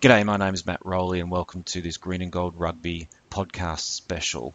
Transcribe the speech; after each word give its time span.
G'day, 0.00 0.24
my 0.24 0.38
name 0.38 0.54
is 0.54 0.64
Matt 0.64 0.80
Rowley, 0.82 1.20
and 1.20 1.30
welcome 1.30 1.62
to 1.64 1.82
this 1.82 1.98
Green 1.98 2.22
and 2.22 2.32
Gold 2.32 2.58
Rugby 2.58 3.08
podcast 3.30 3.80
special, 3.80 4.54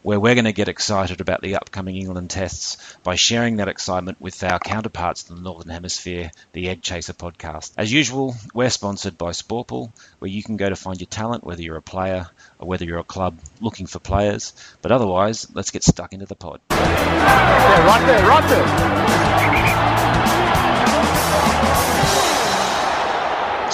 where 0.00 0.18
we're 0.18 0.34
going 0.34 0.46
to 0.46 0.54
get 0.54 0.68
excited 0.68 1.20
about 1.20 1.42
the 1.42 1.56
upcoming 1.56 1.96
England 1.96 2.30
tests 2.30 2.96
by 3.02 3.14
sharing 3.14 3.58
that 3.58 3.68
excitement 3.68 4.18
with 4.22 4.42
our 4.42 4.58
counterparts 4.58 5.28
in 5.28 5.36
the 5.36 5.42
Northern 5.42 5.70
Hemisphere, 5.70 6.30
the 6.54 6.70
Egg 6.70 6.80
Chaser 6.80 7.12
podcast. 7.12 7.74
As 7.76 7.92
usual, 7.92 8.36
we're 8.54 8.70
sponsored 8.70 9.18
by 9.18 9.32
Sportball, 9.32 9.92
where 10.18 10.30
you 10.30 10.42
can 10.42 10.56
go 10.56 10.70
to 10.70 10.76
find 10.76 10.98
your 10.98 11.08
talent, 11.08 11.44
whether 11.44 11.60
you're 11.60 11.76
a 11.76 11.82
player 11.82 12.28
or 12.58 12.66
whether 12.66 12.86
you're 12.86 12.98
a 12.98 13.04
club 13.04 13.38
looking 13.60 13.84
for 13.84 13.98
players. 13.98 14.54
But 14.80 14.92
otherwise, 14.92 15.46
let's 15.52 15.72
get 15.72 15.84
stuck 15.84 16.14
into 16.14 16.24
the 16.24 16.36
pod. 16.36 16.62
Right 16.70 18.02
there, 18.06 18.26
right 18.26 18.48
there. 18.48 19.26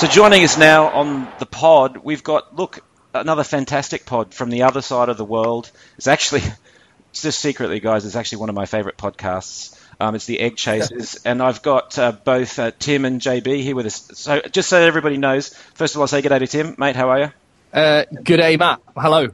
So 0.02 0.08
joining 0.08 0.42
us 0.42 0.58
now 0.58 0.88
on 0.88 1.28
the 1.38 1.46
pod, 1.46 1.98
we've 1.98 2.24
got 2.24 2.56
look 2.56 2.80
another 3.14 3.44
fantastic 3.44 4.04
pod 4.04 4.34
from 4.34 4.50
the 4.50 4.64
other 4.64 4.82
side 4.82 5.08
of 5.08 5.16
the 5.16 5.24
world. 5.24 5.70
It's 5.96 6.08
actually 6.08 6.42
just 7.12 7.38
secretly, 7.38 7.78
guys, 7.78 8.04
it's 8.04 8.16
actually 8.16 8.38
one 8.38 8.48
of 8.48 8.56
my 8.56 8.66
favourite 8.66 8.98
podcasts. 8.98 9.78
Um, 10.00 10.16
it's 10.16 10.26
the 10.26 10.40
Egg 10.40 10.56
Chasers, 10.56 11.20
and 11.24 11.40
I've 11.40 11.62
got 11.62 11.96
uh, 12.00 12.10
both 12.10 12.58
uh, 12.58 12.72
Tim 12.80 13.04
and 13.04 13.20
JB 13.20 13.62
here 13.62 13.76
with 13.76 13.86
us. 13.86 14.10
So 14.14 14.40
just 14.50 14.68
so 14.68 14.80
everybody 14.80 15.18
knows, 15.18 15.54
first 15.74 15.94
of 15.94 15.98
all, 15.98 16.02
I'll 16.02 16.08
say 16.08 16.20
good 16.20 16.30
day 16.30 16.40
to 16.40 16.48
Tim, 16.48 16.74
mate. 16.78 16.96
How 16.96 17.10
are 17.10 17.20
you? 17.20 17.32
Uh, 17.72 18.04
good 18.24 18.38
day, 18.38 18.56
Matt. 18.56 18.80
Hello. 18.96 19.28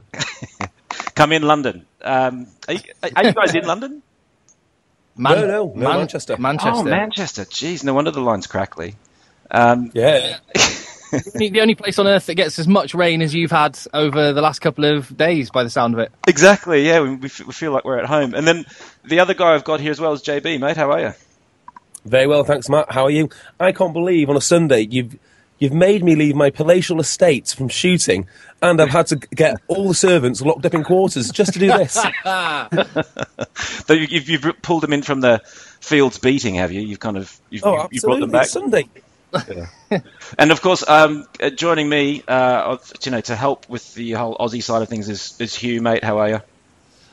Come 1.15 1.31
in, 1.31 1.41
London. 1.41 1.87
Um, 2.03 2.45
are, 2.67 2.75
you, 2.75 2.81
are 3.15 3.23
you 3.23 3.33
guys 3.33 3.55
in 3.55 3.65
London? 3.65 4.03
Man- 5.17 5.35
No, 5.35 5.47
no, 5.47 5.73
no, 5.75 5.97
Manchester. 5.97 6.37
Manchester. 6.37 6.73
Oh, 6.75 6.83
Manchester. 6.83 7.45
Jeez, 7.45 7.83
no 7.83 7.95
wonder 7.95 8.11
the 8.11 8.21
line's 8.21 8.45
crackly. 8.45 8.93
Um, 9.51 9.91
Yeah. 9.93 10.37
the 10.53 11.49
the 11.51 11.61
only 11.61 11.75
place 11.75 11.97
on 11.97 12.05
earth 12.07 12.27
that 12.27 12.35
gets 12.35 12.59
as 12.59 12.67
much 12.67 12.93
rain 12.93 13.21
as 13.21 13.33
you've 13.33 13.49
had 13.51 13.77
over 13.93 14.31
the 14.33 14.41
last 14.41 14.59
couple 14.59 14.85
of 14.85 15.15
days, 15.17 15.49
by 15.49 15.63
the 15.63 15.69
sound 15.69 15.93
of 15.95 15.99
it. 15.99 16.11
exactly. 16.27 16.85
Yeah, 16.85 17.01
we, 17.01 17.15
we 17.15 17.25
f- 17.25 17.45
we 17.45 17.53
feel 17.53 17.71
like 17.71 17.83
we're 17.85 17.97
at 17.99 18.05
home. 18.05 18.33
And 18.35 18.47
then 18.47 18.65
the 19.03 19.19
other 19.19 19.33
guy 19.33 19.55
I've 19.55 19.63
got 19.63 19.79
here 19.79 19.91
as 19.91 19.99
well 19.99 20.13
is 20.13 20.21
JB, 20.21 20.59
mate. 20.59 20.77
How 20.77 20.91
are 20.91 20.99
you? 21.01 21.13
Very 22.05 22.27
well, 22.27 22.43
thanks, 22.43 22.69
Matt. 22.69 22.91
How 22.91 23.03
are 23.05 23.09
you? 23.09 23.29
I 23.59 23.71
can't 23.71 23.93
believe 23.93 24.29
on 24.29 24.37
a 24.37 24.41
Sunday 24.41 24.87
you've 24.89 25.17
you've 25.57 25.73
made 25.73 26.03
me 26.03 26.15
leave 26.15 26.35
my 26.35 26.49
palatial 26.51 26.99
estates 26.99 27.53
from 27.53 27.67
shooting, 27.69 28.27
and 28.61 28.79
I've 28.79 28.89
had 28.89 29.07
to 29.07 29.15
get 29.17 29.57
all 29.67 29.87
the 29.89 29.93
servants 29.95 30.41
locked 30.41 30.65
up 30.65 30.73
in 30.75 30.83
quarters 30.83 31.29
just 31.31 31.53
to 31.53 31.59
do 31.59 31.67
this. 31.67 31.97
So 33.85 33.93
you- 33.93 34.07
you've, 34.09 34.29
you've 34.29 34.61
pulled 34.61 34.83
them 34.83 34.93
in 34.93 35.01
from 35.01 35.21
the 35.21 35.41
fields 35.81 36.19
beating, 36.19 36.55
have 36.55 36.71
you? 36.71 36.81
You've 36.81 36.99
kind 36.99 37.17
of 37.17 37.35
you've, 37.49 37.63
oh, 37.65 37.87
you've 37.91 38.03
brought 38.03 38.19
them 38.19 38.29
back. 38.31 38.43
It's 38.43 38.51
Sunday. 38.53 38.87
And 40.37 40.51
of 40.51 40.61
course, 40.61 40.87
um, 40.87 41.25
uh, 41.41 41.49
joining 41.49 41.89
me, 41.89 42.23
uh, 42.27 42.77
you 43.03 43.11
know, 43.11 43.21
to 43.21 43.35
help 43.35 43.67
with 43.69 43.93
the 43.95 44.11
whole 44.11 44.37
Aussie 44.37 44.63
side 44.63 44.81
of 44.81 44.89
things 44.89 45.09
is, 45.09 45.35
is 45.39 45.55
Hugh, 45.55 45.81
mate. 45.81 46.03
How 46.03 46.19
are 46.19 46.29
you? 46.29 46.41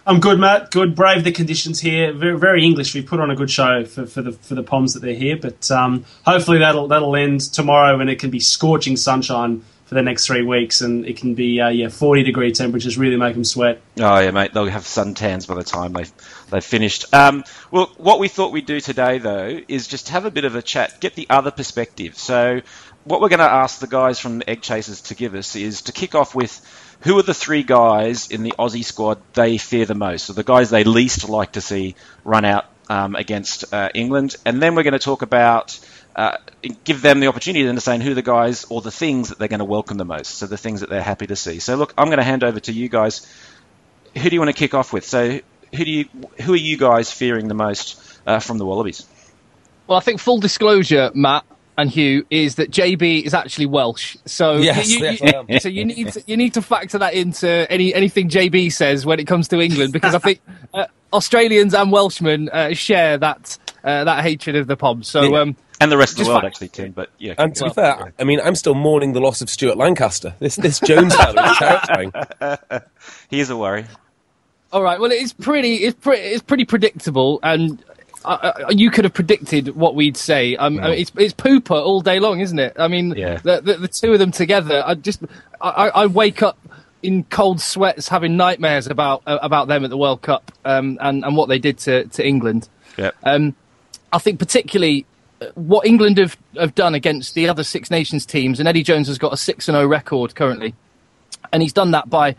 I'm 0.07 0.21
good, 0.21 0.39
Matt. 0.39 0.71
Good. 0.71 0.95
Brave 0.95 1.25
the 1.25 1.33
conditions 1.33 1.81
here. 1.81 2.13
Very, 2.13 2.39
very 2.39 2.65
English. 2.65 2.95
We 2.95 3.03
put 3.03 3.19
on 3.19 3.31
a 3.31 3.35
good 3.35 3.51
show 3.51 3.85
for, 3.85 4.07
for 4.07 4.23
the 4.23 4.33
for 4.33 4.55
the 4.55 4.63
Poms 4.63 4.95
that 4.95 5.01
they're 5.01 5.15
here, 5.15 5.37
but 5.37 5.69
um, 5.71 6.05
hopefully 6.25 6.59
that'll 6.59 6.87
that'll 6.87 7.17
end 7.17 7.41
tomorrow, 7.41 7.99
and 7.99 8.09
it 8.09 8.21
can 8.21 8.31
be 8.31 8.39
scorching 8.39 8.97
sunshine 8.97 9.65
for 9.87 9.95
the 9.95 10.03
next 10.03 10.27
three 10.27 10.43
weeks, 10.43 10.81
and 10.81 11.07
it 11.07 11.17
can 11.17 11.35
be 11.35 11.61
uh, 11.61 11.69
yeah 11.69 11.89
40 11.89 12.25
degree 12.25 12.53
temperatures. 12.53 12.99
Really 12.99 13.17
make 13.17 13.35
them 13.35 13.45
sweat. 13.45 13.81
Oh 13.99 14.19
yeah, 14.19 14.33
mate. 14.33 14.53
They'll 14.53 14.67
have 14.67 14.83
suntans 14.83 15.47
by 15.47 15.55
the 15.55 15.65
time 15.65 15.93
they've 15.93 16.13
they've 16.51 16.65
finished. 16.65 17.15
Um, 17.15 17.45
well, 17.71 17.87
what 17.97 18.19
we 18.19 18.29
thought 18.29 18.53
we'd 18.53 18.67
do 18.67 18.81
today, 18.81 19.19
though, 19.19 19.61
is 19.69 19.87
just 19.87 20.11
have 20.11 20.25
a 20.25 20.31
bit 20.31 20.45
of 20.45 20.57
a 20.57 20.63
chat, 20.63 21.01
get 21.01 21.15
the 21.15 21.29
other 21.31 21.53
perspective. 21.53 22.19
So, 22.19 22.61
what 23.05 23.21
we're 23.21 23.29
going 23.29 23.39
to 23.39 23.45
ask 23.45 23.79
the 23.79 23.87
guys 23.87 24.19
from 24.19 24.43
Egg 24.47 24.61
Chasers 24.61 25.03
to 25.03 25.15
give 25.15 25.35
us 25.35 25.55
is 25.55 25.83
to 25.83 25.93
kick 25.93 26.17
off 26.17 26.35
with 26.35 26.61
who 27.03 27.17
are 27.19 27.23
the 27.23 27.35
three 27.35 27.63
guys 27.63 28.29
in 28.29 28.43
the 28.43 28.55
Aussie 28.59 28.85
squad 28.85 29.21
they 29.35 29.57
fear 29.57 29.87
the 29.87 29.95
most, 29.95 30.29
or 30.31 30.33
the 30.33 30.43
guys 30.43 30.69
they 30.71 30.83
least 30.83 31.29
like 31.29 31.53
to 31.53 31.61
see 31.61 31.95
run 32.25 32.45
out 32.45 32.67
um, 32.89 33.15
against 33.15 33.73
uh, 33.73 33.89
England, 33.95 34.35
and 34.45 34.61
then 34.61 34.75
we're 34.75 34.83
going 34.83 34.93
to 34.95 34.99
talk 34.99 35.23
about. 35.23 35.79
Uh, 36.17 36.39
give 36.85 37.03
them 37.03 37.21
the 37.21 37.27
opportunity 37.27 37.63
to 37.63 37.69
understand 37.69 38.03
who 38.03 38.15
the 38.15 38.23
guys 38.23 38.65
or 38.71 38.81
the 38.81 38.91
things 38.91 39.29
that 39.29 39.39
they're 39.39 39.49
going 39.49 39.59
to 39.59 39.67
welcome 39.67 39.99
the 39.99 40.05
most. 40.05 40.37
So 40.39 40.47
the 40.47 40.57
things 40.57 40.81
that 40.81 40.89
they're 40.89 41.03
happy 41.03 41.27
to 41.27 41.37
see. 41.37 41.59
So 41.59 41.77
look, 41.77 41.93
I'm 41.99 42.07
going 42.07 42.17
to 42.17 42.25
hand 42.25 42.43
over 42.43 42.59
to 42.59 42.73
you 42.73 42.89
guys 42.89 43.27
who 44.17 44.31
do 44.31 44.35
you 44.35 44.41
want 44.41 44.49
to 44.49 44.59
kick 44.59 44.75
off 44.75 44.93
with? 44.93 45.05
So, 45.05 45.41
who 45.75 45.85
do 45.85 45.91
you, 45.91 46.07
who 46.43 46.55
are 46.55 46.57
you 46.57 46.77
guys 46.77 47.11
fearing 47.13 47.49
the 47.49 47.55
most 47.55 48.01
uh, 48.27 48.39
from 48.41 48.59
the 48.59 48.65
Wallabies? 48.65 49.07
Well, 49.87 49.99
I 49.99 50.01
think 50.01 50.21
full 50.21 50.39
disclosure, 50.39 51.11
Matt 51.15 51.45
and 51.79 51.91
Hugh, 51.91 52.27
is 52.31 52.57
that 52.57 52.71
JB 52.71 53.23
is 53.23 53.35
actually 53.35 53.67
Welsh. 53.67 54.17
So 54.25 54.57
Yes, 54.57 54.91
you, 54.91 55.01
yes, 55.01 55.21
you- 55.49 55.61
so 55.61 55.69
you 55.69 55.85
need 55.85 56.13
to, 56.13 56.23
you 56.27 56.37
need 56.37 56.55
to 56.55 56.63
factor 56.63 56.99
that 56.99 57.15
into 57.15 57.71
any 57.71 57.95
anything 57.95 58.29
JB 58.29 58.73
says 58.73 59.05
when 59.05 59.21
it 59.21 59.27
comes 59.27 59.49
to 59.49 59.61
England, 59.61 59.93
because 59.93 60.15
I 60.15 60.19
think 60.19 60.41
uh, 60.73 60.87
Australians 61.13 61.75
and 61.75 61.93
Welshmen 61.93 62.49
uh, 62.49 62.73
share 62.73 63.19
that 63.19 63.59
uh, 63.85 64.05
that 64.05 64.23
hatred 64.23 64.57
of 64.57 64.67
the 64.67 64.77
Poms. 64.77 65.09
So. 65.09 65.23
Yeah. 65.23 65.41
Um, 65.41 65.57
And 65.81 65.93
the 65.93 65.97
rest 65.99 66.19
of 66.19 66.25
the 66.25 66.31
world, 66.31 66.43
fa- 66.43 66.47
actually, 66.47 66.69
Tim. 66.69 66.93
But 66.93 67.11
yeah, 67.19 67.35
And 67.39 67.55
to 67.57 67.65
Well- 67.65 67.71
be 67.71 67.75
fair, 67.75 68.13
I 68.19 68.25
mean, 68.25 68.41
I'm 68.43 68.55
still 68.55 68.75
mourning 68.75 69.13
the 69.13 69.21
loss 69.21 69.41
of 69.43 69.51
Stuart 69.51 69.77
Lancaster. 69.77 70.35
This 70.39 70.57
this 70.57 70.81
Jones 70.81 71.15
fellow 71.15 71.43
is 71.43 71.57
terrifying. 71.59 72.13
he 73.31 73.41
is 73.41 73.51
a 73.51 73.57
worry. 73.57 73.85
All 74.73 74.83
right. 74.83 74.99
Well, 75.01 75.11
it's 75.13 75.33
pretty. 75.33 75.77
It's 75.77 75.99
pretty. 76.01 76.23
It's 76.23 76.43
pretty 76.43 76.65
predictable, 76.65 77.39
and 77.43 77.83
uh, 78.25 78.53
uh, 78.59 78.67
you 78.71 78.91
could 78.91 79.05
have 79.05 79.15
predicted 79.15 79.77
what 79.77 79.95
we'd 79.95 80.17
say. 80.17 80.57
Um, 80.57 80.81
I 80.81 80.91
mean, 80.91 80.99
it's 80.99 81.13
it's 81.17 81.35
pooper 81.35 81.77
all 81.83 82.01
day 82.01 82.19
long, 82.21 82.41
isn't 82.41 82.59
it? 82.59 82.75
I 82.79 82.89
mean, 82.89 83.15
Yeah. 83.17 83.37
the, 83.37 83.61
the 83.61 83.75
the 83.75 83.89
two 83.89 84.13
of 84.13 84.19
them 84.19 84.33
together. 84.33 84.83
I 84.85 84.95
just 84.95 85.23
I, 85.61 85.69
I 85.71 85.89
I 85.89 86.07
wake 86.07 86.43
up 86.43 86.59
in 87.03 87.23
cold 87.25 87.61
sweats, 87.61 88.09
having 88.09 88.37
nightmares 88.37 88.87
about 88.89 89.23
uh, 89.27 89.39
about 89.41 89.69
them 89.69 89.85
at 89.85 89.91
the 89.91 89.97
World 89.99 90.23
Cup, 90.23 90.51
um, 90.65 90.99
and 91.01 91.25
and 91.25 91.37
what 91.37 91.49
they 91.49 91.59
did 91.61 91.79
to 91.81 92.05
to 92.07 92.27
England. 92.27 92.69
Yep. 92.99 93.15
Um, 93.23 93.55
I 94.13 94.19
think 94.19 94.39
particularly 94.41 95.07
what 95.55 95.87
England 95.87 96.19
have, 96.19 96.37
have 96.57 96.75
done 96.75 96.95
against 96.95 97.35
the 97.35 97.49
other 97.49 97.65
Six 97.65 97.91
Nations 97.91 98.25
teams, 98.25 98.59
and 98.59 98.69
Eddie 98.69 98.83
Jones 98.83 99.09
has 99.09 99.19
got 99.19 99.33
a 99.33 99.37
six 99.37 99.69
and 99.69 99.77
zero 99.77 99.87
record 99.87 100.35
currently, 100.35 100.75
and 101.53 101.63
he's 101.63 101.73
done 101.73 101.91
that 101.93 102.09
by 102.09 102.37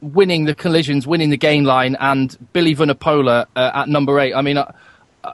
winning 0.00 0.46
the 0.46 0.54
collisions, 0.54 1.06
winning 1.06 1.30
the 1.30 1.36
gain 1.36 1.64
line, 1.64 1.96
and 2.00 2.36
Billy 2.52 2.74
Vunipola 2.74 3.46
uh, 3.54 3.70
at 3.74 3.88
number 3.88 4.18
eight. 4.18 4.34
I 4.34 4.42
mean, 4.42 4.58
I, 4.58 4.72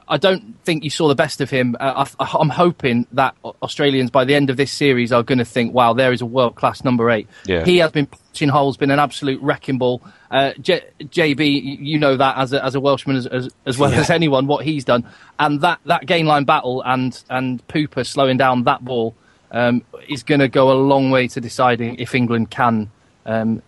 I 0.07 0.17
don't 0.17 0.55
think 0.65 0.83
you 0.83 0.89
saw 0.89 1.07
the 1.07 1.15
best 1.15 1.39
of 1.39 1.49
him. 1.49 1.75
Uh, 1.79 2.05
I, 2.19 2.37
I'm 2.39 2.49
hoping 2.49 3.07
that 3.13 3.35
Australians 3.61 4.11
by 4.11 4.25
the 4.25 4.35
end 4.35 4.49
of 4.49 4.57
this 4.57 4.71
series 4.71 5.11
are 5.13 5.23
going 5.23 5.37
to 5.37 5.45
think, 5.45 5.73
"Wow, 5.73 5.93
there 5.93 6.11
is 6.11 6.21
a 6.21 6.25
world 6.25 6.55
class 6.55 6.83
number 6.83 7.09
eight. 7.09 7.27
Yeah. 7.45 7.63
He 7.63 7.77
has 7.77 7.91
been 7.91 8.05
punching 8.07 8.49
holes, 8.49 8.75
been 8.77 8.91
an 8.91 8.99
absolute 8.99 9.41
wrecking 9.41 9.77
ball. 9.77 10.01
Uh, 10.29 10.51
J- 10.59 10.83
JB, 10.99 11.79
you 11.79 11.97
know 11.99 12.17
that 12.17 12.37
as 12.37 12.51
a, 12.51 12.63
as 12.63 12.75
a 12.75 12.79
Welshman 12.81 13.15
as, 13.15 13.27
as, 13.27 13.49
as 13.65 13.77
well 13.77 13.91
Yeah. 13.91 13.99
as 13.99 14.09
anyone, 14.09 14.45
what 14.45 14.65
he's 14.65 14.83
done, 14.83 15.05
and 15.39 15.61
that, 15.61 15.79
that 15.85 16.05
gain 16.05 16.25
line 16.25 16.43
battle 16.43 16.81
and 16.85 17.21
and 17.29 17.65
Pooper 17.67 18.05
slowing 18.05 18.35
down 18.37 18.63
that 18.65 18.83
ball 18.83 19.15
um, 19.51 19.83
is 20.09 20.23
going 20.23 20.41
to 20.41 20.49
go 20.49 20.69
a 20.71 20.75
long 20.75 21.11
way 21.11 21.29
to 21.29 21.39
deciding 21.39 21.95
if 21.95 22.13
England 22.13 22.49
can 22.51 22.91
um, 23.25 23.61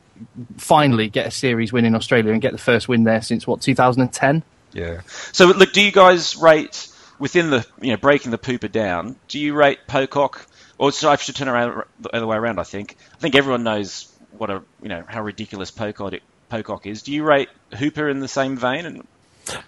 finally 0.58 1.08
get 1.10 1.28
a 1.28 1.32
series 1.32 1.72
win 1.72 1.86
in 1.86 1.96
Australia 1.96 2.34
and 2.34 2.42
get 2.42 2.52
the 2.52 2.58
first 2.58 2.90
win 2.90 3.06
there 3.06 3.22
since 3.22 3.48
what 3.48 3.62
2010. 3.62 4.44
Yeah. 4.74 5.02
So, 5.32 5.48
look, 5.48 5.74
do 5.74 5.82
you 5.82 5.92
guys 5.92 6.36
rate 6.36 6.88
within 7.18 7.50
the 7.50 7.66
you 7.82 7.92
know 7.92 7.98
breaking 7.98 8.32
the 8.32 8.38
pooper 8.38 8.72
down? 8.72 9.16
Do 9.28 9.40
you 9.40 9.54
rate 9.54 9.80
Pocock, 9.88 10.46
or 10.78 10.92
so 10.92 11.10
I 11.10 11.16
should 11.16 11.36
turn 11.36 11.48
around 11.48 11.84
the 12.00 12.16
other 12.16 12.28
way 12.28 12.38
around? 12.38 12.60
I 12.60 12.64
think. 12.64 12.96
I 13.14 13.18
think 13.18 13.36
everyone 13.36 13.64
knows 13.64 14.12
what 14.38 14.50
a 14.50 14.62
you 14.82 14.90
know 14.90 15.04
how 15.08 15.22
ridiculous 15.22 15.72
Pocock 15.72 16.14
Pocock 16.50 16.86
is. 16.86 17.02
Do 17.04 17.12
you 17.12 17.24
rate 17.24 17.50
Hooper 17.78 18.10
in 18.10 18.20
the 18.20 18.28
same 18.28 18.58
vein? 18.58 18.86
And 18.86 19.08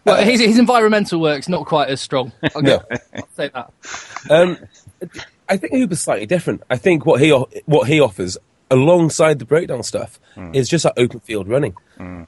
Well, 0.05 0.23
his, 0.23 0.39
his 0.39 0.59
environmental 0.59 1.19
work's 1.19 1.49
not 1.49 1.65
quite 1.65 1.89
as 1.89 2.01
strong. 2.01 2.31
I'll, 2.55 2.61
No. 2.61 2.81
I'll 3.13 3.27
say 3.35 3.49
that. 3.53 3.71
Um, 4.29 4.57
I 5.49 5.57
think 5.57 5.73
Hooper's 5.73 5.99
slightly 6.01 6.25
different. 6.25 6.63
I 6.69 6.77
think 6.77 7.05
what 7.05 7.19
he 7.21 7.31
what 7.65 7.87
he 7.87 7.99
offers 7.99 8.37
alongside 8.71 9.37
the 9.37 9.45
breakdown 9.45 9.83
stuff 9.83 10.19
is 10.53 10.67
just 10.67 10.83
that 10.83 10.93
open 10.97 11.19
field 11.19 11.47
running, 11.47 11.75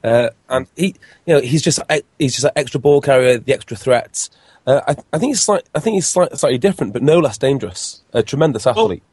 uh, 0.04 0.30
and 0.50 0.68
he 0.75 0.94
you 1.25 1.34
know 1.34 1.42
he's 1.42 1.63
just 1.63 1.80
he's 2.19 2.34
just 2.34 2.44
an 2.45 2.51
extra 2.56 2.80
ball 2.80 3.01
carrier, 3.01 3.40
the 3.40 3.54
extra 3.54 3.75
threats. 3.75 4.30
Uh, 4.68 4.81
I, 4.88 4.95
I 5.13 5.18
think 5.18 5.31
he's 5.31 5.42
slight, 5.42 5.63
I 5.75 5.80
think 5.80 5.95
he's 5.95 6.07
slight, 6.07 6.38
slightly 6.38 6.57
different, 6.60 6.94
but 6.94 7.01
no 7.01 7.18
less 7.19 7.38
dangerous. 7.38 8.01
A 8.13 8.22
tremendous 8.24 8.66
athlete. 8.68 9.04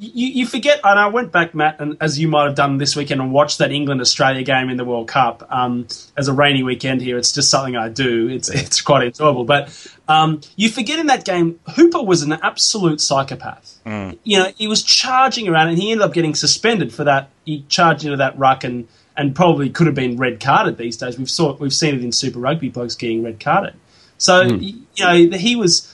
You, 0.00 0.28
you 0.28 0.46
forget, 0.46 0.78
and 0.84 0.96
I 0.96 1.08
went 1.08 1.32
back, 1.32 1.56
Matt, 1.56 1.80
and 1.80 1.96
as 2.00 2.20
you 2.20 2.28
might 2.28 2.44
have 2.44 2.54
done 2.54 2.78
this 2.78 2.94
weekend, 2.94 3.20
and 3.20 3.32
watched 3.32 3.58
that 3.58 3.72
England 3.72 4.00
Australia 4.00 4.44
game 4.44 4.70
in 4.70 4.76
the 4.76 4.84
World 4.84 5.08
Cup. 5.08 5.44
Um, 5.50 5.88
as 6.16 6.28
a 6.28 6.32
rainy 6.32 6.62
weekend 6.62 7.00
here, 7.02 7.18
it's 7.18 7.32
just 7.32 7.50
something 7.50 7.74
I 7.76 7.88
do. 7.88 8.28
It's 8.28 8.48
it's 8.48 8.80
quite 8.80 9.04
enjoyable. 9.06 9.42
But 9.44 9.74
um, 10.06 10.40
you 10.54 10.68
forget 10.68 11.00
in 11.00 11.06
that 11.08 11.24
game, 11.24 11.58
Hooper 11.74 12.00
was 12.02 12.22
an 12.22 12.32
absolute 12.32 13.00
psychopath. 13.00 13.78
You 14.22 14.38
know, 14.38 14.52
he 14.56 14.68
was 14.68 14.84
charging 14.84 15.48
around, 15.48 15.68
and 15.70 15.78
he 15.78 15.90
ended 15.90 16.04
up 16.04 16.12
getting 16.12 16.34
suspended 16.36 16.94
for 16.94 17.02
that. 17.04 17.30
He 17.44 17.64
charged 17.68 18.04
into 18.04 18.18
that 18.18 18.38
ruck 18.38 18.62
and 18.62 18.86
and 19.16 19.34
probably 19.34 19.68
could 19.68 19.86
have 19.88 19.96
been 19.96 20.16
red 20.16 20.38
carded 20.38 20.78
these 20.78 20.96
days. 20.96 21.18
We've 21.18 21.28
saw 21.28 21.56
we've 21.56 21.74
seen 21.74 21.96
it 21.96 22.04
in 22.04 22.12
Super 22.12 22.38
Rugby 22.38 22.68
blokes 22.68 22.94
getting 22.94 23.24
red 23.24 23.40
carded. 23.40 23.74
So 24.16 24.46
y- 24.46 24.74
you 24.94 25.04
know 25.30 25.36
he 25.36 25.56
was 25.56 25.92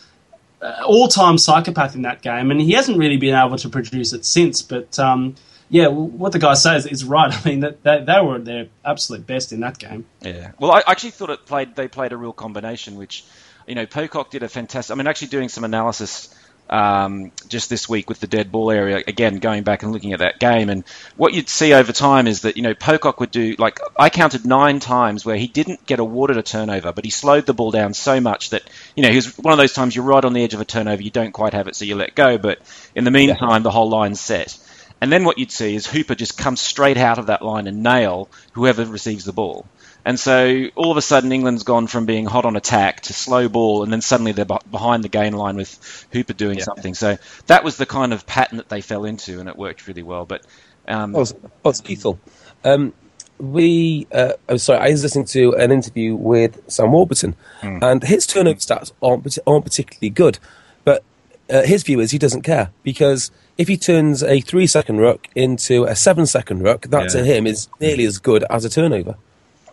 uh, 0.64 0.82
all-time 0.86 1.36
psychopath 1.36 1.94
in 1.94 2.02
that 2.02 2.22
game, 2.22 2.50
and 2.50 2.60
he 2.60 2.72
hasn't 2.72 2.96
really 2.96 3.18
been 3.18 3.34
able 3.34 3.58
to 3.58 3.68
produce 3.68 4.12
it 4.14 4.24
since. 4.24 4.62
But 4.62 4.98
um, 4.98 5.34
yeah, 5.68 5.88
what 5.88 6.32
the 6.32 6.38
guy 6.38 6.54
says 6.54 6.86
is 6.86 7.04
right. 7.04 7.32
I 7.46 7.48
mean, 7.48 7.60
that 7.60 7.82
they, 7.82 8.02
they, 8.02 8.20
were 8.20 8.38
their 8.38 8.68
absolute 8.84 9.26
best 9.26 9.52
in 9.52 9.60
that 9.60 9.78
game. 9.78 10.06
Yeah. 10.22 10.52
Well, 10.58 10.72
I 10.72 10.82
actually 10.86 11.10
thought 11.10 11.30
it 11.30 11.44
played. 11.46 11.76
They 11.76 11.86
played 11.86 12.12
a 12.12 12.16
real 12.16 12.32
combination, 12.32 12.96
which 12.96 13.24
you 13.66 13.74
know, 13.74 13.86
Pocock 13.86 14.30
did 14.30 14.42
a 14.42 14.48
fantastic. 14.48 14.94
I 14.94 14.96
mean, 14.96 15.06
actually 15.06 15.28
doing 15.28 15.48
some 15.48 15.64
analysis 15.64 16.34
um, 16.70 17.30
just 17.48 17.70
this 17.70 17.88
week 17.88 18.08
with 18.08 18.20
the 18.20 18.26
dead 18.26 18.50
ball 18.50 18.70
area. 18.70 19.02
Again, 19.06 19.38
going 19.38 19.62
back 19.62 19.82
and 19.82 19.92
looking 19.92 20.12
at 20.12 20.20
that 20.20 20.38
game, 20.38 20.70
and 20.70 20.84
what 21.16 21.34
you'd 21.34 21.48
see 21.48 21.72
over 21.74 21.92
time 21.92 22.26
is 22.26 22.42
that 22.42 22.56
you 22.56 22.62
know 22.62 22.74
Pocock 22.74 23.20
would 23.20 23.30
do 23.30 23.54
like 23.58 23.78
I 23.98 24.10
counted 24.10 24.44
nine 24.44 24.80
times 24.80 25.24
where 25.24 25.36
he 25.36 25.46
didn't 25.46 25.86
get 25.86 25.98
awarded 25.98 26.36
a 26.36 26.42
turnover, 26.42 26.92
but 26.92 27.04
he 27.04 27.10
slowed 27.10 27.46
the 27.46 27.54
ball 27.54 27.70
down 27.70 27.94
so 27.94 28.20
much 28.20 28.50
that 28.50 28.62
you 28.96 29.02
know 29.02 29.10
he 29.10 29.16
was 29.16 29.36
one 29.38 29.52
of 29.52 29.58
those 29.58 29.72
times 29.72 29.94
you're 29.94 30.04
right 30.04 30.24
on 30.24 30.32
the 30.32 30.42
edge 30.42 30.54
of 30.54 30.60
a 30.60 30.64
turnover, 30.64 31.02
you 31.02 31.10
don't 31.10 31.32
quite 31.32 31.54
have 31.54 31.68
it, 31.68 31.76
so 31.76 31.84
you 31.84 31.96
let 31.96 32.14
go, 32.14 32.38
but 32.38 32.58
in 32.94 33.04
the 33.04 33.10
meantime 33.10 33.62
the 33.62 33.70
whole 33.70 33.88
line's 33.88 34.20
set. 34.20 34.58
And 35.00 35.12
then 35.12 35.24
what 35.24 35.38
you'd 35.38 35.52
see 35.52 35.74
is 35.74 35.86
Hooper 35.86 36.14
just 36.14 36.38
comes 36.38 36.62
straight 36.62 36.96
out 36.96 37.18
of 37.18 37.26
that 37.26 37.42
line 37.42 37.66
and 37.66 37.82
nail 37.82 38.30
whoever 38.52 38.86
receives 38.86 39.24
the 39.24 39.32
ball. 39.32 39.66
And 40.04 40.20
so 40.20 40.66
all 40.74 40.90
of 40.90 40.96
a 40.96 41.02
sudden, 41.02 41.32
England's 41.32 41.62
gone 41.62 41.86
from 41.86 42.04
being 42.04 42.26
hot 42.26 42.44
on 42.44 42.56
attack 42.56 43.02
to 43.02 43.14
slow 43.14 43.48
ball, 43.48 43.82
and 43.82 43.92
then 43.92 44.02
suddenly 44.02 44.32
they're 44.32 44.44
behind 44.44 45.02
the 45.02 45.08
gain 45.08 45.32
line 45.32 45.56
with 45.56 46.06
Hooper 46.12 46.34
doing 46.34 46.58
yeah. 46.58 46.64
something. 46.64 46.94
So 46.94 47.16
that 47.46 47.64
was 47.64 47.78
the 47.78 47.86
kind 47.86 48.12
of 48.12 48.26
pattern 48.26 48.58
that 48.58 48.68
they 48.68 48.82
fell 48.82 49.04
into, 49.04 49.40
and 49.40 49.48
it 49.48 49.56
worked 49.56 49.86
really 49.88 50.02
well. 50.02 50.26
But 50.26 50.44
um, 50.86 51.16
oh, 51.16 51.24
oh, 51.64 51.72
lethal. 51.88 52.18
Um, 52.64 52.92
we, 53.38 54.06
uh, 54.12 54.34
oh, 54.48 54.58
sorry, 54.58 54.78
I 54.78 54.90
was 54.90 55.02
listening 55.02 55.24
to 55.26 55.54
an 55.54 55.72
interview 55.72 56.14
with 56.14 56.60
Sam 56.70 56.92
Warburton, 56.92 57.34
hmm. 57.62 57.78
and 57.82 58.02
his 58.02 58.26
turnover 58.26 58.58
stats 58.58 58.92
aren't, 59.02 59.38
aren't 59.46 59.64
particularly 59.64 60.10
good. 60.10 60.38
But 60.84 61.02
uh, 61.48 61.62
his 61.62 61.82
view 61.82 62.00
is 62.00 62.10
he 62.10 62.18
doesn't 62.18 62.42
care 62.42 62.70
because 62.82 63.30
if 63.56 63.68
he 63.68 63.76
turns 63.76 64.22
a 64.22 64.40
three 64.40 64.66
second 64.66 64.98
ruck 64.98 65.28
into 65.34 65.84
a 65.84 65.96
seven 65.96 66.26
second 66.26 66.62
ruck, 66.62 66.82
that 66.88 67.02
yeah. 67.04 67.08
to 67.08 67.24
him 67.24 67.46
is 67.46 67.68
nearly 67.80 68.04
as 68.04 68.18
good 68.18 68.44
as 68.50 68.64
a 68.64 68.70
turnover. 68.70 69.16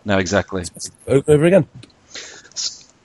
No, 0.04 0.18
exactly. 0.18 0.64
Over 1.06 1.44
again. 1.44 1.68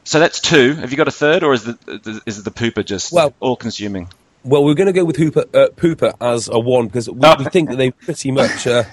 So 0.04 0.20
that's 0.20 0.40
two. 0.40 0.74
Have 0.76 0.92
you 0.92 0.98
got 0.98 1.10
a 1.10 1.12
third, 1.12 1.44
or 1.44 1.54
is 1.54 1.66
the 1.66 2.22
is 2.26 2.44
the 2.44 2.52
pooper 2.52 2.86
just 2.86 3.12
well, 3.12 3.34
all 3.40 3.58
consuming? 3.58 4.10
Well, 4.48 4.64
we're 4.64 4.76
going 4.76 4.88
to 4.88 4.94
go 4.94 5.04
with 5.04 5.18
Hooper, 5.18 5.44
uh, 5.54 5.68
Pooper 5.76 6.14
as 6.22 6.48
a 6.48 6.58
one 6.58 6.86
because 6.88 7.10
we, 7.10 7.20
we, 7.38 7.46
think 7.46 7.70
that 7.70 7.76
they 7.76 7.92
pretty 7.92 8.32
much 8.32 8.66
uh, 8.66 8.86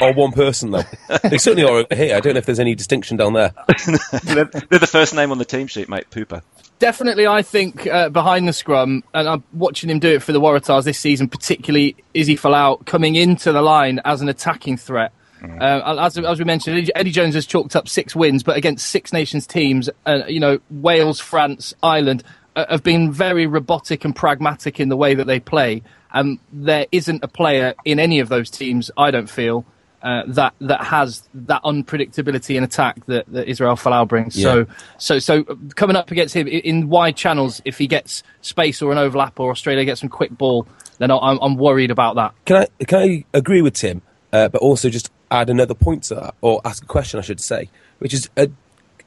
are 0.00 0.12
one 0.12 0.30
person, 0.30 0.70
though. 0.70 0.84
They 1.24 1.38
certainly 1.38 1.68
are 1.68 1.78
over 1.78 1.94
here. 1.96 2.14
I 2.14 2.20
don't 2.20 2.34
know 2.34 2.38
if 2.38 2.46
there's 2.46 2.60
any 2.60 2.76
distinction 2.76 3.16
down 3.16 3.32
there. 3.32 3.52
they're, 4.22 4.44
they're, 4.44 4.78
the 4.78 4.88
first 4.88 5.12
name 5.12 5.32
on 5.32 5.38
the 5.38 5.44
team 5.44 5.66
sheet, 5.66 5.88
mate. 5.88 6.08
Pooper. 6.10 6.42
Definitely, 6.78 7.26
I 7.26 7.42
think 7.42 7.88
uh, 7.88 8.08
behind 8.08 8.46
the 8.46 8.52
scrum, 8.52 9.02
and 9.12 9.28
I'm 9.28 9.44
watching 9.52 9.90
him 9.90 9.98
do 9.98 10.14
it 10.14 10.22
for 10.22 10.32
the 10.32 10.40
Waratahs 10.40 10.84
this 10.84 11.00
season, 11.00 11.28
particularly 11.28 11.96
Izzy 12.14 12.36
Folau 12.36 12.86
coming 12.86 13.16
into 13.16 13.50
the 13.50 13.62
line 13.62 14.00
as 14.04 14.20
an 14.20 14.28
attacking 14.28 14.76
threat. 14.76 15.12
Uh, 15.42 15.96
as, 16.00 16.18
as, 16.18 16.38
we 16.38 16.44
mentioned, 16.44 16.90
Eddie 16.94 17.10
Jones 17.10 17.34
has 17.34 17.46
chalked 17.46 17.76
up 17.76 17.88
six 17.88 18.14
wins, 18.14 18.42
but 18.42 18.56
against 18.56 18.88
Six 18.88 19.12
Nations 19.12 19.46
teams, 19.46 19.88
uh, 20.06 20.22
you 20.28 20.40
know, 20.40 20.58
Wales, 20.70 21.20
France, 21.20 21.74
Ireland, 21.82 22.22
uh, 22.56 22.66
have 22.68 22.82
been 22.82 23.12
very 23.12 23.46
robotic 23.46 24.04
and 24.04 24.14
pragmatic 24.14 24.80
in 24.80 24.88
the 24.88 24.96
way 24.96 25.14
that 25.14 25.26
they 25.26 25.40
play. 25.40 25.82
And 26.12 26.38
there 26.52 26.86
isn't 26.92 27.22
a 27.22 27.28
player 27.28 27.74
in 27.84 27.98
any 27.98 28.20
of 28.20 28.28
those 28.28 28.50
teams, 28.50 28.90
I 28.96 29.10
don't 29.10 29.30
feel, 29.30 29.64
uh, 30.02 30.22
that 30.26 30.54
that 30.60 30.82
has 30.82 31.28
that 31.34 31.62
unpredictability 31.62 32.56
in 32.56 32.64
attack 32.64 33.04
that, 33.06 33.26
that 33.28 33.48
Israel 33.48 33.76
Folau 33.76 34.08
brings. 34.08 34.36
Yeah. 34.36 34.44
So, 34.44 34.66
so, 34.98 35.18
so 35.18 35.44
coming 35.76 35.96
up 35.96 36.10
against 36.10 36.34
him 36.34 36.48
in 36.48 36.88
wide 36.88 37.16
channels, 37.16 37.60
if 37.64 37.78
he 37.78 37.86
gets 37.86 38.22
space 38.40 38.82
or 38.82 38.92
an 38.92 38.98
overlap, 38.98 39.38
or 39.38 39.50
Australia 39.50 39.84
gets 39.84 40.00
some 40.00 40.08
quick 40.08 40.30
ball, 40.30 40.66
then 40.98 41.10
I'm, 41.10 41.38
I'm 41.40 41.56
worried 41.56 41.90
about 41.90 42.16
that. 42.16 42.34
Can 42.46 42.56
I 42.56 42.84
can 42.84 42.98
I 42.98 43.24
agree 43.34 43.62
with 43.62 43.74
Tim, 43.74 44.02
uh, 44.32 44.48
but 44.48 44.62
also 44.62 44.88
just 44.88 45.10
add 45.30 45.50
another 45.50 45.74
point 45.74 46.04
to 46.04 46.14
that, 46.16 46.34
or 46.40 46.60
ask 46.64 46.82
a 46.82 46.86
question, 46.86 47.18
I 47.18 47.22
should 47.22 47.40
say, 47.40 47.68
which 47.98 48.14
is: 48.14 48.28
uh, 48.36 48.46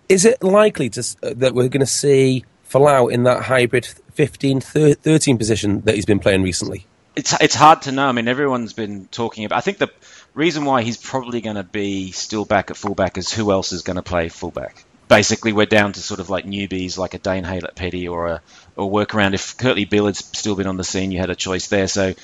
Is 0.10 0.26
it 0.26 0.44
likely 0.44 0.90
to, 0.92 1.02
uh, 1.24 1.34
that 1.38 1.54
we're 1.54 1.70
going 1.70 1.82
to 1.82 1.86
see 1.86 2.46
Folau 2.70 3.12
in 3.12 3.24
that 3.24 3.44
hybrid 3.44 3.86
15 3.86 4.62
13 4.62 5.38
position 5.38 5.82
that 5.82 5.96
he's 5.96 6.06
been 6.06 6.20
playing 6.20 6.44
recently? 6.44 6.86
It's 7.16 7.40
it's 7.40 7.56
hard 7.56 7.84
to 7.84 7.92
know. 7.92 8.08
I 8.08 8.12
mean, 8.12 8.28
everyone's 8.28 8.74
been 8.74 9.06
talking 9.08 9.46
about. 9.46 9.58
I 9.58 9.62
think 9.62 9.78
the 9.78 9.92
reason 10.34 10.66
why 10.66 10.82
he's 10.82 10.98
probably 10.98 11.42
going 11.42 11.58
to 11.58 11.64
be 11.64 12.12
still 12.12 12.46
back 12.46 12.72
at 12.72 12.78
fullback 12.78 13.18
is 13.18 13.32
who 13.32 13.52
else 13.52 13.72
is 13.72 13.84
going 13.84 13.98
to 13.98 14.02
play 14.02 14.30
fullback. 14.30 14.84
Basically, 15.08 15.54
we're 15.54 15.68
down 15.68 15.94
to 15.94 16.00
sort 16.00 16.20
of 16.20 16.32
like 16.32 16.46
newbies, 16.46 16.98
like 16.98 17.14
a 17.14 17.20
Dane 17.20 17.44
Haylett-Petty 17.44 18.08
or 18.08 18.28
a 18.28 18.42
or 18.76 18.90
workaround. 18.90 19.36
If 19.36 19.58
Kurtley 19.58 19.88
Billard's 19.88 20.26
still 20.38 20.56
been 20.56 20.66
on 20.66 20.78
the 20.78 20.84
scene, 20.84 21.12
you 21.12 21.20
had 21.20 21.30
a 21.30 21.36
choice 21.36 21.68
there. 21.68 21.88
So, 21.88 22.16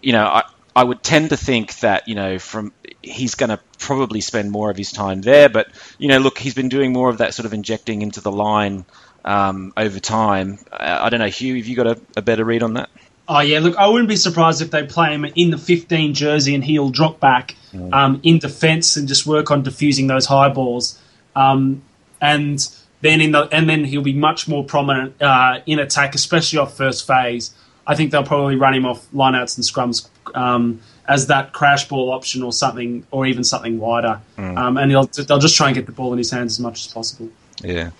you 0.00 0.12
know, 0.12 0.24
I, 0.24 0.44
I 0.74 0.84
would 0.84 1.02
tend 1.02 1.30
to 1.30 1.36
think 1.36 1.78
that 1.80 2.08
you 2.08 2.14
know 2.14 2.38
from 2.38 2.72
he's 3.02 3.34
going 3.34 3.50
to 3.50 3.60
probably 3.78 4.20
spend 4.20 4.50
more 4.50 4.70
of 4.70 4.76
his 4.76 4.92
time 4.92 5.20
there. 5.20 5.48
But 5.48 5.68
you 5.98 6.08
know, 6.08 6.18
look, 6.18 6.38
he's 6.38 6.54
been 6.54 6.68
doing 6.68 6.92
more 6.92 7.08
of 7.08 7.18
that 7.18 7.34
sort 7.34 7.46
of 7.46 7.52
injecting 7.52 8.02
into 8.02 8.20
the 8.20 8.32
line 8.32 8.84
um, 9.24 9.72
over 9.76 10.00
time. 10.00 10.58
Uh, 10.72 10.98
I 11.02 11.08
don't 11.08 11.20
know, 11.20 11.26
Hugh, 11.26 11.56
have 11.56 11.66
you 11.66 11.76
got 11.76 11.86
a, 11.86 12.00
a, 12.16 12.22
better 12.22 12.44
read 12.44 12.62
on 12.62 12.74
that? 12.74 12.88
Oh 13.28 13.40
yeah, 13.40 13.60
look, 13.60 13.76
I 13.76 13.88
wouldn't 13.88 14.08
be 14.08 14.16
surprised 14.16 14.62
if 14.62 14.70
they 14.70 14.84
play 14.84 15.12
him 15.12 15.24
in 15.24 15.50
the 15.50 15.58
15 15.58 16.14
jersey 16.14 16.54
and 16.54 16.64
he'll 16.64 16.88
drop 16.88 17.20
back 17.20 17.54
mm. 17.72 17.92
um, 17.92 18.20
in 18.22 18.38
defence 18.38 18.96
and 18.96 19.06
just 19.06 19.26
work 19.26 19.50
on 19.50 19.62
diffusing 19.62 20.06
those 20.06 20.26
high 20.26 20.48
balls. 20.48 21.00
Um, 21.36 21.82
and 22.20 22.66
then 23.00 23.20
in 23.20 23.32
the 23.32 23.42
and 23.52 23.68
then 23.68 23.84
he'll 23.84 24.02
be 24.02 24.14
much 24.14 24.48
more 24.48 24.64
prominent 24.64 25.20
uh, 25.20 25.60
in 25.66 25.78
attack, 25.78 26.14
especially 26.14 26.58
off 26.58 26.76
first 26.76 27.06
phase. 27.06 27.54
I 27.86 27.94
think 27.94 28.10
they'll 28.10 28.24
probably 28.24 28.56
run 28.56 28.74
him 28.74 28.84
off 28.84 29.10
lineouts 29.12 29.56
and 29.56 29.64
scrums 29.64 30.08
um, 30.34 30.80
as 31.06 31.26
that 31.28 31.52
crash 31.52 31.88
ball 31.88 32.10
option 32.10 32.42
or 32.42 32.52
something, 32.52 33.06
or 33.10 33.26
even 33.26 33.44
something 33.44 33.78
wider. 33.78 34.20
Mm. 34.36 34.58
Um, 34.58 34.76
and 34.76 34.90
they'll 34.90 35.38
just 35.38 35.56
try 35.56 35.68
and 35.68 35.74
get 35.74 35.86
the 35.86 35.92
ball 35.92 36.12
in 36.12 36.18
his 36.18 36.30
hands 36.30 36.54
as 36.54 36.60
much 36.60 36.86
as 36.86 36.92
possible. 36.92 37.28
Yeah. 37.62 37.90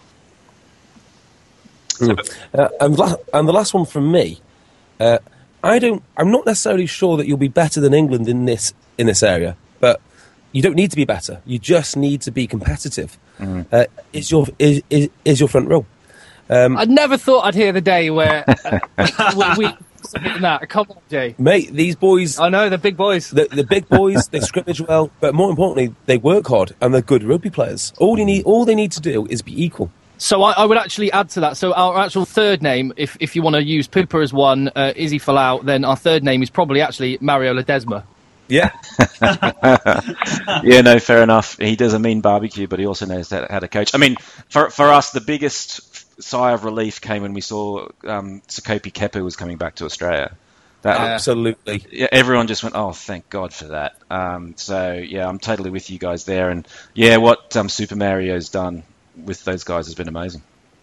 Mm. 1.95 2.37
Uh, 2.55 2.69
and, 2.81 2.99
la- 2.99 3.17
and 3.33 3.49
the 3.49 3.53
last 3.53 3.75
one 3.75 3.85
from 3.85 4.13
me, 4.13 4.41
uh, 5.01 5.19
I 5.63 5.79
don't. 5.79 6.03
I'm 6.17 6.31
not 6.31 6.47
necessarily 6.47 6.87
sure 6.87 7.17
that 7.17 7.27
you'll 7.27 7.37
be 7.37 7.49
better 7.49 7.81
than 7.81 7.93
England 7.93 8.29
in 8.29 8.45
this 8.45 8.73
in 8.97 9.09
this 9.09 9.23
area, 9.23 9.57
but 9.81 10.01
you 10.53 10.63
don't 10.63 10.77
need 10.77 10.91
to 10.91 10.97
be 10.97 11.05
better. 11.05 11.41
You 11.45 11.59
just 11.59 11.97
need 11.97 12.21
to 12.23 12.31
be 12.31 12.47
competitive. 12.47 13.19
Mm. 13.39 13.67
Uh, 13.73 13.87
is 14.13 14.31
your 14.31 14.47
is, 14.59 14.83
is, 14.91 15.11
is 15.25 15.41
your 15.41 15.49
front 15.49 15.69
row? 15.69 15.85
Um, 16.51 16.77
I 16.77 16.85
never 16.85 17.17
thought 17.19 17.45
I'd 17.45 17.55
hear 17.55 17.73
the 17.73 17.81
day 17.81 18.11
where 18.11 18.45
uh, 18.65 19.55
we, 19.59 19.69
we 20.15 20.41
that. 20.41 20.69
Come 20.69 20.87
on, 20.91 20.99
Jay. 21.11 21.35
Mate, 21.39 21.73
these 21.73 21.97
boys. 21.97 22.39
I 22.39 22.49
know, 22.49 22.69
they're 22.69 22.79
big 22.79 22.97
boys. 22.97 23.31
The, 23.31 23.49
the 23.51 23.65
big 23.65 23.89
boys, 23.89 24.29
they 24.29 24.41
scrimmage 24.51 24.81
well, 24.81 25.11
but 25.21 25.35
more 25.35 25.51
importantly, 25.51 25.95
they 26.07 26.19
work 26.19 26.47
hard 26.47 26.75
and 26.81 26.93
they're 26.93 27.03
good 27.03 27.23
rugby 27.23 27.51
players. 27.51 27.93
All, 27.99 28.19
you 28.19 28.25
need, 28.25 28.45
all 28.45 28.65
they 28.65 28.75
need 28.75 28.93
to 28.93 29.01
do 29.01 29.27
is 29.27 29.43
be 29.43 29.63
equal. 29.63 29.91
So 30.19 30.43
I, 30.43 30.53
I, 30.53 30.65
would 30.65 30.79
actually 30.79 31.13
add 31.13 31.31
to 31.31 31.41
that. 31.41 31.57
So 31.57 31.73
our 31.73 31.97
actual 31.99 32.25
third 32.25 32.61
name, 32.61 32.93
if, 32.97 33.17
if 33.21 33.37
you 33.37 33.43
want 33.43 33.55
to 33.55 33.63
use 33.63 33.87
Pooper 33.87 34.23
as 34.23 34.33
one, 34.33 34.69
uh, 34.75 34.93
Izzy 34.97 35.21
Folau, 35.21 35.65
then 35.65 35.85
our 35.85 35.97
third 35.97 36.25
name 36.25 36.43
is 36.43 36.51
probably 36.51 36.81
actually 36.81 37.19
Mario 37.21 37.55
Ledesma. 37.55 38.03
Yeah. 38.49 38.71
yeah, 40.65 40.81
no, 40.81 40.99
fair 40.99 41.23
enough. 41.23 41.59
He 41.59 41.77
does 41.77 41.93
a 41.93 41.99
mean 41.99 42.21
barbecue, 42.21 42.67
but 42.67 42.79
he 42.79 42.87
also 42.87 43.07
knows 43.07 43.31
how 43.31 43.59
to 43.59 43.69
coach. 43.69 43.95
I 43.95 43.99
mean, 43.99 44.17
for 44.49 44.71
for 44.71 44.87
us, 44.87 45.11
the 45.11 45.21
biggest 45.21 45.88
sigh 46.21 46.53
of 46.53 46.65
relief 46.65 47.01
came 47.01 47.23
when 47.23 47.33
we 47.33 47.41
saw 47.41 47.89
um, 48.05 48.43
Sekope 48.49 48.93
Kepu 48.93 49.23
was 49.23 49.37
coming 49.37 49.57
back 49.57 49.77
to 49.77 49.85
Australia. 49.85 50.37
That, 50.83 51.01
Absolutely. 51.01 51.85
Yeah, 51.91 52.07
everyone 52.13 52.47
just 52.47 52.63
went, 52.63 52.77
"Oh, 52.77 52.93
thank 52.93 53.29
God 53.31 53.53
for 53.53 53.69
that." 53.69 53.97
Um, 54.11 54.55
so 54.57 54.93
yeah, 54.93 55.29
I'm 55.29 55.41
totally 55.41 55.71
with 55.71 55.91
you 55.91 55.99
guys 55.99 56.25
there. 56.25 56.51
And 56.51 56.69
yeah, 56.95 57.17
what 57.17 57.57
um, 57.57 57.69
Super 57.69 57.97
Mario's 57.97 58.49
done 58.49 58.85
with 59.17 59.45
those 59.45 59.65
guys 59.65 59.87
has 59.87 59.97
been 59.97 60.09
amazing. 60.09 60.43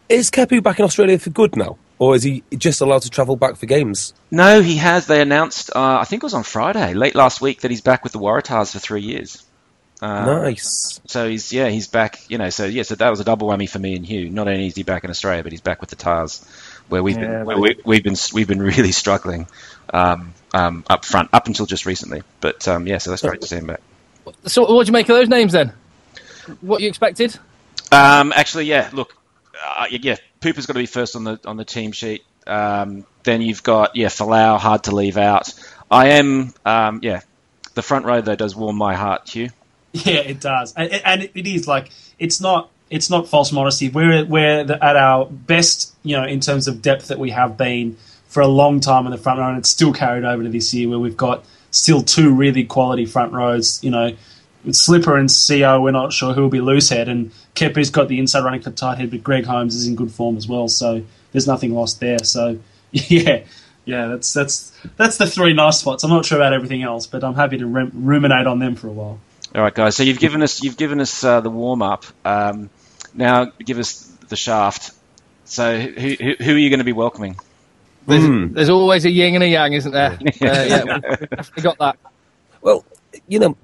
Is 0.09 0.29
Kepu 0.29 0.61
back 0.61 0.79
in 0.79 0.85
Australia 0.85 1.17
for 1.17 1.29
good 1.29 1.55
now, 1.55 1.77
or 1.97 2.15
is 2.15 2.23
he 2.23 2.43
just 2.57 2.81
allowed 2.81 3.03
to 3.03 3.09
travel 3.09 3.37
back 3.37 3.55
for 3.55 3.67
games? 3.67 4.13
No, 4.29 4.61
he 4.61 4.77
has. 4.77 5.07
They 5.07 5.21
announced, 5.21 5.71
uh, 5.73 5.99
I 5.99 6.03
think 6.03 6.23
it 6.23 6.25
was 6.25 6.33
on 6.33 6.43
Friday, 6.43 6.93
late 6.93 7.15
last 7.15 7.39
week, 7.39 7.61
that 7.61 7.71
he's 7.71 7.81
back 7.81 8.03
with 8.03 8.11
the 8.11 8.19
Waratahs 8.19 8.73
for 8.73 8.79
three 8.79 9.01
years. 9.01 9.44
Uh, 10.01 10.25
nice. 10.25 10.99
So 11.07 11.29
he's 11.29 11.53
yeah 11.53 11.69
he's 11.69 11.87
back 11.87 12.29
you 12.29 12.37
know 12.37 12.49
so 12.49 12.65
yeah 12.65 12.83
so 12.83 12.95
that 12.95 13.09
was 13.09 13.21
a 13.21 13.23
double 13.23 13.47
whammy 13.47 13.69
for 13.69 13.79
me 13.79 13.95
and 13.95 14.05
Hugh. 14.05 14.29
Not 14.29 14.47
only 14.47 14.67
is 14.67 14.75
he 14.75 14.83
back 14.83 15.03
in 15.03 15.09
Australia, 15.09 15.41
but 15.41 15.53
he's 15.53 15.61
back 15.61 15.79
with 15.79 15.89
the 15.89 15.95
Tahs, 15.95 16.45
where 16.89 17.01
we've 17.01 17.17
yeah, 17.17 17.21
been 17.21 17.45
where 17.45 17.57
we, 17.57 17.95
have 17.95 18.03
been 18.03 18.15
we've 18.33 18.47
been 18.47 18.61
really 18.61 18.91
struggling 18.91 19.47
um, 19.93 20.33
um, 20.53 20.83
up 20.89 21.05
front 21.05 21.29
up 21.31 21.47
until 21.47 21.65
just 21.65 21.85
recently. 21.85 22.23
But 22.41 22.67
um, 22.67 22.87
yeah, 22.87 22.97
so 22.97 23.09
that's 23.09 23.21
great 23.21 23.41
to 23.41 23.47
see 23.47 23.57
him 23.57 23.67
back. 23.67 23.81
So 24.45 24.71
what 24.71 24.85
do 24.85 24.89
you 24.89 24.93
make 24.93 25.07
of 25.09 25.15
those 25.15 25.29
names 25.29 25.53
then? 25.53 25.73
What 26.61 26.81
you 26.81 26.87
expected? 26.87 27.37
Um, 27.91 28.33
actually, 28.35 28.65
yeah. 28.65 28.89
Look, 28.93 29.15
uh, 29.63 29.85
yeah, 29.89 30.17
Pooper's 30.41 30.65
got 30.65 30.73
to 30.73 30.79
be 30.79 30.85
first 30.85 31.15
on 31.15 31.23
the 31.23 31.39
on 31.45 31.57
the 31.57 31.65
team 31.65 31.91
sheet. 31.91 32.23
Um, 32.45 33.05
then 33.23 33.41
you've 33.41 33.63
got 33.63 33.95
yeah 33.95 34.07
Folau, 34.07 34.59
hard 34.59 34.83
to 34.83 34.95
leave 34.95 35.17
out. 35.17 35.53
I 35.89 36.09
am 36.09 36.53
um, 36.65 36.99
yeah. 37.01 37.21
The 37.73 37.81
front 37.81 38.05
row 38.05 38.21
though 38.21 38.35
does 38.35 38.55
warm 38.55 38.77
my 38.77 38.95
heart, 38.95 39.29
Hugh. 39.29 39.49
Yeah, 40.03 40.19
it 40.19 40.41
does, 40.41 40.73
and, 40.75 40.91
and 40.91 41.29
it 41.33 41.47
is 41.47 41.67
like 41.67 41.89
it's 42.19 42.41
not. 42.41 42.69
it's 42.89 43.09
not 43.09 43.27
false 43.27 43.51
modesty. 43.51 43.89
We're 43.89 44.25
we're 44.25 44.63
the, 44.63 44.83
at 44.83 44.95
our 44.95 45.25
best, 45.25 45.93
you 46.03 46.15
know, 46.15 46.25
in 46.25 46.39
terms 46.39 46.67
of 46.67 46.81
depth 46.81 47.07
that 47.07 47.19
we 47.19 47.31
have 47.31 47.57
been 47.57 47.97
for 48.27 48.41
a 48.41 48.47
long 48.47 48.79
time 48.79 49.05
in 49.05 49.11
the 49.11 49.17
front 49.17 49.39
row, 49.39 49.47
and 49.49 49.57
it's 49.57 49.69
still 49.69 49.93
carried 49.93 50.23
over 50.25 50.43
to 50.43 50.49
this 50.49 50.73
year 50.73 50.89
where 50.89 50.99
we've 50.99 51.17
got 51.17 51.45
still 51.71 52.01
two 52.01 52.33
really 52.33 52.63
quality 52.63 53.05
front 53.05 53.33
rows. 53.33 53.83
You 53.83 53.91
know, 53.91 54.15
Slipper 54.71 55.17
and 55.17 55.29
Co, 55.29 55.81
we're 55.81 55.91
not 55.91 56.13
sure 56.13 56.33
who 56.33 56.41
will 56.41 56.49
be 56.49 56.61
loose 56.61 56.89
head, 56.89 57.07
and 57.09 57.31
Kepu's 57.55 57.89
got 57.89 58.07
the 58.07 58.19
inside 58.19 58.43
running 58.43 58.61
for 58.61 58.71
tight 58.71 58.97
head, 58.97 59.11
but 59.11 59.23
Greg 59.23 59.45
Holmes 59.45 59.75
is 59.75 59.87
in 59.87 59.95
good 59.95 60.11
form 60.11 60.37
as 60.37 60.47
well, 60.47 60.67
so 60.67 61.03
there's 61.31 61.47
nothing 61.47 61.73
lost 61.73 61.99
there. 61.99 62.19
So 62.19 62.59
yeah, 62.91 63.43
yeah, 63.85 64.07
that's 64.07 64.33
that's 64.33 64.77
that's 64.97 65.17
the 65.17 65.27
three 65.27 65.53
nice 65.53 65.79
spots. 65.79 66.03
I'm 66.03 66.09
not 66.09 66.25
sure 66.25 66.37
about 66.37 66.53
everything 66.53 66.83
else, 66.83 67.07
but 67.07 67.23
I'm 67.23 67.35
happy 67.35 67.57
to 67.57 67.65
ruminate 67.65 68.47
on 68.47 68.59
them 68.59 68.75
for 68.75 68.87
a 68.87 68.91
while. 68.91 69.19
All 69.55 69.61
right, 69.61 69.73
guys. 69.73 69.95
So 69.95 70.03
you've 70.03 70.19
given 70.19 70.41
us 70.43 70.61
you've 70.61 70.75
given 70.77 70.99
us 70.99 71.23
uh, 71.23 71.39
the 71.41 71.49
warm 71.49 71.81
up. 71.81 72.03
Um, 72.25 72.69
now 73.13 73.45
give 73.45 73.79
us 73.79 74.01
the 74.27 74.35
shaft. 74.35 74.91
So 75.45 75.79
who, 75.79 76.15
who, 76.15 76.33
who 76.43 76.55
are 76.55 76.57
you 76.57 76.69
going 76.69 76.79
to 76.79 76.83
be 76.85 76.91
welcoming? 76.91 77.37
There's, 78.07 78.23
Hmm. 78.25 78.53
there's 78.53 78.69
always 78.69 79.05
a 79.05 79.09
yin 79.09 79.33
and 79.35 79.43
a 79.43 79.47
yang, 79.47 79.73
isn't 79.73 79.91
there? 79.91 80.11
Uh, 80.21 80.29
yeah, 80.41 81.15
we've 81.55 81.63
got 81.63 81.77
that. 81.79 81.97
Well, 82.61 82.83
you 83.27 83.39
know, 83.39 83.57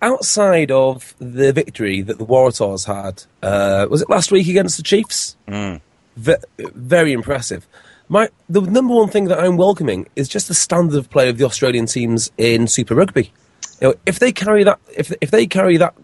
outside 0.00 0.70
of 0.70 1.14
the 1.18 1.52
victory 1.52 2.00
that 2.00 2.18
the 2.18 2.24
Waratahs 2.26 2.86
had, 2.86 3.24
uh, 3.42 3.86
was 3.90 4.02
it 4.02 4.08
last 4.08 4.32
week 4.32 4.48
against 4.48 4.76
the 4.76 4.82
Chiefs? 4.82 5.36
Mm. 5.46 5.80
Ve- 6.16 6.34
very 6.58 7.12
impressive. 7.12 7.66
My 8.08 8.30
the 8.48 8.60
number 8.62 8.94
one 8.94 9.08
thing 9.08 9.26
that 9.26 9.38
I'm 9.38 9.56
welcoming 9.56 10.08
is 10.16 10.28
just 10.28 10.48
the 10.48 10.54
standard 10.54 10.96
of 10.96 11.10
play 11.10 11.28
of 11.28 11.38
the 11.38 11.44
Australian 11.44 11.86
teams 11.86 12.32
in 12.38 12.66
Super 12.66 12.94
Rugby. 12.94 13.32
You 13.80 13.88
know, 13.88 13.94
if 14.06 14.18
they 14.18 14.32
carry 14.32 14.64
that 14.64 14.78
if 14.96 15.12
if 15.20 15.30
they 15.30 15.46
carry 15.46 15.76
that 15.78 15.94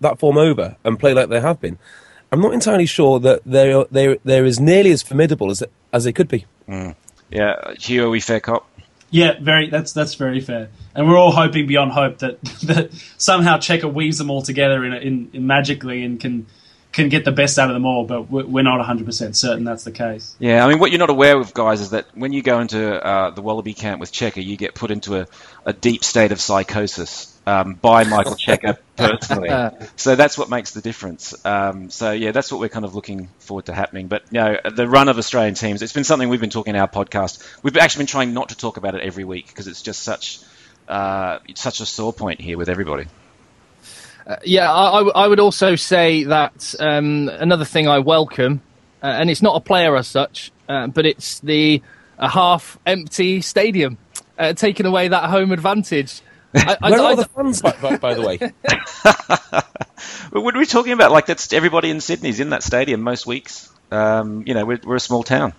that 0.00 0.18
form 0.18 0.38
over 0.38 0.76
and 0.84 0.98
play 0.98 1.14
like 1.14 1.28
they 1.28 1.40
have 1.40 1.60
been, 1.60 1.78
I'm 2.32 2.40
not 2.40 2.54
entirely 2.54 2.86
sure 2.86 3.20
that 3.20 3.42
they're 3.44 3.84
they're 3.90 4.18
they're 4.24 4.44
as 4.44 4.60
nearly 4.60 4.90
as 4.92 5.02
formidable 5.02 5.50
as 5.50 5.62
as 5.92 6.04
they 6.04 6.12
could 6.12 6.28
be. 6.28 6.46
Mm. 6.68 6.94
Yeah, 7.30 7.74
Hugh, 7.78 8.06
are 8.06 8.10
we 8.10 8.20
fair 8.20 8.40
cop? 8.40 8.68
Yeah, 9.10 9.34
very. 9.40 9.70
That's 9.70 9.92
that's 9.92 10.14
very 10.14 10.40
fair. 10.40 10.68
And 10.94 11.08
we're 11.08 11.16
all 11.16 11.30
hoping 11.30 11.66
beyond 11.66 11.92
hope 11.92 12.18
that 12.18 12.40
that 12.64 12.90
somehow 13.18 13.58
Cheika 13.58 13.92
weaves 13.92 14.18
them 14.18 14.30
all 14.30 14.42
together 14.42 14.84
in, 14.84 14.92
in, 14.92 15.30
in 15.32 15.46
magically 15.46 16.04
and 16.04 16.18
can 16.18 16.46
can 16.94 17.08
get 17.08 17.24
the 17.24 17.32
best 17.32 17.58
out 17.58 17.68
of 17.68 17.74
them 17.74 17.84
all. 17.84 18.04
But 18.04 18.30
we're, 18.30 18.46
we're 18.46 18.62
not 18.62 18.78
100 18.78 19.04
percent 19.04 19.36
certain 19.36 19.64
that's 19.64 19.84
the 19.84 19.92
case. 19.92 20.34
Yeah, 20.38 20.64
I 20.64 20.68
mean, 20.68 20.78
what 20.78 20.90
you're 20.90 21.00
not 21.00 21.10
aware 21.10 21.38
of, 21.38 21.52
guys, 21.52 21.80
is 21.80 21.90
that 21.90 22.06
when 22.14 22.32
you 22.32 22.42
go 22.42 22.60
into 22.60 23.04
uh, 23.04 23.30
the 23.30 23.42
Wallaby 23.42 23.74
camp 23.74 24.00
with 24.00 24.12
Cheika, 24.12 24.42
you 24.42 24.56
get 24.56 24.74
put 24.74 24.90
into 24.90 25.16
a, 25.16 25.26
a 25.66 25.72
deep 25.72 26.04
state 26.04 26.32
of 26.32 26.40
psychosis 26.40 27.38
um, 27.46 27.74
by 27.74 28.04
Michael 28.04 28.34
Cheika 28.34 28.78
personally. 28.96 29.50
so 29.96 30.16
that's 30.16 30.38
what 30.38 30.48
makes 30.48 30.70
the 30.70 30.80
difference. 30.80 31.34
Um, 31.44 31.90
so 31.90 32.12
yeah, 32.12 32.32
that's 32.32 32.50
what 32.50 32.60
we're 32.60 32.68
kind 32.68 32.84
of 32.84 32.94
looking 32.94 33.28
forward 33.40 33.66
to 33.66 33.74
happening. 33.74 34.06
But 34.06 34.22
you 34.30 34.40
know, 34.40 34.58
the 34.74 34.88
run 34.88 35.08
of 35.08 35.18
Australian 35.18 35.54
teams, 35.54 35.82
it's 35.82 35.92
been 35.92 36.04
something 36.04 36.28
we've 36.28 36.40
been 36.40 36.50
talking 36.50 36.74
in 36.74 36.80
our 36.80 36.88
podcast. 36.88 37.42
We've 37.62 37.76
actually 37.76 38.00
been 38.00 38.08
trying 38.08 38.34
not 38.34 38.50
to 38.50 38.56
talk 38.56 38.76
about 38.76 38.94
it 38.94 39.02
every 39.02 39.24
week 39.24 39.48
because 39.48 39.66
it's 39.66 39.82
just 39.82 40.02
such 40.02 40.40
uh, 40.88 41.38
it's 41.48 41.60
such 41.60 41.80
a 41.80 41.86
sore 41.86 42.12
point 42.12 42.40
here 42.40 42.58
with 42.58 42.68
everybody. 42.68 43.06
Yeah, 44.44 44.72
I 44.72 45.00
I 45.02 45.28
would 45.28 45.40
also 45.40 45.76
say 45.76 46.24
that 46.24 46.74
um, 46.80 47.28
another 47.28 47.64
thing 47.64 47.88
I 47.88 47.98
welcome, 47.98 48.60
uh, 49.02 49.06
and 49.06 49.30
it's 49.30 49.42
not 49.42 49.54
a 49.56 49.60
player 49.60 49.96
as 49.96 50.06
such, 50.06 50.50
uh, 50.68 50.86
but 50.86 51.04
it's 51.06 51.40
the 51.40 51.82
a 52.18 52.28
half 52.28 52.78
empty 52.86 53.40
stadium, 53.42 53.98
uh, 54.38 54.52
taking 54.54 54.86
away 54.86 55.08
that 55.08 55.28
home 55.28 55.52
advantage. 55.52 56.22
I, 56.54 56.76
I- 56.80 56.90
Where 56.90 57.00
are 57.00 57.02
I- 57.02 57.10
all 57.10 57.16
the 57.16 57.24
fans, 57.24 57.60
by, 57.60 57.72
by, 57.72 57.96
by 57.98 58.14
the 58.14 58.22
way? 58.22 58.38
But 60.32 60.42
what 60.42 60.54
are 60.54 60.58
we 60.58 60.66
talking 60.66 60.92
about? 60.92 61.12
Like 61.12 61.26
that's 61.26 61.52
everybody 61.52 61.90
in 61.90 62.00
Sydney's 62.00 62.40
in 62.40 62.50
that 62.50 62.62
stadium 62.62 63.00
most 63.02 63.26
weeks. 63.26 63.70
Um, 63.90 64.42
you 64.46 64.52
know, 64.54 64.64
we're, 64.64 64.80
we're 64.84 64.96
a 64.96 65.00
small 65.00 65.22
town. 65.22 65.52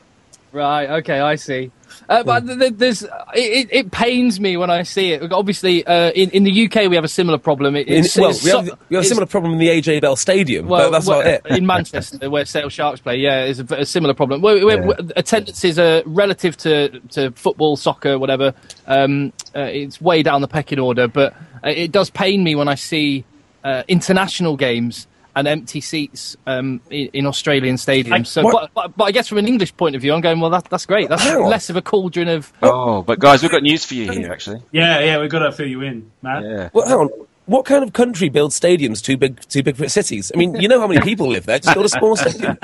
Right. 0.56 0.90
Okay. 0.90 1.20
I 1.20 1.36
see. 1.36 1.72
Uh, 2.08 2.24
but 2.24 2.46
th- 2.46 2.58
th- 2.58 2.74
there's 2.78 3.04
it, 3.04 3.10
it, 3.36 3.68
it 3.72 3.92
pains 3.92 4.40
me 4.40 4.56
when 4.56 4.70
I 4.70 4.84
see 4.84 5.12
it. 5.12 5.34
Obviously, 5.34 5.86
uh, 5.86 6.12
in 6.12 6.30
in 6.30 6.44
the 6.46 6.66
UK 6.66 6.90
we 6.90 6.96
have 6.96 7.04
a 7.04 7.10
similar 7.10 7.38
problem. 7.38 7.76
It, 7.76 7.88
In, 7.88 8.06
well, 8.18 8.34
we 8.42 8.50
have, 8.52 8.66
we 8.90 8.96
have 8.96 9.04
a 9.04 9.08
similar 9.08 9.26
problem 9.26 9.52
in 9.54 9.60
the 9.60 9.68
AJ 9.68 10.00
Bell 10.02 10.16
Stadium, 10.16 10.68
Well, 10.68 10.88
but 10.88 10.92
that's 10.92 11.08
well, 11.08 11.20
about 11.22 11.46
it. 11.46 11.58
in 11.58 11.66
Manchester, 11.66 12.30
where 12.30 12.46
Sale 12.46 12.70
Sharks 12.70 13.02
play, 13.02 13.18
yeah, 13.18 13.44
is 13.44 13.60
a, 13.60 13.66
a 13.76 13.86
similar 13.86 14.14
problem. 14.14 14.42
Where, 14.42 14.66
where, 14.66 14.82
where 14.82 14.98
attendances 15.18 15.78
are 15.78 16.04
relative 16.06 16.56
to, 16.58 17.00
to 17.12 17.32
football, 17.32 17.76
soccer, 17.76 18.18
whatever. 18.18 18.54
Um, 18.88 19.34
uh, 19.54 19.62
it's 19.62 20.00
way 20.00 20.24
down 20.24 20.40
the 20.40 20.48
pecking 20.48 20.80
order, 20.80 21.08
but 21.10 21.34
uh, 21.66 21.70
it 21.70 21.92
does 21.92 22.10
pain 22.10 22.44
me 22.46 22.56
when 22.56 22.70
I 22.70 22.76
see 22.76 23.26
uh, 23.66 23.84
international 23.90 24.56
games 24.56 25.08
and 25.36 25.48
empty 25.48 25.82
seats 25.82 26.38
um, 26.48 26.82
in, 26.89 27.08
in 27.13 27.25
Australian 27.25 27.75
stadiums. 27.75 28.27
So, 28.27 28.44
but, 28.44 28.72
but, 28.74 28.96
but 28.96 29.04
I 29.06 29.12
guess 29.12 29.27
from 29.27 29.38
an 29.38 29.48
English 29.48 29.75
point 29.75 29.96
of 29.96 30.01
view, 30.01 30.13
I'm 30.13 30.22
going, 30.22 30.39
well, 30.39 30.51
that, 30.51 30.65
that's 30.65 30.86
great. 30.86 31.10
That's 31.10 31.24
Hang 31.24 31.44
on. 31.44 31.50
less 31.50 31.70
of 31.70 31.75
a 31.75 31.82
cauldron 31.82 32.27
of. 32.27 32.51
Oh, 32.63 33.01
but 33.01 33.20
guys, 33.20 33.42
we've 33.42 33.51
got 33.51 33.63
news 33.63 33.86
for 33.86 33.96
you 33.96 34.12
here, 34.12 34.32
actually. 34.32 34.62
Yeah, 34.72 35.00
yeah, 35.00 35.20
we've 35.20 35.30
got 35.30 35.39
to 35.39 35.51
fill 35.51 35.68
you 35.68 35.82
in, 35.82 36.12
Matt. 36.22 36.44
Yeah. 36.44 36.70
Well, 36.74 36.88
hang 36.88 36.98
on. 36.98 37.10
What 37.48 37.65
kind 37.65 37.84
of 37.84 37.94
country 37.94 38.30
builds 38.30 38.60
stadiums 38.60 39.04
too 39.04 39.18
big, 39.18 39.39
too 39.48 39.62
big 39.62 39.75
for 39.75 39.88
cities? 39.88 40.32
I 40.34 40.38
mean, 40.38 40.56
you 40.56 40.68
know 40.68 40.80
how 40.80 40.88
many 40.88 41.01
people 41.01 41.27
live 41.27 41.46
there. 41.46 41.60
Just 41.60 41.75
build 41.75 41.86
a 41.86 41.89
small 41.89 42.15
stadium. 42.15 42.58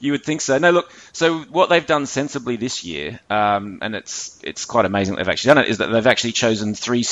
You 0.00 0.12
would 0.12 0.22
think 0.22 0.42
so. 0.42 0.58
No, 0.58 0.70
look. 0.70 0.92
So 1.12 1.40
what 1.40 1.70
they've 1.70 1.84
done 1.84 2.06
sensibly 2.06 2.54
this 2.54 2.84
year, 2.84 3.18
um, 3.28 3.80
and 3.82 3.96
it's 3.96 4.38
it's 4.44 4.64
quite 4.64 4.84
amazing 4.84 5.16
that 5.16 5.24
they've 5.24 5.32
actually 5.32 5.54
done 5.54 5.64
it, 5.64 5.70
is 5.70 5.78
that 5.78 5.88
they've 5.88 6.06
actually 6.06 6.32
chosen 6.32 6.76
three 6.76 7.04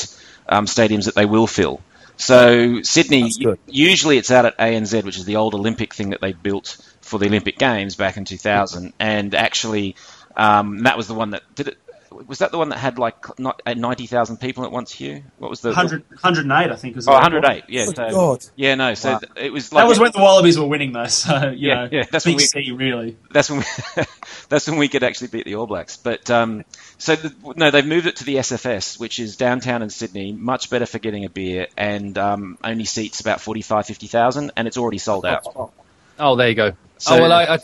um, 0.48 0.66
stadiums 0.66 1.06
that 1.06 1.16
they 1.16 1.26
will 1.26 1.48
fill. 1.48 1.80
So 2.18 2.82
Sydney, 2.82 3.30
usually 3.66 4.18
it's 4.18 4.30
out 4.30 4.44
at 4.44 4.58
ANZ, 4.58 5.04
which 5.04 5.16
is 5.16 5.25
the 5.25 5.37
old 5.37 5.54
Olympic 5.54 5.94
thing 5.94 6.10
that 6.10 6.20
they 6.20 6.32
built 6.32 6.76
for 7.00 7.18
the 7.18 7.26
Olympic 7.26 7.58
Games 7.58 7.94
back 7.94 8.16
in 8.16 8.25
2000, 8.25 8.92
and 8.98 9.34
actually 9.34 9.96
um, 10.37 10.80
that 10.80 10.96
was 10.96 11.06
the 11.06 11.14
one 11.14 11.30
that 11.30 11.42
did 11.54 11.68
it. 11.68 11.78
Was 12.26 12.38
that 12.38 12.50
the 12.50 12.58
one 12.58 12.70
that 12.70 12.78
had 12.78 12.98
like 12.98 13.38
not- 13.38 13.62
uh, 13.64 13.75
90,000 13.75 14.38
people 14.38 14.64
at 14.64 14.72
once? 14.72 14.92
Hugh, 14.92 15.22
what 15.38 15.50
was 15.50 15.60
the 15.60 15.68
100, 15.68 16.04
108, 16.10 16.70
I 16.70 16.76
think 16.76 16.96
was. 16.96 17.06
Oh, 17.06 17.12
108. 17.12 17.64
Yeah. 17.68 17.87
Good 17.87 17.96
so- 17.96 18.10
God. 18.10 18.44
Yeah. 18.56 18.75
No. 18.75 18.94
So 18.94 19.18
th- 19.18 19.32
it 19.37 19.52
was 19.52 19.72
like 19.72 19.82
That 19.84 19.88
was 19.88 19.98
when 19.98 20.12
the 20.12 20.18
Wallabies 20.18 20.58
were 20.58 20.66
winning, 20.66 20.92
though. 20.92 21.04
So 21.08 21.50
you 21.50 21.68
Yeah, 21.68 21.75
know, 21.75 21.88
yeah, 21.92 22.04
that's 22.10 22.26
when 22.26 22.37
we- 22.37 22.42
C, 22.44 22.72
really. 22.72 23.16
that's 23.30 23.50
when 23.50 23.60
we, 23.60 24.02
that's 24.48 24.68
when 24.68 24.78
we 24.78 24.88
could 24.88 25.02
actually 25.02 25.28
beat 25.28 25.44
the 25.44 25.54
All 25.56 25.66
Blacks. 25.66 25.96
But 25.96 26.30
um, 26.30 26.64
so 26.98 27.16
the, 27.16 27.34
no, 27.56 27.70
they've 27.70 27.87
moved 27.87 28.06
it 28.06 28.16
to 28.16 28.25
the 28.25 28.37
SFS, 28.37 28.98
which 28.98 29.18
is 29.18 29.37
downtown 29.37 29.82
in 29.82 29.90
Sydney, 29.90 30.32
much 30.32 30.70
better 30.70 30.87
for 30.87 30.98
getting 30.98 31.25
a 31.25 31.30
beer, 31.30 31.68
and 31.76 32.16
um, 32.18 32.58
only 32.64 32.84
seats 32.84 33.20
about 33.20 33.40
45, 33.40 33.87
50,000, 33.87 34.52
and 34.56 34.66
it's 34.68 34.76
already 34.78 34.98
sold 34.98 35.25
out. 35.26 35.46
Oh, 36.18 36.37
there 36.37 36.48
you 36.48 36.54
go. 36.54 36.72
So- 36.98 37.16
oh, 37.16 37.20
well, 37.22 37.32
I, 37.32 37.44
I, 37.44 37.58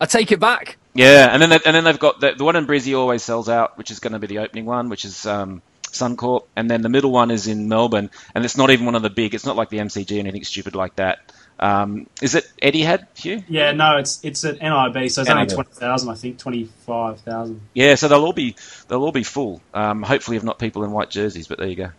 I 0.00 0.06
take 0.06 0.32
it 0.32 0.40
back. 0.40 0.76
Yeah, 0.94 1.28
and 1.32 1.40
then 1.40 1.50
they, 1.50 1.58
and 1.64 1.74
then 1.74 1.84
they've 1.84 1.98
got 1.98 2.20
the, 2.20 2.32
the 2.32 2.44
one 2.44 2.56
in 2.56 2.66
Brizzy 2.66 2.98
always 2.98 3.22
sells 3.22 3.48
out, 3.48 3.78
which 3.78 3.90
is 3.90 4.00
going 4.00 4.12
to 4.12 4.18
be 4.18 4.26
the 4.26 4.38
opening 4.38 4.66
one, 4.66 4.88
which 4.88 5.04
is 5.04 5.24
um, 5.24 5.62
Suncorp, 5.82 6.46
and 6.56 6.70
then 6.70 6.82
the 6.82 6.88
middle 6.88 7.12
one 7.12 7.30
is 7.30 7.46
in 7.46 7.68
Melbourne, 7.68 8.10
and 8.34 8.44
it's 8.44 8.56
not 8.56 8.70
even 8.70 8.86
one 8.86 8.94
of 8.94 9.02
the 9.02 9.10
big. 9.10 9.34
It's 9.34 9.46
not 9.46 9.56
like 9.56 9.68
the 9.68 9.78
MCG 9.78 10.16
or 10.16 10.20
anything 10.20 10.44
stupid 10.44 10.74
like 10.74 10.96
that. 10.96 11.32
Um, 11.60 12.06
is 12.22 12.34
it 12.34 12.50
Eddie 12.60 12.82
had 12.82 13.06
Hugh? 13.14 13.44
Yeah, 13.46 13.72
no, 13.72 13.98
it's 13.98 14.18
it's 14.24 14.44
at 14.44 14.62
NIB, 14.62 15.10
so 15.10 15.20
it's 15.20 15.30
only 15.30 15.46
twenty 15.46 15.72
thousand, 15.72 16.08
I 16.08 16.14
think, 16.14 16.38
twenty 16.38 16.64
five 16.86 17.20
thousand. 17.20 17.60
Yeah, 17.74 17.96
so 17.96 18.08
they'll 18.08 18.24
all 18.24 18.32
be 18.32 18.56
they'll 18.88 19.02
all 19.02 19.12
be 19.12 19.24
full. 19.24 19.60
Um, 19.74 20.02
hopefully, 20.02 20.38
if 20.38 20.42
not 20.42 20.58
people 20.58 20.84
in 20.84 20.90
white 20.90 21.10
jerseys, 21.10 21.48
but 21.48 21.58
there 21.58 21.68
you 21.68 21.76
go. 21.76 21.90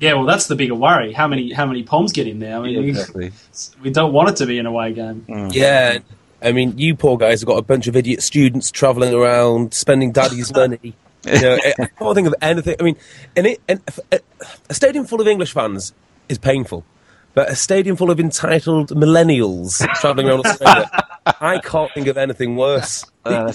Yeah, 0.00 0.14
well, 0.14 0.24
that's 0.24 0.48
the 0.48 0.56
bigger 0.56 0.74
worry. 0.74 1.12
How 1.12 1.28
many 1.28 1.52
how 1.52 1.64
many 1.64 1.84
Poms 1.84 2.12
get 2.12 2.26
in 2.26 2.40
there? 2.40 2.58
I 2.58 2.60
mean, 2.60 2.96
we, 3.14 3.30
we 3.82 3.90
don't 3.90 4.12
want 4.12 4.30
it 4.30 4.36
to 4.36 4.46
be 4.46 4.58
an 4.58 4.66
away 4.66 4.92
game. 4.92 5.24
Yeah. 5.52 5.98
I 6.44 6.52
mean, 6.52 6.76
you 6.76 6.94
poor 6.94 7.16
guys 7.16 7.40
have 7.40 7.46
got 7.48 7.56
a 7.56 7.62
bunch 7.62 7.86
of 7.86 7.96
idiot 7.96 8.22
students 8.22 8.70
travelling 8.70 9.14
around, 9.14 9.72
spending 9.72 10.12
daddy's 10.12 10.52
money. 10.54 10.94
You 11.24 11.40
know, 11.40 11.58
I 11.64 11.74
I 11.80 11.86
can't 11.86 12.14
think 12.14 12.26
of 12.28 12.34
anything. 12.42 12.76
I 12.78 12.82
mean, 12.82 12.96
and 13.34 13.46
it, 13.46 13.60
and 13.66 13.80
a, 14.12 14.20
a 14.68 14.74
stadium 14.74 15.06
full 15.06 15.22
of 15.22 15.26
English 15.26 15.54
fans 15.54 15.94
is 16.28 16.36
painful, 16.36 16.84
but 17.32 17.48
a 17.48 17.56
stadium 17.56 17.96
full 17.96 18.10
of 18.10 18.20
entitled 18.20 18.90
millennials 18.90 19.78
travelling 19.94 20.28
around 20.28 20.44
Australia, 20.44 20.90
I 21.40 21.60
can't 21.60 21.90
think 21.94 22.08
of 22.08 22.18
anything 22.18 22.56
worse. 22.56 23.06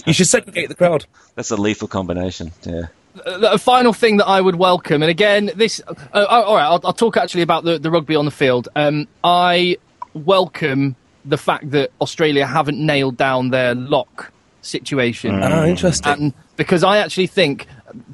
you 0.08 0.14
should 0.14 0.28
segregate 0.28 0.70
the 0.70 0.76
crowd. 0.76 1.06
That's 1.36 1.52
a 1.52 1.58
lethal 1.58 1.88
combination. 1.88 2.52
Yeah. 2.64 2.88
a 3.24 3.60
final 3.60 3.94
thing 3.94 4.18
that 4.18 4.26
I 4.28 4.42
would 4.42 4.56
welcome, 4.56 5.04
and 5.04 5.12
again, 5.12 5.52
this. 5.56 5.80
Uh, 5.88 5.94
uh, 6.12 6.26
all 6.26 6.56
right, 6.56 6.66
I'll, 6.66 6.82
I'll 6.84 6.94
talk 6.94 7.18
actually 7.18 7.44
about 7.44 7.66
the, 7.66 7.78
the 7.78 7.92
rugby 7.92 8.16
on 8.16 8.26
the 8.26 8.32
field. 8.32 8.68
Um, 8.76 9.08
I 9.24 9.78
welcome 10.16 10.96
the 11.30 11.38
fact 11.38 11.72
that 11.72 11.92
Australia 12.02 12.46
haven't 12.46 12.84
nailed 12.84 13.18
down 13.18 13.50
their 13.52 13.76
lock 13.76 14.32
situation. 14.62 15.40
Ah, 15.42 15.66
interesting. 15.66 16.12
And 16.12 16.34
because 16.58 16.84
I 16.84 16.98
actually 16.98 17.28
think 17.28 17.68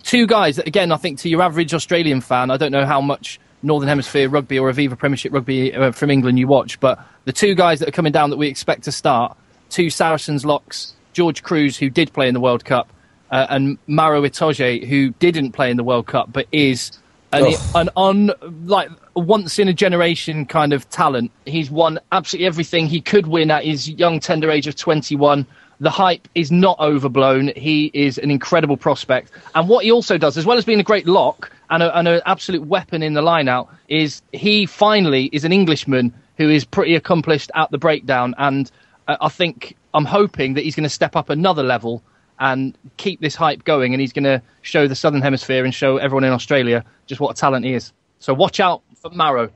two 0.03 0.27
guys 0.27 0.57
that, 0.57 0.67
again, 0.67 0.91
I 0.91 0.97
think 0.97 1.19
to 1.19 1.29
your 1.29 1.41
average 1.41 1.73
Australian 1.73 2.21
fan, 2.21 2.51
I 2.51 2.57
don't 2.57 2.71
know 2.71 2.85
how 2.85 3.01
much 3.01 3.39
Northern 3.63 3.87
Hemisphere 3.87 4.29
rugby 4.29 4.59
or 4.59 4.71
Aviva 4.71 4.97
Premiership 4.97 5.33
rugby 5.33 5.73
uh, 5.73 5.91
from 5.91 6.11
England 6.11 6.37
you 6.37 6.47
watch, 6.47 6.79
but 6.79 6.99
the 7.23 7.33
two 7.33 7.55
guys 7.55 7.79
that 7.79 7.87
are 7.87 7.93
coming 7.93 8.11
down 8.11 8.29
that 8.29 8.37
we 8.37 8.47
expect 8.47 8.83
to 8.83 8.91
start, 8.91 9.35
two 9.69 9.89
Saracens 9.89 10.45
locks, 10.45 10.93
George 11.13 11.41
Kruis, 11.41 11.77
who 11.77 11.89
did 11.89 12.13
play 12.13 12.27
in 12.27 12.33
the 12.33 12.39
World 12.39 12.65
Cup, 12.65 12.89
uh, 13.31 13.47
and 13.49 13.77
Maro 13.87 14.21
Itoje, 14.21 14.85
who 14.85 15.09
didn't 15.11 15.53
play 15.53 15.71
in 15.71 15.77
the 15.77 15.83
World 15.83 16.05
Cup 16.05 16.31
but 16.31 16.45
is 16.51 16.91
and 17.35 17.57
an 17.75 17.89
on 17.95 18.31
like 18.65 18.89
once 19.15 19.59
in 19.59 19.67
a 19.67 19.73
generation 19.73 20.45
kind 20.45 20.73
of 20.73 20.89
talent. 20.89 21.31
He's 21.45 21.69
won 21.69 21.99
absolutely 22.11 22.47
everything 22.47 22.87
he 22.87 23.01
could 23.01 23.27
win 23.27 23.51
at 23.51 23.63
his 23.63 23.89
young 23.89 24.19
tender 24.19 24.51
age 24.51 24.67
of 24.67 24.75
21. 24.75 25.45
The 25.79 25.89
hype 25.89 26.27
is 26.35 26.51
not 26.51 26.79
overblown. 26.79 27.51
He 27.55 27.91
is 27.93 28.17
an 28.17 28.31
incredible 28.31 28.77
prospect, 28.77 29.31
and 29.55 29.67
what 29.67 29.83
he 29.83 29.91
also 29.91 30.17
does, 30.17 30.37
as 30.37 30.45
well 30.45 30.57
as 30.57 30.65
being 30.65 30.79
a 30.79 30.83
great 30.83 31.05
lock 31.05 31.51
and, 31.69 31.83
a, 31.83 31.97
and 31.97 32.07
an 32.07 32.21
absolute 32.25 32.65
weapon 32.65 33.03
in 33.03 33.13
the 33.13 33.21
line-out, 33.21 33.67
is 33.89 34.21
he 34.31 34.65
finally 34.65 35.25
is 35.33 35.43
an 35.43 35.51
Englishman 35.51 36.13
who 36.37 36.49
is 36.49 36.63
pretty 36.63 36.95
accomplished 36.95 37.51
at 37.55 37.71
the 37.71 37.77
breakdown, 37.77 38.33
and 38.37 38.71
uh, 39.09 39.17
I 39.19 39.27
think 39.27 39.75
I'm 39.93 40.05
hoping 40.05 40.53
that 40.53 40.63
he's 40.63 40.75
going 40.75 40.83
to 40.83 40.89
step 40.89 41.15
up 41.15 41.29
another 41.29 41.63
level 41.63 42.01
and 42.39 42.77
keep 42.97 43.21
this 43.21 43.35
hype 43.35 43.63
going, 43.63 43.93
and 43.93 44.01
he's 44.01 44.13
going 44.13 44.25
to 44.25 44.41
show 44.61 44.87
the 44.87 44.95
Southern 44.95 45.21
Hemisphere 45.21 45.63
and 45.65 45.73
show 45.73 45.97
everyone 45.97 46.23
in 46.23 46.33
Australia 46.33 46.83
just 47.07 47.21
what 47.21 47.31
a 47.31 47.39
talent 47.39 47.65
he 47.65 47.73
is. 47.73 47.93
So 48.19 48.33
watch 48.33 48.59
out 48.59 48.81
for 48.97 49.09
Maro. 49.09 49.49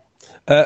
I, 0.48 0.66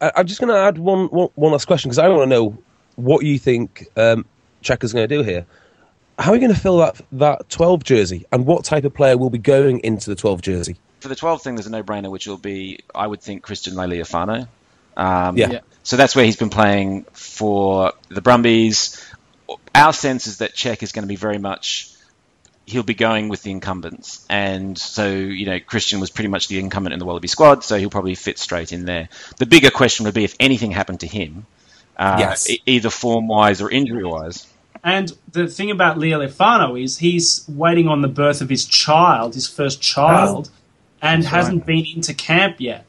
I'm 0.00 0.26
just 0.26 0.40
going 0.40 0.52
to 0.52 0.58
add 0.58 0.78
one, 0.78 1.06
one, 1.06 1.28
one 1.34 1.52
last 1.52 1.66
question 1.66 1.88
because 1.88 1.98
I 1.98 2.08
want 2.08 2.22
to 2.22 2.26
know 2.26 2.58
what 2.96 3.24
you 3.24 3.38
think 3.38 3.88
um, 3.96 4.24
Cheika's 4.62 4.92
going 4.92 5.08
to 5.08 5.16
do 5.16 5.22
here. 5.22 5.46
How 6.18 6.30
are 6.30 6.34
you 6.34 6.40
going 6.40 6.54
to 6.54 6.60
fill 6.60 6.78
that 6.78 7.00
that 7.12 7.48
12 7.48 7.82
jersey, 7.82 8.24
and 8.30 8.46
what 8.46 8.64
type 8.64 8.84
of 8.84 8.94
player 8.94 9.18
will 9.18 9.30
be 9.30 9.38
going 9.38 9.80
into 9.80 10.10
the 10.10 10.16
12 10.16 10.42
jersey? 10.42 10.76
For 11.00 11.08
the 11.08 11.16
12 11.16 11.42
thing, 11.42 11.54
there's 11.56 11.66
a 11.66 11.70
no-brainer, 11.70 12.10
which 12.10 12.26
will 12.26 12.38
be, 12.38 12.80
I 12.94 13.06
would 13.06 13.20
think, 13.20 13.42
Christian 13.42 13.74
Lealiafano. 13.74 14.46
Um, 14.96 15.36
Yeah. 15.36 15.50
Yeah. 15.50 15.60
So 15.82 15.96
that's 15.96 16.16
where 16.16 16.24
he's 16.24 16.36
been 16.36 16.50
playing 16.50 17.04
for 17.12 17.92
the 18.08 18.22
Brumbies. 18.22 19.04
Our 19.74 19.92
sense 19.92 20.26
is 20.26 20.38
that 20.38 20.54
Czech 20.54 20.82
is 20.82 20.92
going 20.92 21.02
to 21.04 21.08
be 21.08 21.16
very 21.16 21.38
much 21.38 21.90
he'll 22.66 22.82
be 22.82 22.94
going 22.94 23.28
with 23.28 23.42
the 23.42 23.50
incumbents, 23.50 24.24
and 24.30 24.78
so 24.78 25.08
you 25.10 25.46
know 25.46 25.60
Christian 25.60 26.00
was 26.00 26.10
pretty 26.10 26.28
much 26.28 26.48
the 26.48 26.58
incumbent 26.58 26.92
in 26.94 26.98
the 26.98 27.04
Wallaby 27.04 27.28
squad, 27.28 27.62
so 27.64 27.76
he'll 27.78 27.90
probably 27.90 28.14
fit 28.14 28.38
straight 28.38 28.72
in 28.72 28.84
there. 28.86 29.08
The 29.38 29.46
bigger 29.46 29.70
question 29.70 30.04
would 30.04 30.14
be 30.14 30.24
if 30.24 30.34
anything 30.40 30.70
happened 30.70 31.00
to 31.00 31.06
him, 31.06 31.46
uh, 31.98 32.16
Yes. 32.18 32.48
e- 32.50 32.62
either 32.66 32.90
form-wise 32.90 33.60
or 33.60 33.70
injury-wise. 33.70 34.46
And 34.82 35.12
the 35.32 35.46
thing 35.46 35.70
about 35.70 35.96
Lealiafano 35.98 36.82
is 36.82 36.98
he's 36.98 37.44
waiting 37.48 37.88
on 37.88 38.02
the 38.02 38.08
birth 38.08 38.40
of 38.40 38.50
his 38.50 38.64
child, 38.66 39.34
his 39.34 39.46
first 39.48 39.80
child, 39.80 40.50
and 41.00 41.24
hasn't 41.24 41.64
been 41.66 41.86
into 41.94 42.12
camp 42.14 42.56
yet. 42.58 42.84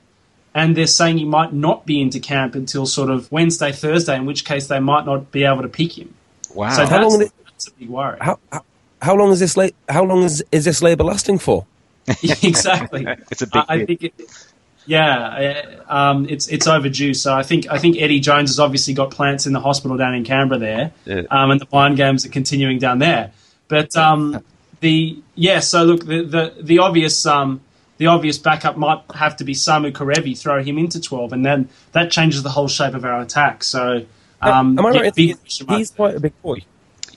And 0.53 0.75
they're 0.75 0.87
saying 0.87 1.17
he 1.17 1.25
might 1.25 1.53
not 1.53 1.85
be 1.85 2.01
into 2.01 2.19
camp 2.19 2.55
until 2.55 2.85
sort 2.85 3.09
of 3.09 3.29
Wednesday, 3.31 3.71
Thursday, 3.73 4.15
in 4.15 4.25
which 4.25 4.45
case 4.45 4.67
they 4.67 4.79
might 4.79 5.05
not 5.05 5.31
be 5.31 5.43
able 5.43 5.61
to 5.61 5.67
pick 5.69 5.97
him. 5.97 6.13
Wow. 6.55 6.69
So 6.71 6.85
How 6.85 6.97
that's, 6.99 7.11
long 7.13 7.21
it- 7.21 7.31
that's 7.45 7.67
a 7.67 7.71
big 7.73 7.89
worry. 7.89 8.17
How 8.21 8.39
how, 8.51 8.63
how 9.01 9.15
long 9.15 9.31
is 9.31 9.39
this 9.39 9.55
la- 9.57 9.67
How 9.89 10.03
long 10.03 10.23
is, 10.23 10.43
is 10.51 10.65
this 10.65 10.81
labour 10.81 11.03
lasting 11.03 11.39
for? 11.39 11.65
exactly. 12.23 13.05
It's 13.31 13.41
a 13.41 13.47
big 13.47 13.63
I, 13.67 13.73
I 13.75 13.85
think 13.85 14.03
it, 14.03 14.13
yeah, 14.87 15.75
uh, 15.89 15.93
um, 16.11 16.27
it's 16.29 16.47
it's 16.47 16.67
overdue. 16.67 17.13
So 17.15 17.33
I 17.33 17.41
think 17.43 17.67
I 17.69 17.77
think 17.79 17.97
Eddie 17.99 18.19
Jones 18.19 18.51
has 18.51 18.59
obviously 18.59 18.93
got 18.93 19.11
plants 19.11 19.47
in 19.47 19.53
the 19.53 19.59
hospital 19.59 19.97
down 19.97 20.13
in 20.13 20.23
Canberra 20.23 20.59
there, 20.59 20.91
Yeah. 21.05 21.23
um, 21.31 21.49
and 21.51 21.59
the 21.59 21.65
blind 21.65 21.97
games 21.97 22.25
are 22.25 22.29
continuing 22.29 22.77
down 22.77 22.99
there. 22.99 23.31
But 23.67 23.95
um, 23.95 24.43
the 24.81 25.17
yeah, 25.33 25.59
so 25.59 25.83
look, 25.83 26.05
the 26.05 26.21
the, 26.23 26.53
the 26.61 26.79
obvious 26.79 27.25
um, 27.25 27.61
the 27.97 28.07
obvious 28.07 28.37
backup 28.37 28.77
might 28.77 29.01
have 29.15 29.35
to 29.37 29.43
be 29.43 29.53
Samu 29.55 29.91
Kerevi. 29.91 30.37
Throw 30.37 30.61
him 30.63 30.77
into 30.77 31.01
twelve, 31.01 31.33
and 31.33 31.43
then 31.43 31.67
that 31.93 32.11
changes 32.11 32.43
the 32.43 32.49
whole 32.51 32.67
shape 32.67 32.93
of 32.93 33.03
our 33.05 33.21
attack. 33.21 33.63
So. 33.63 34.05
Um, 34.47 34.77
Am 34.79 34.85
I 34.85 34.91
yeah, 34.91 34.99
right? 35.01 35.15
big 35.15 35.37
He's, 35.43 35.59
he's 35.67 35.91
quite 35.91 36.15
a 36.15 36.19
big 36.19 36.41
boy. 36.41 36.59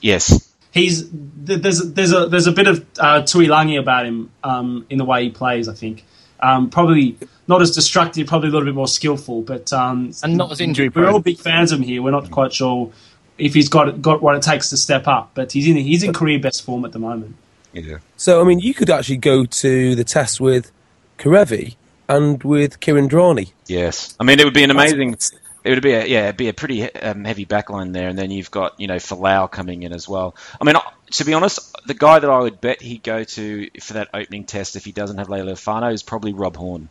Yes. 0.01 0.53
he's 0.71 1.09
there's 1.11 1.79
there's 1.91 2.13
a 2.13 2.27
there's 2.27 2.47
a 2.47 2.51
bit 2.51 2.67
of 2.67 2.85
uh, 2.99 3.21
Tuilagi 3.21 3.79
about 3.79 4.05
him 4.05 4.31
um, 4.43 4.85
in 4.89 4.97
the 4.97 5.05
way 5.05 5.23
he 5.23 5.29
plays. 5.29 5.67
I 5.67 5.73
think 5.73 6.05
um, 6.39 6.69
probably 6.69 7.17
not 7.47 7.61
as 7.61 7.71
destructive, 7.71 8.27
probably 8.27 8.49
a 8.49 8.51
little 8.51 8.65
bit 8.65 8.75
more 8.75 8.87
skillful, 8.87 9.41
but 9.41 9.73
um, 9.73 10.13
And 10.23 10.37
not 10.37 10.51
as 10.51 10.61
injury 10.61 10.89
We're 10.89 11.09
all 11.09 11.19
big 11.19 11.39
fans 11.39 11.71
of 11.71 11.79
him 11.79 11.85
here. 11.85 12.01
We're 12.01 12.11
not 12.11 12.29
quite 12.31 12.53
sure 12.53 12.91
if 13.37 13.53
he's 13.53 13.69
got 13.69 14.01
got 14.01 14.21
what 14.21 14.35
it 14.35 14.43
takes 14.43 14.69
to 14.69 14.77
step 14.77 15.07
up, 15.07 15.31
but 15.33 15.51
he's 15.51 15.67
in 15.67 15.75
he's 15.77 16.03
in 16.03 16.13
career 16.13 16.39
best 16.39 16.63
form 16.63 16.85
at 16.85 16.91
the 16.91 16.99
moment. 16.99 17.35
Yeah. 17.73 17.97
So 18.17 18.41
I 18.41 18.43
mean, 18.43 18.59
you 18.59 18.73
could 18.73 18.89
actually 18.89 19.17
go 19.17 19.45
to 19.45 19.95
the 19.95 20.03
test 20.03 20.39
with 20.39 20.71
Kerevi 21.17 21.75
and 22.07 22.43
with 22.43 22.79
Kuridrani. 22.79 23.51
Yes. 23.67 24.15
I 24.19 24.23
mean, 24.23 24.39
it 24.39 24.45
would 24.45 24.53
be 24.53 24.63
an 24.63 24.71
amazing. 24.71 25.15
It 25.63 25.71
would 25.71 25.81
be 25.81 25.91
a 25.91 26.05
yeah, 26.05 26.23
it'd 26.25 26.37
be 26.37 26.49
a 26.49 26.53
pretty 26.53 26.93
um, 26.95 27.25
heavy 27.25 27.45
backline 27.45 27.91
there, 27.91 28.07
and 28.07 28.17
then 28.17 28.31
you've 28.31 28.51
got 28.51 28.79
you 28.79 28.87
know 28.87 28.95
Folau 28.95 29.51
coming 29.51 29.83
in 29.83 29.93
as 29.93 30.07
well. 30.07 30.35
I 30.59 30.63
mean, 30.63 30.75
to 31.11 31.25
be 31.25 31.33
honest, 31.33 31.75
the 31.85 31.93
guy 31.93 32.19
that 32.19 32.29
I 32.29 32.39
would 32.39 32.61
bet 32.61 32.81
he'd 32.81 33.03
go 33.03 33.23
to 33.23 33.69
for 33.81 33.93
that 33.93 34.09
opening 34.13 34.45
test 34.45 34.75
if 34.75 34.85
he 34.85 34.91
doesn't 34.91 35.17
have 35.17 35.27
Lealiafano 35.27 35.93
is 35.93 36.03
probably 36.03 36.33
Rob 36.33 36.55
Horne. 36.55 36.89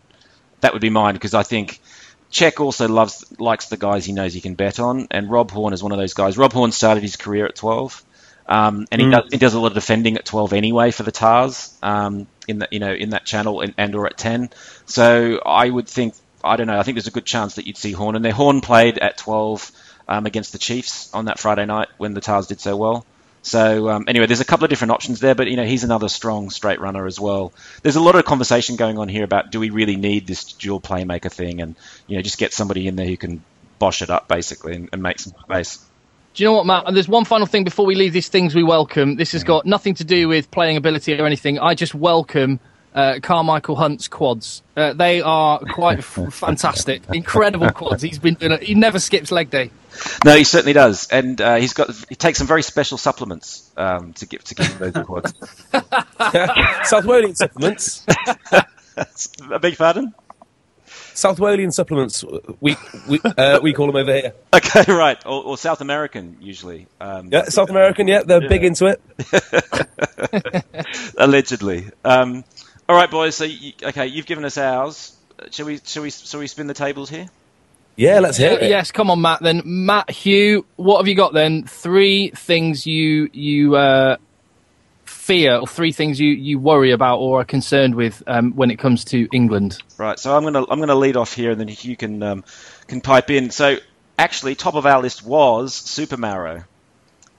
That 0.60 0.72
would 0.72 0.82
be 0.82 0.90
mine 0.90 1.14
because 1.14 1.34
I 1.34 1.44
think 1.44 1.80
Czech 2.30 2.60
also 2.60 2.88
loves 2.88 3.24
likes 3.38 3.66
the 3.66 3.76
guys 3.76 4.04
he 4.04 4.12
knows 4.12 4.34
he 4.34 4.40
can 4.40 4.54
bet 4.54 4.80
on, 4.80 5.08
and 5.10 5.30
Rob 5.30 5.50
Horne 5.50 5.72
is 5.72 5.82
one 5.82 5.92
of 5.92 5.98
those 5.98 6.14
guys. 6.14 6.36
Rob 6.36 6.52
Horne 6.52 6.72
started 6.72 7.02
his 7.02 7.16
career 7.16 7.46
at 7.46 7.56
12, 7.56 8.04
um, 8.48 8.86
and 8.90 9.00
he 9.00 9.10
does 9.10 9.24
he 9.30 9.38
does 9.38 9.54
a 9.54 9.60
lot 9.60 9.68
of 9.68 9.74
defending 9.74 10.16
at 10.16 10.26
12 10.26 10.52
anyway 10.52 10.90
for 10.90 11.04
the 11.04 11.12
Tahs 11.12 11.74
um, 11.82 12.26
in 12.46 12.58
that 12.58 12.72
you 12.72 12.80
know 12.80 12.92
in 12.92 13.10
that 13.10 13.24
channel 13.24 13.60
and, 13.60 13.72
and 13.78 13.94
or 13.94 14.06
at 14.06 14.18
10. 14.18 14.50
So 14.84 15.40
I 15.44 15.70
would 15.70 15.88
think 15.88 16.14
I 16.48 16.56
don't 16.56 16.66
know. 16.66 16.78
I 16.78 16.82
think 16.82 16.96
there's 16.96 17.06
a 17.06 17.12
good 17.12 17.26
chance 17.26 17.56
that 17.56 17.66
you'd 17.66 17.76
see 17.76 17.92
Horne, 17.92 18.16
and 18.16 18.24
their 18.24 18.32
Horne 18.32 18.60
played 18.60 18.98
at 18.98 19.18
12 19.18 19.70
um, 20.08 20.26
against 20.26 20.52
the 20.52 20.58
Chiefs 20.58 21.12
on 21.12 21.26
that 21.26 21.38
Friday 21.38 21.66
night 21.66 21.88
when 21.98 22.14
the 22.14 22.20
Tahs 22.20 22.46
did 22.46 22.60
so 22.60 22.76
well. 22.76 23.06
So 23.42 23.88
um, 23.88 24.04
anyway, 24.08 24.26
there's 24.26 24.40
a 24.40 24.44
couple 24.44 24.64
of 24.64 24.70
different 24.70 24.90
options 24.90 25.20
there, 25.20 25.34
but 25.34 25.48
you 25.48 25.56
know 25.56 25.64
he's 25.64 25.84
another 25.84 26.08
strong 26.08 26.50
straight 26.50 26.80
runner 26.80 27.06
as 27.06 27.20
well. 27.20 27.52
There's 27.82 27.96
a 27.96 28.00
lot 28.00 28.14
of 28.14 28.24
conversation 28.24 28.76
going 28.76 28.98
on 28.98 29.08
here 29.08 29.24
about 29.24 29.50
do 29.50 29.60
we 29.60 29.70
really 29.70 29.96
need 29.96 30.26
this 30.26 30.52
dual 30.52 30.80
playmaker 30.80 31.30
thing, 31.30 31.60
and 31.60 31.76
you 32.06 32.16
know 32.16 32.22
just 32.22 32.38
get 32.38 32.52
somebody 32.52 32.88
in 32.88 32.96
there 32.96 33.06
who 33.06 33.16
can 33.16 33.42
bosh 33.78 34.02
it 34.02 34.10
up 34.10 34.26
basically 34.28 34.74
and, 34.74 34.88
and 34.92 35.02
make 35.02 35.18
some 35.18 35.32
space. 35.40 35.78
Do 36.34 36.42
you 36.42 36.50
know 36.50 36.56
what, 36.56 36.66
Matt? 36.66 36.84
And 36.86 36.96
There's 36.96 37.08
one 37.08 37.24
final 37.24 37.46
thing 37.46 37.64
before 37.64 37.86
we 37.86 37.94
leave 37.94 38.12
these 38.12 38.28
things 38.28 38.54
we 38.54 38.62
welcome. 38.62 39.16
This 39.16 39.32
has 39.32 39.44
got 39.44 39.66
nothing 39.66 39.94
to 39.94 40.04
do 40.04 40.28
with 40.28 40.50
playing 40.50 40.76
ability 40.76 41.18
or 41.18 41.26
anything. 41.26 41.58
I 41.58 41.74
just 41.74 41.94
welcome 41.94 42.60
uh, 42.94 43.18
Carmichael 43.22 43.76
Hunt's 43.76 44.08
quads. 44.08 44.62
Uh, 44.76 44.92
they 44.92 45.20
are 45.20 45.58
quite 45.60 45.98
f- 45.98 46.18
fantastic, 46.32 47.02
incredible 47.12 47.70
quads. 47.70 48.02
He's 48.02 48.18
been 48.18 48.34
doing 48.34 48.52
it. 48.52 48.62
He 48.62 48.74
never 48.74 48.98
skips 48.98 49.30
leg 49.30 49.50
day. 49.50 49.70
No, 50.24 50.36
he 50.36 50.44
certainly 50.44 50.72
does, 50.74 51.08
and 51.08 51.40
uh, 51.40 51.56
he's 51.56 51.72
got 51.72 51.90
he 52.08 52.14
takes 52.14 52.38
some 52.38 52.46
very 52.46 52.62
special 52.62 52.98
supplements 52.98 53.70
um, 53.76 54.12
to 54.14 54.26
give 54.26 54.44
to 54.44 54.54
give 54.54 54.66
him 54.66 54.78
those 54.92 55.04
quads. 55.04 55.32
South 56.88 57.04
Walian 57.04 57.36
supplements. 57.36 58.04
a 59.50 59.58
big 59.58 59.76
pardon? 59.76 60.14
South 61.14 61.38
Walian 61.38 61.72
supplements. 61.72 62.24
We 62.60 62.76
we 63.08 63.20
uh, 63.24 63.58
we 63.60 63.72
call 63.72 63.86
them 63.88 63.96
over 63.96 64.12
here. 64.14 64.34
Okay, 64.54 64.84
right, 64.92 65.18
or, 65.26 65.42
or 65.42 65.58
South 65.58 65.80
American 65.80 66.36
usually. 66.40 66.86
Um, 67.00 67.30
Yeah, 67.32 67.44
South 67.46 67.70
American. 67.70 68.06
Yeah, 68.06 68.22
they're 68.22 68.48
big 68.48 68.62
into 68.62 68.86
it. 68.86 69.02
allegedly. 71.18 71.90
Um, 72.04 72.44
all 72.88 72.96
right, 72.96 73.10
boys. 73.10 73.36
So 73.36 73.44
you, 73.44 73.72
okay, 73.82 74.06
you've 74.06 74.26
given 74.26 74.44
us 74.44 74.58
ours. 74.58 75.16
Shall 75.50 75.66
we? 75.66 75.80
Shall 75.84 76.02
we? 76.02 76.10
Shall 76.10 76.40
we 76.40 76.46
spin 76.46 76.66
the 76.66 76.74
tables 76.74 77.10
here? 77.10 77.28
Yeah, 77.96 78.20
let's 78.20 78.38
hear 78.38 78.52
it. 78.52 78.68
Yes, 78.68 78.92
come 78.92 79.10
on, 79.10 79.20
Matt. 79.20 79.42
Then 79.42 79.62
Matt 79.64 80.08
Hugh, 80.10 80.64
what 80.76 80.98
have 80.98 81.08
you 81.08 81.16
got 81.16 81.32
then? 81.32 81.64
Three 81.64 82.30
things 82.30 82.86
you 82.86 83.28
you 83.32 83.74
uh, 83.74 84.18
fear, 85.04 85.56
or 85.56 85.66
three 85.66 85.92
things 85.92 86.20
you, 86.20 86.30
you 86.30 86.58
worry 86.58 86.92
about 86.92 87.18
or 87.18 87.40
are 87.40 87.44
concerned 87.44 87.94
with 87.94 88.22
um, 88.26 88.52
when 88.52 88.70
it 88.70 88.78
comes 88.78 89.04
to 89.06 89.28
England. 89.32 89.82
Right. 89.98 90.18
So 90.18 90.36
I'm 90.36 90.44
gonna 90.44 90.64
I'm 90.68 90.78
gonna 90.78 90.94
lead 90.94 91.16
off 91.16 91.34
here, 91.34 91.50
and 91.50 91.60
then 91.60 91.68
you 91.68 91.96
can 91.96 92.22
um, 92.22 92.44
can 92.86 93.00
pipe 93.00 93.30
in. 93.30 93.50
So 93.50 93.78
actually, 94.18 94.54
top 94.54 94.74
of 94.74 94.86
our 94.86 95.02
list 95.02 95.24
was 95.24 95.74
Super 95.74 96.16
Maro. 96.16 96.64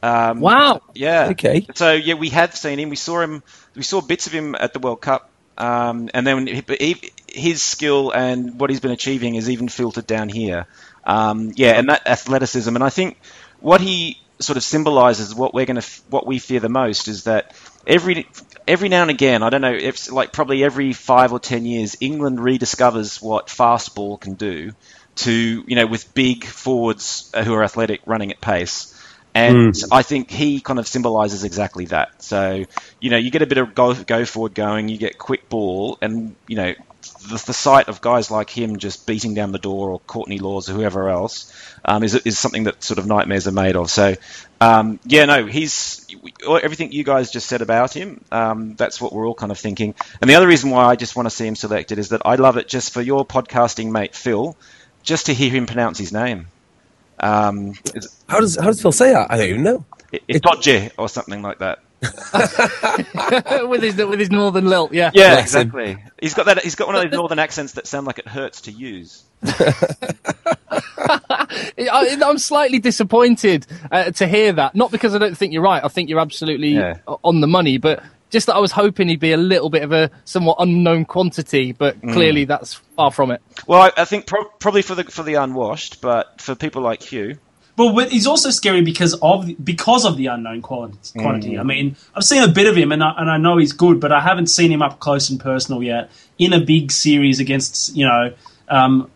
Um, 0.04 0.40
Wow. 0.40 0.82
Yeah. 0.94 1.30
Okay. 1.32 1.68
So 1.76 1.94
yeah, 1.94 2.14
we 2.16 2.30
have 2.30 2.56
seen 2.56 2.80
him. 2.80 2.90
We 2.90 2.96
saw 2.96 3.22
him. 3.22 3.44
We 3.76 3.84
saw 3.84 4.02
bits 4.02 4.28
of 4.28 4.34
him 4.34 4.56
at 4.56 4.74
the 4.74 4.80
World 4.80 5.02
Cup, 5.02 5.30
um, 5.60 6.10
and 6.14 6.26
then 6.26 6.48
he, 6.48 7.12
his 7.28 7.62
skill 7.62 8.12
and 8.12 8.60
what 8.60 8.70
he's 8.70 8.80
been 8.80 8.92
achieving 8.92 9.36
is 9.36 9.50
even 9.50 9.68
filtered 9.68 10.08
down 10.08 10.30
here. 10.30 10.66
Um, 11.04 11.52
yeah, 11.56 11.72
and 11.72 11.90
that 11.90 12.08
athleticism, 12.08 12.74
and 12.74 12.84
I 12.84 12.90
think 12.90 13.18
what 13.60 13.82
he 13.82 14.22
sort 14.40 14.56
of 14.56 14.64
symbolises 14.64 15.36
what 15.36 15.54
we're 15.54 15.66
going 15.66 15.82
to 15.82 15.88
what 16.10 16.26
we 16.26 16.40
fear 16.40 16.62
the 16.62 16.70
most 16.70 17.10
is 17.10 17.26
that 17.26 17.54
every 17.86 18.28
every 18.68 18.90
now 18.90 19.02
and 19.02 19.12
again, 19.12 19.44
I 19.44 19.50
don't 19.50 19.62
know, 19.62 19.74
if 19.74 20.12
like 20.12 20.32
probably 20.32 20.64
every 20.64 20.94
five 20.94 21.34
or 21.34 21.40
ten 21.40 21.66
years, 21.66 21.98
England 22.00 22.40
rediscovers 22.40 23.22
what 23.22 23.50
fast 23.50 23.96
ball 23.96 24.18
can 24.18 24.36
do 24.36 24.72
to 25.16 25.64
you 25.68 25.76
know 25.76 25.86
with 25.86 26.14
big 26.14 26.46
forwards 26.46 27.32
who 27.44 27.54
are 27.54 27.64
athletic 27.64 28.02
running 28.06 28.32
at 28.32 28.40
pace. 28.40 28.96
And 29.40 29.76
I 29.92 30.02
think 30.02 30.30
he 30.30 30.60
kind 30.60 30.80
of 30.80 30.88
symbolises 30.88 31.44
exactly 31.44 31.86
that. 31.86 32.22
So, 32.22 32.66
you 33.00 33.10
know, 33.10 33.18
you 33.18 33.32
get 33.32 33.42
a 33.42 33.48
bit 33.48 33.58
of 33.58 33.74
go, 33.76 33.94
go 33.94 34.26
forward 34.26 34.54
going, 34.54 34.90
you 34.90 34.98
get 34.98 35.18
quick 35.18 35.50
ball, 35.50 35.98
and, 36.02 36.36
you 36.48 36.56
know, 36.56 36.74
the, 37.30 37.44
the 37.48 37.54
sight 37.54 37.88
of 37.88 38.02
guys 38.02 38.32
like 38.32 38.50
him 38.50 38.78
just 38.78 39.06
beating 39.06 39.34
down 39.34 39.52
the 39.52 39.60
door, 39.60 39.90
or 39.90 40.00
Courtney 40.00 40.40
Lawes 40.40 40.70
or 40.70 40.74
whoever 40.74 41.10
else, 41.10 41.54
um, 41.86 42.04
is 42.04 42.16
is 42.16 42.38
something 42.38 42.66
that 42.66 42.84
sort 42.84 42.98
of 43.00 43.06
nightmares 43.08 43.48
are 43.48 43.54
made 43.54 43.76
of. 43.76 43.90
So, 43.90 44.16
um, 44.62 45.00
yeah, 45.06 45.26
no, 45.26 45.46
he's 45.46 46.06
everything 46.46 46.92
you 46.92 47.04
guys 47.04 47.32
just 47.32 47.48
said 47.48 47.62
about 47.62 47.94
him. 47.94 48.24
Um, 48.32 48.76
that's 48.76 49.00
what 49.00 49.14
we're 49.14 49.28
all 49.28 49.36
kind 49.36 49.52
of 49.52 49.58
thinking. 49.58 49.96
And 50.22 50.30
the 50.30 50.36
other 50.36 50.48
reason 50.48 50.70
why 50.70 50.86
I 50.86 50.96
just 50.96 51.16
want 51.16 51.28
to 51.28 51.32
see 51.36 51.48
him 51.48 51.56
selected 51.56 52.00
is 52.00 52.10
that 52.10 52.22
I 52.26 52.36
love 52.36 52.58
it 52.58 52.68
just 52.68 52.94
for 52.94 53.02
your 53.02 53.26
podcasting 53.26 53.92
mate 53.92 54.16
Phil, 54.16 54.56
just 55.04 55.28
to 55.28 55.34
hear 55.34 55.52
him 55.52 55.66
pronounce 55.66 55.98
his 55.98 56.12
name. 56.12 56.48
Um, 57.20 57.74
how 58.28 58.40
does 58.40 58.56
how 58.56 58.68
does 58.68 58.82
Phil 58.82 58.92
say 58.92 59.12
that? 59.12 59.32
I 59.32 59.38
don't 59.38 59.50
even 59.50 59.64
know. 59.64 59.86
It, 60.12 60.24
it's 60.28 60.94
or 60.98 61.10
something 61.10 61.42
like 61.42 61.60
that. 61.60 61.80
with 63.68 63.84
his 63.84 63.98
with 63.98 64.20
his 64.20 64.32
northern 64.32 64.66
lilt, 64.66 64.94
yeah. 64.94 65.12
Yeah, 65.14 65.40
exactly. 65.40 65.98
He's 66.22 66.34
got 66.34 66.46
that. 66.46 66.64
He's 66.64 66.76
got 66.76 66.88
one 66.88 66.96
of 66.96 67.02
those 67.12 67.12
northern 67.12 67.40
accents 67.40 67.74
that 67.74 67.88
sound 67.88 68.08
like 68.08 68.20
it 68.20 68.28
hurts 68.28 68.62
to 68.62 68.72
use. 68.72 69.24
I, 71.78 72.18
am 72.22 72.38
slightly 72.38 72.80
disappointed 72.80 73.68
uh, 73.92 74.12
to 74.12 74.28
hear 74.28 74.54
that. 74.54 74.76
Not 74.76 74.92
because 74.92 75.14
I 75.14 75.18
don't 75.18 75.38
think 75.38 75.52
you're 75.52 75.62
right. 75.62 75.84
I 75.84 75.90
think 75.90 76.10
you're 76.10 76.20
absolutely 76.20 76.70
yeah. 76.70 77.00
on 77.24 77.42
the 77.42 77.48
money, 77.48 77.78
but 77.78 78.02
just 78.30 78.48
that 78.48 78.56
I 78.56 78.60
was 78.60 78.72
hoping 78.72 79.08
he'd 79.10 79.20
be 79.20 79.32
a 79.32 79.38
little 79.38 79.70
bit 79.70 79.84
of 79.84 79.92
a 79.92 80.12
somewhat 80.26 80.58
unknown 80.60 81.06
quantity, 81.06 81.72
but 81.72 82.00
mm. 82.02 82.14
clearly 82.14 82.46
that's 82.46 82.76
far 82.96 83.12
from 83.12 83.32
it. 83.32 83.42
Well, 83.68 83.82
I, 83.82 83.92
I 84.02 84.06
think 84.06 84.28
pro- 84.28 84.46
probably 84.46 84.82
for 84.82 84.96
the 84.96 85.04
for 85.06 85.24
the 85.24 85.36
unwashed, 85.36 86.02
but 86.02 86.40
for 86.40 86.56
people 86.56 86.82
like 86.82 87.02
Hugh, 87.02 87.38
but 87.76 88.12
he's 88.12 88.28
also 88.28 88.50
scary 88.50 88.82
because 88.82 89.14
of 89.22 89.50
because 89.64 90.06
of 90.06 90.18
the 90.18 90.28
unknown 90.28 90.62
quantity. 90.62 91.54
Mm. 91.54 91.60
I 91.60 91.64
mean, 91.64 91.96
I've 92.14 92.26
seen 92.26 92.44
a 92.44 92.48
bit 92.48 92.68
of 92.68 92.76
him, 92.76 92.92
and 92.92 93.04
I, 93.04 93.14
and 93.18 93.30
I 93.30 93.38
know 93.38 93.58
he's 93.58 93.72
good, 93.72 94.00
but 94.00 94.12
I 94.12 94.20
haven't 94.20 94.48
seen 94.48 94.72
him 94.72 94.82
up 94.82 95.00
close 95.00 95.30
and 95.30 95.40
personal 95.40 95.82
yet 95.82 96.12
in 96.38 96.54
a 96.54 96.60
big 96.60 96.92
series 96.92 97.40
against 97.40 97.96
you 97.96 98.06
know 98.06 98.34
um, 98.68 99.10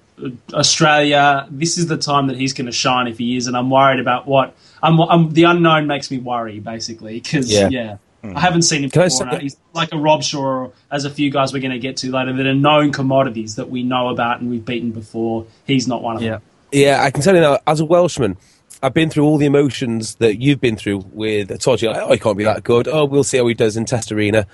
Australia. 0.54 1.46
This 1.52 1.78
is 1.78 1.88
the 1.88 1.98
time 1.98 2.28
that 2.28 2.38
he's 2.38 2.54
going 2.54 2.68
to 2.68 2.72
shine 2.72 3.08
if 3.08 3.18
he 3.18 3.36
is, 3.36 3.48
and 3.48 3.58
I'm 3.58 3.70
worried 3.70 4.00
about 4.00 4.28
what 4.28 4.56
I'm, 4.82 5.00
I'm 5.02 5.32
the 5.32 5.44
unknown 5.44 5.88
makes 5.88 6.10
me 6.10 6.20
worry 6.20 6.60
basically 6.60 7.20
because 7.20 7.52
yeah. 7.52 7.70
yeah. 7.70 7.98
Mm. 8.24 8.36
I 8.38 8.40
haven't 8.40 8.62
seen 8.62 8.84
him 8.84 8.90
Can 8.90 9.04
before. 9.04 9.38
He's 9.40 9.58
like 9.74 9.92
a 9.92 9.98
Robshaw, 9.98 10.72
as 10.90 11.04
a 11.04 11.10
few 11.10 11.30
guys 11.30 11.52
we're 11.52 11.60
going 11.60 11.72
to 11.72 11.80
get 11.80 11.98
to 11.98 12.12
later, 12.12 12.32
that 12.34 12.46
are 12.46 12.54
known 12.54 12.92
commodities 12.92 13.56
that 13.56 13.70
we 13.70 13.84
know 13.84 14.08
about 14.08 14.40
and 14.40 14.50
we've 14.50 14.64
beaten 14.64 14.92
before. 14.92 15.46
He's 15.66 15.88
not 15.88 16.02
one 16.02 16.16
of 16.16 16.22
yeah. 16.22 16.32
them. 16.32 16.42
Yeah, 16.72 17.04
I 17.04 17.12
can 17.12 17.22
tell 17.22 17.36
you 17.36 17.42
now, 17.42 17.60
as 17.68 17.82
a 17.82 17.86
Welshman, 17.86 18.38
I've 18.82 18.94
been 18.94 19.10
through 19.10 19.26
all 19.26 19.38
the 19.38 19.46
emotions 19.46 20.16
that 20.16 20.42
you've 20.42 20.60
been 20.60 20.76
through 20.76 21.06
with 21.12 21.50
Toji. 21.50 21.88
Like, 21.88 22.02
oh, 22.02 22.12
he 22.12 22.20
can't 22.20 22.38
be 22.38 22.44
that 22.46 22.64
good. 22.64 22.88
Oh, 22.88 23.06
we'll 23.06 23.24
see 23.24 23.38
how 23.38 23.48
he 23.48 23.54
does 23.54 23.78
in 23.78 23.86
Test 23.86 24.12
Arena. 24.12 24.48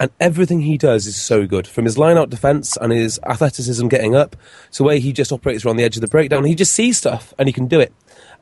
And 0.00 0.10
everything 0.18 0.62
he 0.62 0.78
does 0.78 1.06
is 1.06 1.14
so 1.14 1.46
good. 1.46 1.68
From 1.68 1.84
his 1.84 1.98
line 1.98 2.16
out 2.16 2.30
defence 2.30 2.78
and 2.78 2.90
his 2.90 3.20
athleticism 3.26 3.86
getting 3.88 4.16
up 4.16 4.34
to 4.72 4.78
the 4.78 4.84
way 4.84 4.98
he 4.98 5.12
just 5.12 5.30
operates 5.30 5.64
around 5.64 5.76
the 5.76 5.84
edge 5.84 5.96
of 5.96 6.00
the 6.00 6.08
breakdown. 6.08 6.46
He 6.46 6.54
just 6.54 6.72
sees 6.72 6.96
stuff 6.96 7.34
and 7.38 7.46
he 7.46 7.52
can 7.52 7.66
do 7.66 7.78
it. 7.78 7.92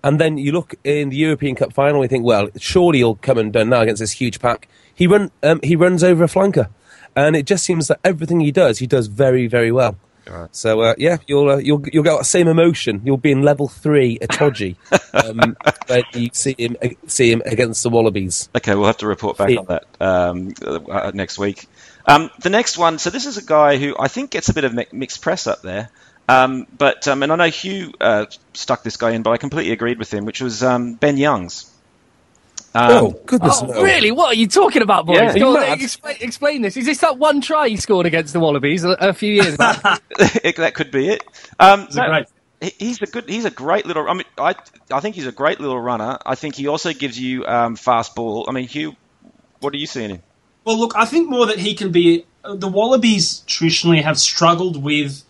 And 0.04 0.20
then 0.20 0.38
you 0.38 0.52
look 0.52 0.76
in 0.84 1.08
the 1.08 1.16
European 1.16 1.56
Cup 1.56 1.72
final, 1.72 2.02
you 2.02 2.08
think, 2.08 2.24
well, 2.24 2.48
surely 2.56 2.98
he'll 2.98 3.16
come 3.16 3.38
and 3.38 3.52
done 3.52 3.70
now 3.70 3.80
against 3.80 3.98
this 3.98 4.12
huge 4.12 4.38
pack. 4.38 4.68
He 4.94 5.08
run, 5.08 5.32
um, 5.42 5.58
he 5.64 5.74
runs 5.74 6.04
over 6.04 6.22
a 6.22 6.28
flanker, 6.28 6.68
and 7.16 7.34
it 7.34 7.46
just 7.46 7.64
seems 7.64 7.88
that 7.88 7.98
everything 8.04 8.38
he 8.38 8.52
does, 8.52 8.78
he 8.78 8.86
does 8.86 9.08
very, 9.08 9.48
very 9.48 9.72
well. 9.72 9.96
Right. 10.28 10.54
So 10.54 10.80
uh, 10.80 10.94
yeah, 10.98 11.18
you'll 11.26 11.50
uh, 11.50 11.56
you'll 11.56 11.82
you'll 11.92 12.04
get 12.04 12.16
that 12.18 12.24
same 12.24 12.48
emotion. 12.48 13.02
You'll 13.04 13.16
be 13.16 13.32
in 13.32 13.42
level 13.42 13.68
three 13.68 14.18
Todgy 14.18 14.76
um, 15.12 15.56
when 15.86 16.02
you 16.14 16.30
see 16.32 16.54
him 16.58 16.76
see 17.06 17.32
him 17.32 17.42
against 17.44 17.82
the 17.82 17.90
Wallabies. 17.90 18.48
Okay, 18.54 18.74
we'll 18.74 18.86
have 18.86 18.98
to 18.98 19.06
report 19.06 19.38
back 19.38 19.50
yeah. 19.50 19.58
on 19.58 19.66
that 19.66 19.84
um, 20.00 20.54
uh, 20.62 21.12
next 21.14 21.38
week. 21.38 21.66
Um, 22.06 22.30
the 22.40 22.50
next 22.50 22.78
one. 22.78 22.98
So 22.98 23.10
this 23.10 23.26
is 23.26 23.36
a 23.36 23.44
guy 23.44 23.76
who 23.76 23.96
I 23.98 24.08
think 24.08 24.30
gets 24.30 24.48
a 24.48 24.54
bit 24.54 24.64
of 24.64 24.74
mixed 24.92 25.22
press 25.22 25.46
up 25.46 25.62
there. 25.62 25.90
Um, 26.28 26.66
but 26.76 27.08
um, 27.08 27.22
and 27.22 27.32
I 27.32 27.36
know 27.36 27.48
Hugh 27.48 27.94
uh, 28.00 28.26
stuck 28.52 28.82
this 28.82 28.96
guy 28.98 29.12
in, 29.12 29.22
but 29.22 29.30
I 29.30 29.38
completely 29.38 29.72
agreed 29.72 29.98
with 29.98 30.12
him, 30.12 30.26
which 30.26 30.42
was 30.42 30.62
um, 30.62 30.94
Ben 30.94 31.16
Youngs. 31.16 31.72
Um, 32.78 32.90
oh 32.92 33.20
goodness! 33.26 33.60
Oh, 33.60 33.82
really? 33.82 34.12
What 34.12 34.28
are 34.28 34.38
you 34.38 34.46
talking 34.46 34.82
about, 34.82 35.04
boys? 35.04 35.16
Yeah, 35.16 35.38
Go 35.38 35.56
on, 35.56 35.80
explain, 35.80 36.16
explain, 36.20 36.62
this. 36.62 36.76
Is 36.76 36.86
this 36.86 36.98
that 36.98 37.18
one 37.18 37.40
try 37.40 37.68
he 37.68 37.76
scored 37.76 38.06
against 38.06 38.32
the 38.32 38.38
Wallabies 38.38 38.84
a, 38.84 38.90
a 39.00 39.12
few 39.12 39.34
years 39.34 39.56
back? 39.56 39.82
that 40.16 40.72
could 40.74 40.92
be 40.92 41.08
it. 41.08 41.24
Um, 41.58 41.88
no, 41.92 42.06
great. 42.06 42.74
He's 42.78 43.02
a 43.02 43.06
good. 43.06 43.28
He's 43.28 43.44
a 43.44 43.50
great 43.50 43.84
little. 43.84 44.08
I 44.08 44.14
mean, 44.14 44.26
I 44.38 44.54
I 44.92 45.00
think 45.00 45.16
he's 45.16 45.26
a 45.26 45.32
great 45.32 45.58
little 45.58 45.80
runner. 45.80 46.18
I 46.24 46.36
think 46.36 46.54
he 46.54 46.68
also 46.68 46.92
gives 46.92 47.18
you 47.18 47.44
um, 47.46 47.74
fast 47.74 48.14
ball. 48.14 48.44
I 48.48 48.52
mean, 48.52 48.68
Hugh, 48.68 48.94
what 49.58 49.74
are 49.74 49.76
you 49.76 49.88
seeing 49.88 50.10
him? 50.10 50.22
Well, 50.64 50.78
look, 50.78 50.94
I 50.94 51.04
think 51.04 51.28
more 51.28 51.46
that 51.46 51.58
he 51.58 51.74
can 51.74 51.90
be. 51.90 52.26
Uh, 52.44 52.54
the 52.54 52.68
Wallabies 52.68 53.40
traditionally 53.48 54.02
have 54.02 54.20
struggled 54.20 54.80
with 54.80 55.24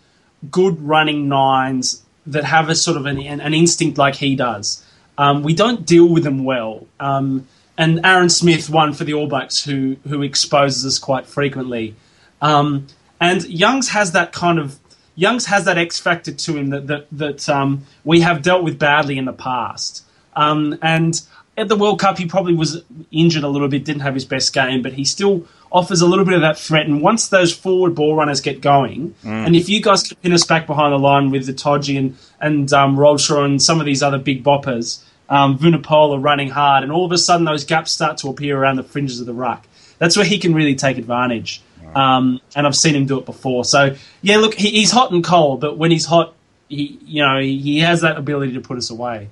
good 0.51 0.83
running 0.83 1.29
nines 1.29 2.03
that 2.27 2.45
have 2.45 2.69
a 2.69 2.75
sort 2.75 2.99
of 2.99 3.07
an, 3.07 3.19
an 3.19 3.55
instinct 3.55 3.97
like 3.97 4.17
he 4.17 4.37
does. 4.37 4.85
Um, 5.19 5.43
we 5.43 5.53
don't 5.53 5.85
deal 5.85 6.09
with 6.09 6.23
them 6.25 6.45
well. 6.45 6.87
Um, 6.99 7.47
and 7.77 8.05
Aaron 8.05 8.31
Smith, 8.31 8.71
one 8.71 8.93
for 8.95 9.05
the 9.05 9.15
All 9.15 9.27
Blacks, 9.27 9.65
who 9.65 9.97
who 10.09 10.23
exposes 10.23 10.87
us 10.87 10.99
quite 10.99 11.27
frequently. 11.27 11.95
Um, 12.41 12.87
and 13.21 13.45
Youngs 13.45 13.91
has 13.91 14.13
that 14.13 14.33
kind 14.33 14.59
of 14.59 14.79
Youngs 15.17 15.47
has 15.47 15.65
that 15.65 15.77
X 15.77 15.99
factor 15.99 16.33
to 16.33 16.57
him 16.57 16.71
that 16.71 16.87
that, 16.87 17.07
that 17.13 17.49
um, 17.49 17.85
we 18.05 18.21
have 18.21 18.43
dealt 18.43 18.63
with 18.63 18.79
badly 18.79 19.19
in 19.19 19.27
the 19.27 19.33
past. 19.33 20.05
Um, 20.35 20.79
and 20.83 21.21
at 21.57 21.69
the 21.69 21.77
World 21.77 21.99
Cup, 21.99 22.19
he 22.19 22.27
probably 22.27 22.55
was 22.55 22.83
injured 23.11 23.43
a 23.43 23.49
little 23.49 23.67
bit, 23.67 23.85
didn't 23.85 24.03
have 24.03 24.15
his 24.15 24.25
best 24.25 24.53
game, 24.53 24.81
but 24.81 24.93
he 24.93 25.05
still 25.05 25.45
offers 25.73 26.01
a 26.01 26.07
little 26.07 26.25
bit 26.25 26.35
of 26.35 26.41
that 26.41 26.57
threat. 26.57 26.87
And 26.87 27.03
once 27.03 27.29
those 27.29 27.53
forward 27.53 27.97
ball 27.97 28.15
runners 28.15 28.41
get 28.41 28.61
going, 28.61 29.17
mm. 29.25 29.47
and 29.47 29.57
if 29.57 29.69
you 29.69 29.83
guys 29.83 30.05
can 30.05 30.17
pin 30.19 30.33
us 30.33 30.45
back 30.45 30.67
behind 30.69 30.93
the 30.93 30.99
line 30.99 31.31
with 31.31 31.47
the 31.47 31.53
Todgy 31.53 31.97
and 31.97 32.17
and 32.41 32.73
um, 32.73 32.97
Robshaw 32.97 33.45
and 33.45 33.61
some 33.61 33.81
of 33.81 33.87
these 33.87 34.03
other 34.03 34.19
big 34.19 34.45
boppers, 34.45 35.03
um, 35.29 35.59
Vunipola 35.59 36.23
running 36.23 36.49
hard, 36.49 36.83
and 36.83 36.93
all 36.93 37.05
of 37.05 37.13
a 37.13 37.19
sudden 37.19 37.45
those 37.45 37.65
gaps 37.65 37.93
start 37.93 38.19
to 38.19 38.29
appear 38.29 38.59
around 38.59 38.77
the 38.77 38.83
fringes 38.83 39.21
of 39.21 39.27
the 39.27 39.35
ruck. 39.35 39.67
That's 39.99 40.17
where 40.17 40.27
he 40.27 40.39
can 40.39 40.55
really 40.55 40.75
take 40.75 40.99
advantage. 40.99 41.63
Um, 41.95 42.41
and 42.55 42.67
I've 42.67 42.77
seen 42.77 42.95
him 42.95 43.07
do 43.07 43.19
it 43.19 43.27
before. 43.27 43.65
So 43.65 43.97
yeah, 44.23 44.37
look, 44.37 44.55
he, 44.55 44.71
he's 44.71 44.91
hot 44.91 45.11
and 45.11 45.25
cold, 45.25 45.61
but 45.61 45.79
when 45.79 45.91
he's 45.91 46.05
hot, 46.05 46.35
he 46.69 46.99
you 47.05 47.23
know 47.23 47.39
he, 47.41 47.59
he, 47.59 47.79
has 47.79 48.03
that 48.03 48.19
ability 48.19 48.53
to 48.53 48.61
put 48.61 48.77
us 48.77 48.91
away. 48.91 49.29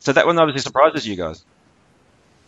So 0.00 0.12
that 0.12 0.26
one 0.26 0.38
obviously 0.38 0.60
surprises 0.60 1.06
you 1.06 1.16
guys. 1.16 1.44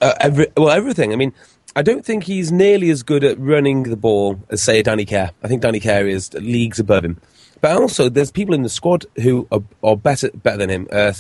Uh, 0.01 0.15
every, 0.21 0.47
well, 0.57 0.71
everything. 0.71 1.13
I 1.13 1.17
mean, 1.17 1.33
I 1.75 1.83
don't 1.83 2.05
think 2.05 2.25
he's 2.25 2.53
nearly 2.53 2.91
as 2.91 3.03
good 3.03 3.25
at 3.25 3.39
running 3.39 3.85
the 3.85 3.97
ball 3.97 4.41
as 4.51 4.63
say 4.63 4.83
Danny 4.83 5.05
Care. 5.05 5.31
I 5.43 5.49
think 5.49 5.63
Danny 5.63 5.81
Care 5.81 6.07
is 6.07 6.33
leagues 6.35 6.79
above 6.79 7.05
him. 7.05 7.21
But 7.61 7.77
also, 7.77 8.09
there's 8.09 8.31
people 8.31 8.55
in 8.55 8.63
the 8.63 8.69
squad 8.69 9.07
who 9.17 9.47
are, 9.51 9.63
are 9.83 9.97
better 9.97 10.31
better 10.35 10.59
than 10.59 10.71
him. 10.71 10.89
Uh, 10.93 11.13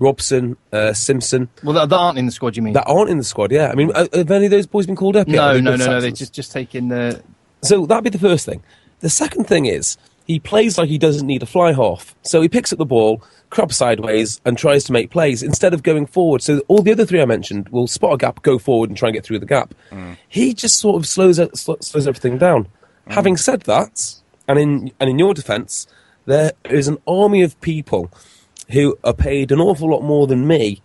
Robson, 0.00 0.56
uh, 0.72 0.92
Simpson. 0.94 1.48
Well, 1.62 1.74
that, 1.74 1.90
that, 1.90 1.96
aren't 1.96 2.18
in 2.18 2.26
the 2.26 2.32
squad, 2.32 2.56
you 2.56 2.62
mean? 2.62 2.72
That 2.72 2.86
aren't 2.86 3.10
in 3.10 3.18
the 3.18 3.24
squad, 3.24 3.52
yeah. 3.52 3.68
I 3.70 3.74
mean, 3.74 3.92
uh, 3.94 4.08
have 4.14 4.30
any 4.30 4.46
of 4.46 4.50
those 4.50 4.66
boys 4.66 4.86
been 4.86 4.96
called 4.96 5.14
up 5.14 5.28
yet? 5.28 5.36
No, 5.36 5.60
no, 5.60 5.76
no, 5.76 5.86
no. 5.86 6.00
They're 6.00 6.10
just, 6.10 6.32
just 6.32 6.50
taking 6.50 6.88
the. 6.88 7.22
So 7.62 7.86
that'd 7.86 8.02
be 8.02 8.10
the 8.10 8.18
first 8.18 8.46
thing. 8.46 8.62
The 9.00 9.10
second 9.10 9.44
thing 9.44 9.66
is 9.66 9.98
he 10.26 10.40
plays 10.40 10.78
like 10.78 10.88
he 10.88 10.98
doesn't 10.98 11.26
need 11.26 11.42
a 11.42 11.46
fly 11.46 11.72
half. 11.72 12.14
So 12.22 12.40
he 12.40 12.48
picks 12.48 12.72
up 12.72 12.78
the 12.78 12.86
ball, 12.86 13.22
crabs 13.50 13.76
sideways, 13.76 14.40
and 14.44 14.56
tries 14.56 14.84
to 14.84 14.92
make 14.92 15.10
plays 15.10 15.42
instead 15.42 15.74
of 15.74 15.82
going 15.82 16.06
forward. 16.06 16.40
So 16.40 16.62
all 16.68 16.82
the 16.82 16.92
other 16.92 17.04
three 17.04 17.20
I 17.20 17.26
mentioned 17.26 17.68
will 17.68 17.86
spot 17.86 18.14
a 18.14 18.16
gap, 18.16 18.42
go 18.42 18.58
forward, 18.58 18.88
and 18.88 18.96
try 18.96 19.08
and 19.08 19.14
get 19.14 19.24
through 19.24 19.40
the 19.40 19.46
gap. 19.46 19.74
Mm. 19.90 20.16
He 20.28 20.54
just 20.54 20.78
sort 20.78 20.96
of 20.96 21.06
slows 21.06 21.40
slows 21.54 22.06
everything 22.06 22.38
down. 22.38 22.64
Mm. 23.08 23.14
Having 23.14 23.36
said 23.36 23.62
that, 23.62 24.14
and 24.48 24.58
in 24.58 24.92
and 24.98 25.10
in 25.10 25.18
your 25.18 25.34
defence, 25.34 25.86
there 26.24 26.52
is 26.64 26.88
an 26.88 26.98
army 27.06 27.42
of 27.42 27.60
people 27.60 28.10
who 28.72 28.98
are 29.04 29.14
paid 29.14 29.52
an 29.52 29.60
awful 29.60 29.90
lot 29.90 30.02
more 30.02 30.26
than 30.26 30.46
me 30.46 30.82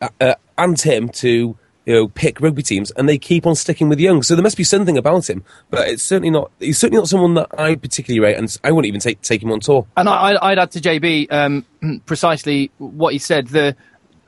uh, 0.00 0.08
uh, 0.20 0.34
and 0.58 0.80
him 0.80 1.08
to 1.08 1.56
you 1.86 1.94
know 1.94 2.08
pick 2.08 2.40
rugby 2.40 2.62
teams, 2.62 2.90
and 2.92 3.08
they 3.08 3.18
keep 3.18 3.46
on 3.46 3.54
sticking 3.54 3.88
with 3.88 3.98
Young. 3.98 4.22
So 4.22 4.34
there 4.34 4.42
must 4.42 4.56
be 4.56 4.64
something 4.64 4.96
about 4.96 5.28
him, 5.28 5.44
but 5.70 5.88
it's 5.88 6.02
certainly 6.02 6.30
not. 6.30 6.50
He's 6.58 6.78
certainly 6.78 7.00
not 7.00 7.08
someone 7.08 7.34
that 7.34 7.48
I 7.58 7.74
particularly 7.74 8.20
rate, 8.20 8.36
and 8.36 8.56
I 8.62 8.70
wouldn't 8.70 8.88
even 8.88 9.00
take 9.00 9.20
take 9.22 9.42
him 9.42 9.52
on 9.52 9.60
tour. 9.60 9.86
And 9.96 10.08
I, 10.08 10.32
would 10.50 10.58
add 10.58 10.70
to 10.72 10.80
JB 10.80 11.32
um, 11.32 11.64
precisely 12.06 12.70
what 12.78 13.12
he 13.12 13.18
said. 13.18 13.48
The 13.48 13.76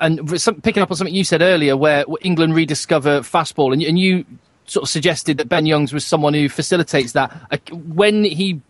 and 0.00 0.40
some, 0.40 0.60
picking 0.60 0.82
up 0.82 0.90
on 0.90 0.96
something 0.96 1.14
you 1.14 1.24
said 1.24 1.42
earlier, 1.42 1.76
where 1.76 2.04
England 2.22 2.56
rediscover 2.56 3.20
fastball, 3.20 3.72
and, 3.72 3.82
and 3.82 3.98
you 3.98 4.24
sort 4.66 4.82
of 4.82 4.88
suggested 4.88 5.36
that 5.38 5.48
Ben 5.48 5.66
Youngs 5.66 5.92
was 5.92 6.04
someone 6.04 6.34
who 6.34 6.48
facilitates 6.48 7.12
that. 7.12 7.30
When 7.70 8.24
he 8.24 8.60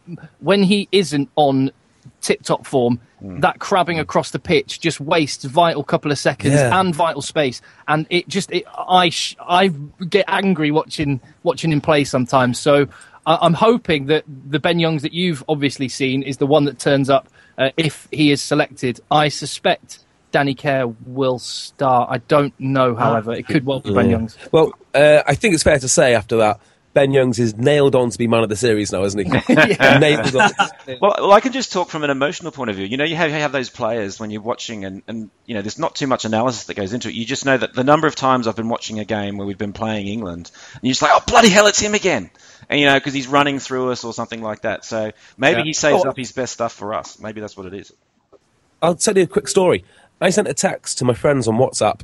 when 0.41 0.63
he 0.63 0.89
isn't 0.93 1.31
on 1.37 1.71
tip 2.21 2.43
top 2.43 2.67
form, 2.67 3.01
mm. 3.23 3.41
that 3.41 3.59
crabbing 3.59 3.99
across 3.99 4.31
the 4.31 4.39
pitch 4.39 4.81
just 4.81 5.01
wastes 5.01 5.45
vital 5.45 5.85
couple 5.85 6.11
of 6.11 6.19
seconds 6.19 6.55
yeah. 6.55 6.79
and 6.79 6.95
vital 6.95 7.23
space. 7.23 7.61
And 7.89 8.07
it 8.11 8.29
just, 8.29 8.51
it, 8.53 8.65
I, 8.77 9.11
sh- 9.11 9.37
I 9.41 9.69
get 10.09 10.25
angry 10.29 10.71
watching 10.71 11.21
watching 11.43 11.73
him 11.73 11.81
play 11.81 12.05
sometimes. 12.05 12.59
So 12.59 12.89
I'm 13.25 13.55
hoping 13.55 14.07
that 14.07 14.25
the 14.27 14.59
Ben 14.59 14.79
Youngs 14.79 15.03
that 15.03 15.13
you've 15.13 15.45
obviously 15.49 15.89
seen 15.89 16.23
is 16.23 16.39
the 16.39 16.47
one 16.47 16.65
that 16.65 16.79
turns 16.79 17.09
up 17.09 17.29
uh, 17.57 17.71
if 17.77 18.09
he 18.11 18.33
is 18.33 18.43
selected. 18.43 19.01
I 19.11 19.29
suspect 19.29 20.01
Danny 20.33 20.55
Care 20.55 20.89
will 20.89 21.39
start. 21.39 22.11
I 22.11 22.19
don't 22.19 22.59
know, 22.59 22.97
however. 22.97 23.33
It 23.33 23.47
could 23.47 23.65
well 23.65 23.81
be 23.81 23.95
Ben 23.95 24.11
Youngs. 24.11 24.37
Well, 24.51 24.73
uh, 24.93 25.23
I 25.27 25.37
think 25.37 25.55
it's 25.55 25.63
fair 25.63 25.79
to 25.79 25.89
say 25.89 26.15
after 26.15 26.37
that 26.39 26.61
Ben 26.95 27.13
Youngs 27.13 27.39
is 27.39 27.57
nailed 27.57 27.95
on 27.95 28.11
to 28.11 28.19
be 28.19 28.29
man 28.29 28.43
of 28.43 28.51
the 28.51 28.57
series 28.57 28.93
now, 28.93 29.03
isn't 29.05 29.19
he? 29.19 29.25
nailed 29.99 30.37
on. 30.37 30.51
Well, 31.01 31.15
well, 31.19 31.33
I 31.33 31.41
can 31.41 31.53
just 31.53 31.73
talk 31.73 31.89
from 31.89 32.05
an 32.05 32.11
emotional 32.11 32.53
point 32.53 32.69
of 32.71 32.77
view. 32.77 32.85
You 32.85 32.99
know, 32.99 33.05
you 33.05 33.17
have, 33.17 33.31
you 33.31 33.37
have 33.37 33.53
those 33.53 33.71
players 33.71 34.21
when 34.21 34.31
you're 34.31 34.43
watching, 34.43 34.85
and, 34.85 35.03
and 35.09 35.31
you 35.47 35.55
know, 35.55 35.63
there's 35.63 35.79
not 35.79 35.95
too 35.95 36.07
much 36.07 36.25
analysis 36.27 36.65
that 36.65 36.75
goes 36.75 36.93
into 36.93 37.09
it. 37.09 37.15
You 37.15 37.25
just 37.25 37.47
know 37.47 37.57
that 37.57 37.73
the 37.75 37.85
number 37.85 38.07
of 38.07 38.15
times 38.15 38.47
I've 38.47 38.57
been 38.57 38.69
watching 38.69 38.99
a 38.99 39.05
game 39.07 39.39
where 39.39 39.47
we've 39.47 39.57
been 39.57 39.73
playing 39.73 40.07
England, 40.07 40.51
and 40.75 40.81
you're 40.83 40.91
just 40.93 41.03
like, 41.03 41.13
oh 41.15 41.23
bloody 41.27 41.49
hell, 41.49 41.67
it's 41.67 41.81
him 41.81 41.95
again, 41.95 42.31
and 42.69 42.79
you 42.79 42.87
know, 42.87 42.95
because 42.99 43.15
he's 43.15 43.27
running 43.27 43.59
through 43.59 43.91
us 43.93 44.05
or 44.05 44.13
something 44.13 44.43
like 44.43 44.63
that. 44.63 44.85
So 44.85 45.13
maybe 45.39 45.61
Yeah. 45.61 45.65
he 45.65 45.73
saves 45.73 46.05
Oh. 46.05 46.11
up 46.11 46.17
his 46.17 46.33
best 46.33 46.53
stuff 46.53 46.73
for 46.75 46.93
us. 46.93 47.19
Maybe 47.19 47.41
that's 47.41 47.57
what 47.57 47.67
it 47.67 47.75
is. 47.75 47.93
I'll 48.83 48.97
tell 48.97 49.17
you 49.17 49.23
a 49.25 49.27
quick 49.29 49.49
story. 49.49 49.85
I 50.21 50.29
sent 50.31 50.47
a 50.49 50.55
text 50.55 50.99
to 50.99 51.05
my 51.05 51.15
friends 51.15 51.49
on 51.49 51.57
WhatsApp 51.57 52.01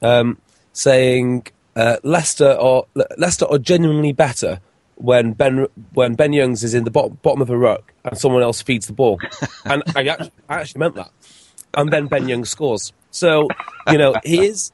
um, 0.00 0.38
saying 0.72 1.46
uh, 1.76 1.96
Leicester 2.02 2.50
are 2.50 2.84
Leicester 3.16 3.46
are 3.46 3.58
genuinely 3.58 4.12
better 4.12 4.60
when 4.96 5.32
Ben 5.32 5.66
when 5.94 6.14
Ben 6.14 6.32
Youngs 6.32 6.62
is 6.62 6.74
in 6.74 6.84
the 6.84 6.90
bottom, 6.90 7.18
bottom 7.22 7.42
of 7.42 7.50
a 7.50 7.56
ruck 7.56 7.92
and 8.04 8.18
someone 8.18 8.42
else 8.42 8.62
feeds 8.62 8.86
the 8.86 8.92
ball, 8.92 9.18
and 9.64 9.82
I 9.94 10.06
actually, 10.06 10.32
I 10.48 10.60
actually 10.60 10.78
meant 10.80 10.94
that. 10.96 11.10
And 11.74 11.92
then 11.92 12.06
Ben 12.06 12.28
Youngs 12.28 12.50
scores. 12.50 12.92
So 13.10 13.48
you 13.90 13.98
know 13.98 14.14
he 14.24 14.46
is. 14.46 14.72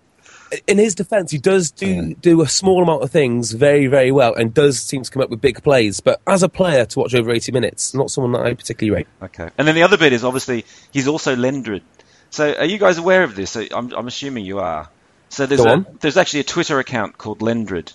In 0.69 0.79
his 0.79 0.95
defence, 0.95 1.33
he 1.33 1.39
does 1.39 1.73
do 1.73 2.15
do 2.15 2.41
a 2.41 2.49
small 2.49 2.81
amount 2.81 3.03
of 3.03 3.11
things 3.11 3.51
very, 3.51 3.89
very 3.89 4.13
well, 4.13 4.33
and 4.33 4.55
does 4.55 4.81
seem 4.81 5.03
to 5.03 5.11
come 5.11 5.21
up 5.21 5.29
with 5.29 5.41
big 5.41 5.61
plays. 5.63 5.99
But 5.99 6.21
as 6.25 6.45
a 6.45 6.49
player 6.49 6.87
to 6.87 6.99
watch 7.01 7.17
over 7.17 7.33
eighty 7.33 7.51
minutes, 7.51 7.95
not 7.95 8.13
someone 8.13 8.33
that 8.33 8.43
I 8.43 8.55
particularly 8.55 8.97
rate. 8.99 9.09
Okay. 9.21 9.51
And 9.59 9.67
then 9.67 9.75
the 9.75 9.83
other 9.83 9.99
bit 9.99 10.13
is 10.13 10.23
obviously 10.23 10.65
he's 10.93 11.09
also 11.09 11.35
Lendrid. 11.35 11.83
So 12.31 12.55
are 12.55 12.65
you 12.65 12.79
guys 12.79 12.99
aware 12.99 13.25
of 13.25 13.35
this? 13.35 13.57
I'm, 13.57 13.93
I'm 13.93 14.07
assuming 14.07 14.45
you 14.45 14.61
are. 14.61 14.89
So 15.29 15.47
there's 15.47 15.63
Go 15.63 15.69
a, 15.71 15.73
on. 15.75 15.87
there's 16.01 16.17
actually 16.17 16.41
a 16.41 16.45
Twitter 16.45 16.79
account 16.79 17.19
called 17.19 17.41
Lendrid, 17.41 17.93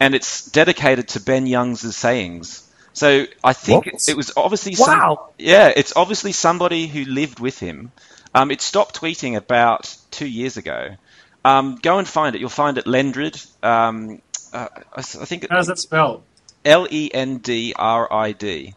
and 0.00 0.14
it's 0.14 0.46
dedicated 0.50 1.08
to 1.08 1.20
Ben 1.20 1.46
Youngs' 1.46 1.94
sayings. 1.96 2.66
So 2.92 3.26
I 3.44 3.52
think 3.52 3.86
it, 3.86 4.08
it 4.08 4.16
was 4.16 4.32
obviously 4.36 4.74
some, 4.74 4.98
Wow. 4.98 5.28
yeah, 5.38 5.72
it's 5.74 5.94
obviously 5.96 6.32
somebody 6.32 6.86
who 6.88 7.04
lived 7.04 7.38
with 7.38 7.58
him. 7.60 7.92
Um, 8.34 8.50
it 8.50 8.60
stopped 8.60 9.00
tweeting 9.00 9.36
about 9.36 9.94
two 10.10 10.26
years 10.26 10.56
ago. 10.56 10.96
Um, 11.44 11.76
go 11.80 11.98
and 11.98 12.06
find 12.06 12.34
it. 12.34 12.40
You'll 12.40 12.48
find 12.50 12.78
it 12.78 12.84
Lendrid. 12.86 13.46
Um, 13.64 14.20
uh, 14.52 14.68
I, 14.94 14.98
s- 14.98 15.16
I 15.16 15.24
think 15.24 15.44
it, 15.44 15.50
How's 15.50 15.68
that 15.68 15.78
spelled? 15.78 16.22
L 16.64 16.86
E 16.90 17.10
N 17.14 17.38
D 17.38 17.72
R 17.76 18.12
I 18.12 18.32
D, 18.32 18.74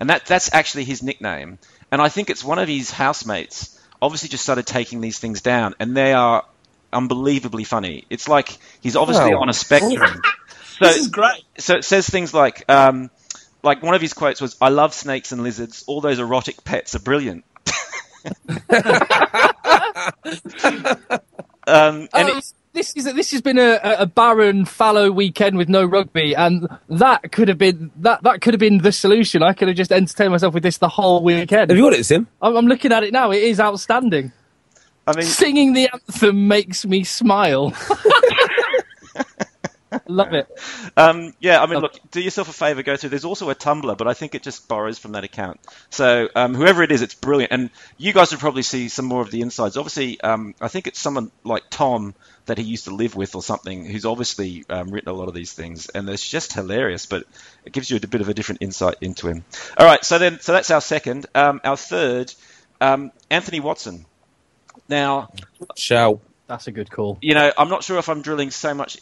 and 0.00 0.08
that 0.10 0.24
that's 0.26 0.52
actually 0.54 0.84
his 0.84 1.02
nickname. 1.02 1.58
And 1.92 2.00
I 2.00 2.08
think 2.08 2.30
it's 2.30 2.42
one 2.44 2.58
of 2.58 2.68
his 2.68 2.90
housemates. 2.90 3.78
Obviously, 4.00 4.28
just 4.28 4.44
started 4.44 4.66
taking 4.66 5.00
these 5.00 5.18
things 5.18 5.40
down, 5.42 5.74
and 5.78 5.96
they 5.96 6.12
are 6.14 6.44
unbelievably 6.92 7.64
funny. 7.64 8.04
It's 8.10 8.28
like 8.28 8.58
he's 8.80 8.96
obviously 8.96 9.34
Wow. 9.34 9.42
on 9.42 9.48
a 9.48 9.54
spectrum. 9.54 10.20
This 10.78 10.94
So, 10.94 11.00
is 11.00 11.08
great. 11.08 11.42
so 11.56 11.76
it 11.76 11.84
says 11.86 12.06
things 12.06 12.34
like, 12.34 12.62
um, 12.70 13.10
like 13.62 13.82
one 13.82 13.94
of 13.94 14.02
his 14.02 14.12
quotes 14.12 14.42
was, 14.42 14.56
"I 14.60 14.68
love 14.68 14.92
snakes 14.92 15.32
and 15.32 15.42
lizards. 15.42 15.84
All 15.86 16.02
those 16.02 16.18
erotic 16.18 16.64
pets 16.64 16.94
are 16.94 16.98
brilliant." 16.98 17.44
um, 21.66 22.08
and 22.12 22.30
Um, 22.30 22.38
it- 22.38 22.52
this 22.74 22.92
is 22.94 23.04
this 23.04 23.30
has 23.30 23.40
been 23.40 23.58
a, 23.58 23.80
a 24.00 24.04
barren, 24.06 24.66
fallow 24.66 25.10
weekend 25.10 25.56
with 25.56 25.70
no 25.70 25.82
rugby, 25.82 26.34
and 26.36 26.68
that 26.90 27.32
could 27.32 27.48
have 27.48 27.56
been 27.56 27.90
that 27.96 28.22
that 28.24 28.42
could 28.42 28.52
have 28.52 28.60
been 28.60 28.78
the 28.82 28.92
solution. 28.92 29.42
I 29.42 29.54
could 29.54 29.68
have 29.68 29.78
just 29.78 29.90
entertained 29.90 30.32
myself 30.32 30.52
with 30.52 30.62
this 30.62 30.76
the 30.76 30.88
whole 30.90 31.22
weekend. 31.24 31.70
Have 31.70 31.78
you 31.78 31.84
got 31.84 31.94
it, 31.94 32.04
Sim? 32.04 32.28
I'm, 32.42 32.54
I'm 32.54 32.66
looking 32.66 32.92
at 32.92 33.02
it 33.02 33.14
now; 33.14 33.30
it 33.30 33.42
is 33.42 33.60
outstanding. 33.60 34.30
I 35.06 35.16
mean, 35.16 35.24
Singing 35.24 35.72
the 35.72 35.88
anthem 35.92 36.48
makes 36.48 36.84
me 36.84 37.04
smile. 37.04 37.72
Love 40.08 40.34
it. 40.34 40.48
Um, 40.96 41.32
yeah, 41.40 41.62
I 41.62 41.66
mean, 41.66 41.80
look, 41.80 41.98
do 42.10 42.20
yourself 42.20 42.48
a 42.48 42.52
favor, 42.52 42.82
go 42.82 42.96
through. 42.96 43.10
There's 43.10 43.24
also 43.24 43.50
a 43.50 43.54
Tumblr, 43.54 43.96
but 43.96 44.06
I 44.08 44.14
think 44.14 44.34
it 44.34 44.42
just 44.42 44.68
borrows 44.68 44.98
from 44.98 45.12
that 45.12 45.24
account. 45.24 45.60
So 45.90 46.28
um, 46.34 46.54
whoever 46.54 46.82
it 46.82 46.92
is, 46.92 47.02
it's 47.02 47.14
brilliant, 47.14 47.52
and 47.52 47.70
you 47.96 48.12
guys 48.12 48.30
would 48.30 48.40
probably 48.40 48.62
see 48.62 48.88
some 48.88 49.04
more 49.04 49.22
of 49.22 49.30
the 49.30 49.40
insides. 49.42 49.76
Obviously, 49.76 50.20
um, 50.20 50.54
I 50.60 50.68
think 50.68 50.86
it's 50.86 50.98
someone 50.98 51.30
like 51.44 51.64
Tom 51.70 52.14
that 52.46 52.58
he 52.58 52.64
used 52.64 52.84
to 52.84 52.94
live 52.94 53.16
with 53.16 53.34
or 53.34 53.42
something, 53.42 53.84
who's 53.84 54.04
obviously 54.04 54.64
um, 54.68 54.90
written 54.90 55.08
a 55.08 55.12
lot 55.14 55.28
of 55.28 55.34
these 55.34 55.52
things, 55.52 55.88
and 55.88 56.08
it's 56.08 56.28
just 56.28 56.52
hilarious. 56.52 57.06
But 57.06 57.24
it 57.64 57.72
gives 57.72 57.90
you 57.90 57.96
a 57.96 58.06
bit 58.06 58.20
of 58.20 58.28
a 58.28 58.34
different 58.34 58.62
insight 58.62 58.96
into 59.00 59.28
him. 59.28 59.44
All 59.78 59.86
right, 59.86 60.04
so 60.04 60.18
then, 60.18 60.40
so 60.40 60.52
that's 60.52 60.70
our 60.70 60.80
second. 60.80 61.26
Um, 61.34 61.60
our 61.64 61.76
third, 61.76 62.32
um, 62.80 63.12
Anthony 63.30 63.60
Watson. 63.60 64.04
Now, 64.88 65.30
Shout. 65.76 66.20
That's 66.46 66.66
a 66.68 66.72
good 66.72 66.90
call. 66.90 67.18
you 67.22 67.34
know, 67.34 67.52
I'm 67.58 67.68
not 67.68 67.82
sure 67.82 67.98
if 67.98 68.08
I'm 68.08 68.22
drilling 68.22 68.50
so 68.52 68.72
much 68.72 68.98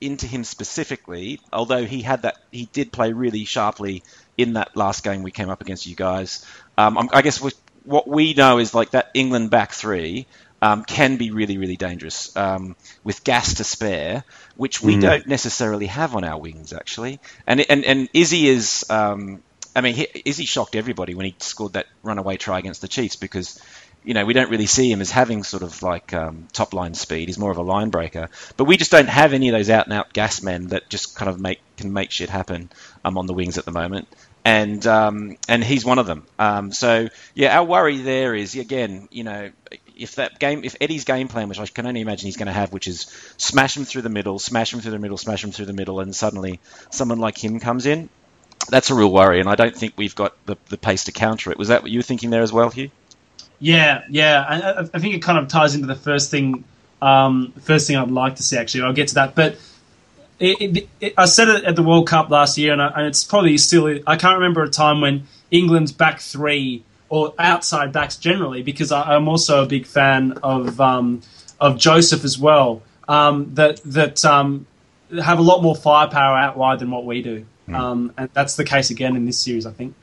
into 0.00 0.26
him 0.26 0.42
specifically, 0.42 1.38
although 1.52 1.84
he 1.84 2.02
had 2.02 2.22
that, 2.22 2.36
he 2.50 2.68
did 2.72 2.90
play 2.90 3.12
really 3.12 3.44
sharply 3.44 4.02
in 4.36 4.54
that 4.54 4.76
last 4.76 5.04
game 5.04 5.22
we 5.22 5.30
came 5.30 5.48
up 5.48 5.60
against 5.60 5.86
you 5.86 5.94
guys. 5.94 6.44
Um, 6.76 6.98
I'm- 6.98 7.10
I 7.12 7.22
guess 7.22 7.40
with, 7.40 7.54
what 7.84 8.08
we 8.08 8.34
know 8.34 8.58
is 8.58 8.74
like 8.74 8.90
that 8.90 9.10
England 9.14 9.50
back 9.50 9.72
three 9.72 10.26
um, 10.60 10.84
can 10.84 11.16
be 11.18 11.30
really, 11.32 11.58
really 11.58 11.76
dangerous 11.76 12.34
um, 12.36 12.74
with 13.04 13.22
gas 13.24 13.54
to 13.54 13.64
spare, 13.64 14.24
which 14.56 14.80
we 14.82 14.96
don't 15.00 15.26
necessarily 15.26 15.86
have 15.86 16.14
on 16.16 16.22
our 16.24 16.38
wings 16.38 16.72
actually. 16.72 17.18
And 17.46 17.60
and 17.68 17.84
and 17.84 18.08
Izzy 18.14 18.46
is. 18.48 18.84
Um, 18.88 19.42
I 19.74 19.80
mean, 19.80 19.94
he, 19.94 20.06
Izzy 20.24 20.44
shocked 20.44 20.76
everybody 20.76 21.14
when 21.14 21.24
he 21.26 21.34
scored 21.38 21.72
that 21.72 21.86
runaway 22.02 22.36
try 22.36 22.58
against 22.58 22.80
the 22.82 22.88
Chiefs 22.88 23.16
because 23.16 23.58
you 24.04 24.14
know, 24.14 24.24
we 24.24 24.32
don't 24.32 24.50
really 24.50 24.66
see 24.66 24.90
him 24.90 25.00
as 25.00 25.10
having 25.10 25.44
sort 25.44 25.62
of 25.62 25.82
like 25.82 26.12
um, 26.12 26.48
top 26.52 26.74
line 26.74 26.94
speed. 26.94 27.28
He's 27.28 27.38
more 27.38 27.50
of 27.50 27.56
a 27.56 27.62
line 27.62 27.90
breaker. 27.90 28.28
But 28.56 28.64
we 28.64 28.76
just 28.76 28.90
don't 28.90 29.08
have 29.08 29.32
any 29.32 29.48
of 29.48 29.52
those 29.52 29.70
out 29.70 29.86
and 29.86 29.92
out 29.92 30.12
gas 30.12 30.42
men 30.42 30.68
that 30.68 30.88
just 30.88 31.16
kind 31.16 31.28
of 31.28 31.40
make 31.40 31.60
can 31.76 31.92
make 31.92 32.10
shit 32.10 32.28
happen 32.28 32.70
um, 33.04 33.16
on 33.16 33.26
the 33.26 33.32
wings 33.32 33.58
at 33.58 33.64
the 33.64 33.72
moment. 33.72 34.08
And 34.44 34.84
um, 34.88 35.36
and 35.48 35.62
he's 35.62 35.84
one 35.84 36.00
of 36.00 36.06
them. 36.06 36.26
Um, 36.38 36.72
so 36.72 37.08
yeah, 37.34 37.56
our 37.56 37.64
worry 37.64 37.98
there 37.98 38.34
is 38.34 38.56
again, 38.56 39.08
you 39.12 39.22
know, 39.22 39.50
if 39.96 40.16
that 40.16 40.40
game, 40.40 40.64
if 40.64 40.74
Eddie's 40.80 41.04
game 41.04 41.28
plan, 41.28 41.48
which 41.48 41.60
I 41.60 41.66
can 41.66 41.86
only 41.86 42.00
imagine 42.00 42.26
he's 42.26 42.36
going 42.36 42.46
to 42.46 42.52
have, 42.52 42.72
which 42.72 42.88
is 42.88 43.02
smash 43.36 43.76
him 43.76 43.84
through 43.84 44.02
the 44.02 44.08
middle, 44.08 44.40
smash 44.40 44.74
him 44.74 44.80
through 44.80 44.92
the 44.92 44.98
middle, 44.98 45.16
smash 45.16 45.44
him 45.44 45.52
through 45.52 45.66
the 45.66 45.72
middle, 45.72 46.00
and 46.00 46.14
suddenly 46.14 46.58
someone 46.90 47.18
like 47.18 47.42
him 47.42 47.60
comes 47.60 47.86
in, 47.86 48.08
that's 48.68 48.90
a 48.90 48.94
real 48.94 49.12
worry. 49.12 49.38
And 49.38 49.48
I 49.48 49.54
don't 49.54 49.76
think 49.76 49.94
we've 49.96 50.14
got 50.14 50.34
the, 50.46 50.56
the 50.68 50.78
pace 50.78 51.04
to 51.04 51.12
counter 51.12 51.52
it. 51.52 51.58
Was 51.58 51.68
that 51.68 51.82
what 51.82 51.90
you 51.92 52.00
were 52.00 52.04
thinking 52.04 52.30
there 52.30 52.42
as 52.42 52.52
well, 52.52 52.70
Hugh? 52.70 52.90
Yeah, 53.62 54.02
yeah. 54.10 54.44
I, 54.46 54.80
I- 54.92 54.98
think 54.98 55.14
it 55.14 55.22
kind 55.22 55.38
of 55.38 55.46
ties 55.46 55.76
into 55.76 55.86
the 55.86 55.94
first 55.94 56.32
thing. 56.32 56.64
Um, 57.00 57.52
first 57.62 57.86
thing 57.86 57.96
I'd 57.96 58.10
like 58.10 58.36
to 58.36 58.42
see. 58.42 58.56
Actually, 58.56 58.84
I'll 58.84 58.92
get 58.92 59.08
to 59.08 59.14
that. 59.14 59.36
But 59.36 59.56
it, 60.40 60.60
it, 60.76 60.88
it, 61.00 61.14
I 61.16 61.26
said 61.26 61.48
it 61.48 61.64
at 61.64 61.76
the 61.76 61.82
World 61.84 62.08
Cup 62.08 62.28
last 62.28 62.58
year, 62.58 62.72
and, 62.72 62.82
I, 62.82 62.88
and 62.88 63.06
it's 63.06 63.22
probably 63.22 63.56
still. 63.58 64.00
I 64.04 64.16
can't 64.16 64.34
remember 64.34 64.64
a 64.64 64.68
time 64.68 65.00
when 65.00 65.28
England's 65.52 65.92
back 65.92 66.20
three 66.20 66.82
or 67.08 67.34
outside 67.38 67.92
backs 67.92 68.16
generally, 68.16 68.62
because 68.62 68.90
I, 68.90 69.14
I'm 69.14 69.28
also 69.28 69.62
a 69.62 69.66
big 69.66 69.86
fan 69.86 70.32
of 70.42 70.80
um, 70.80 71.20
of 71.60 71.78
Joseph 71.78 72.24
as 72.24 72.36
well. 72.38 72.82
Um, 73.06 73.54
that 73.54 73.80
that 73.84 74.24
um, 74.24 74.66
have 75.22 75.38
a 75.38 75.42
lot 75.42 75.62
more 75.62 75.76
firepower 75.76 76.36
out 76.36 76.56
wide 76.56 76.80
than 76.80 76.90
what 76.90 77.04
we 77.04 77.22
do, 77.22 77.46
um, 77.72 78.12
and 78.18 78.28
that's 78.32 78.56
the 78.56 78.64
case 78.64 78.90
again 78.90 79.14
in 79.14 79.24
this 79.24 79.38
series. 79.38 79.66
I 79.66 79.70
think. 79.70 79.94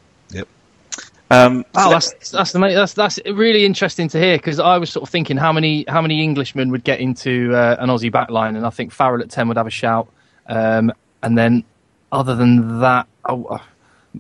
Um, 1.32 1.64
Oh, 1.76 1.84
so- 1.86 1.90
that's 1.92 2.32
that's 2.32 2.52
the 2.54 2.60
that's 2.60 2.94
that's 2.94 3.20
really 3.26 3.66
interesting 3.66 4.08
to 4.10 4.20
hear 4.20 4.38
because 4.38 4.60
I 4.60 4.78
was 4.78 4.90
sort 4.90 5.04
of 5.04 5.10
thinking 5.10 5.38
how 5.38 5.54
many 5.54 5.86
how 5.88 6.02
many 6.02 6.24
Englishmen 6.24 6.72
would 6.72 6.84
get 6.84 7.00
into 7.00 7.54
uh, 7.54 7.76
an 7.80 7.90
Aussie 7.90 8.12
backline, 8.12 8.56
and 8.58 8.66
I 8.66 8.70
think 8.72 8.92
Farrell 8.92 9.22
at 9.22 9.30
ten 9.30 9.48
would 9.48 9.58
have 9.58 9.68
a 9.68 9.72
shout, 9.72 10.08
um, 10.48 10.92
and 11.22 11.38
then 11.38 11.64
other 12.12 12.36
than 12.36 12.80
that, 12.80 13.08
oh, 13.26 13.60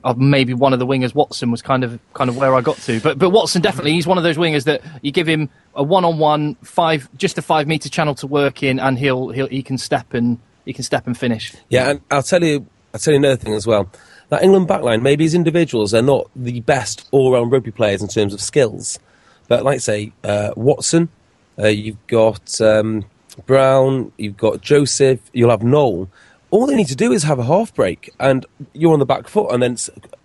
uh, 0.03 0.13
maybe 0.15 0.53
one 0.53 0.71
of 0.71 0.77
the 0.77 0.85
wingers, 0.85 1.15
Watson, 1.15 1.49
was 1.49 1.63
kind 1.63 1.83
of 1.83 1.99
kind 2.13 2.29
of 2.29 2.37
where 2.37 2.53
I 2.53 2.61
got 2.61 2.77
to. 2.77 2.99
But 3.01 3.17
but 3.17 3.31
Watson 3.31 3.61
definitely 3.63 3.93
he's 3.93 4.05
one 4.05 4.19
of 4.19 4.23
those 4.23 4.37
wingers 4.37 4.65
that 4.65 4.81
you 5.01 5.11
give 5.11 5.27
him 5.27 5.49
a 5.73 5.81
one 5.81 6.05
on 6.05 6.19
one 6.19 6.55
five 6.63 7.09
just 7.17 7.39
a 7.39 7.41
five 7.41 7.67
meter 7.67 7.89
channel 7.89 8.13
to 8.15 8.27
work 8.27 8.61
in, 8.61 8.79
and 8.79 8.99
he'll 8.99 9.29
he'll 9.29 9.47
he 9.47 9.63
can 9.63 9.79
step 9.79 10.13
and 10.13 10.37
he 10.65 10.73
can 10.73 10.83
step 10.83 11.07
and 11.07 11.17
finish. 11.17 11.53
Yeah, 11.69 11.89
and 11.89 12.01
I'll 12.11 12.21
tell 12.21 12.43
you, 12.43 12.67
I'll 12.93 12.99
tell 12.99 13.13
you 13.13 13.19
another 13.19 13.37
thing 13.37 13.55
as 13.55 13.65
well. 13.65 13.89
That 14.29 14.43
England 14.43 14.67
backline, 14.67 15.01
maybe 15.01 15.25
as 15.25 15.33
individuals, 15.33 15.91
they're 15.91 16.01
not 16.01 16.29
the 16.35 16.59
best 16.61 17.07
all-round 17.11 17.51
rugby 17.51 17.71
players 17.71 18.01
in 18.01 18.07
terms 18.07 18.33
of 18.33 18.41
skills. 18.41 18.99
But 19.47 19.63
like 19.63 19.81
say 19.81 20.11
uh, 20.23 20.51
Watson, 20.55 21.09
uh, 21.57 21.67
you've 21.67 22.05
got 22.07 22.61
um, 22.61 23.05
Brown, 23.45 24.11
you've 24.17 24.37
got 24.37 24.61
Joseph, 24.61 25.19
you'll 25.33 25.49
have 25.49 25.63
Nowell. 25.63 26.09
All 26.51 26.67
they 26.67 26.75
need 26.75 26.87
to 26.87 26.95
do 26.95 27.11
is 27.11 27.23
have 27.23 27.39
a 27.39 27.45
half 27.45 27.73
break, 27.73 28.11
and 28.19 28.45
you're 28.73 28.93
on 28.93 28.99
the 28.99 29.05
back 29.05 29.27
foot, 29.27 29.51
and 29.51 29.61
then 29.61 29.77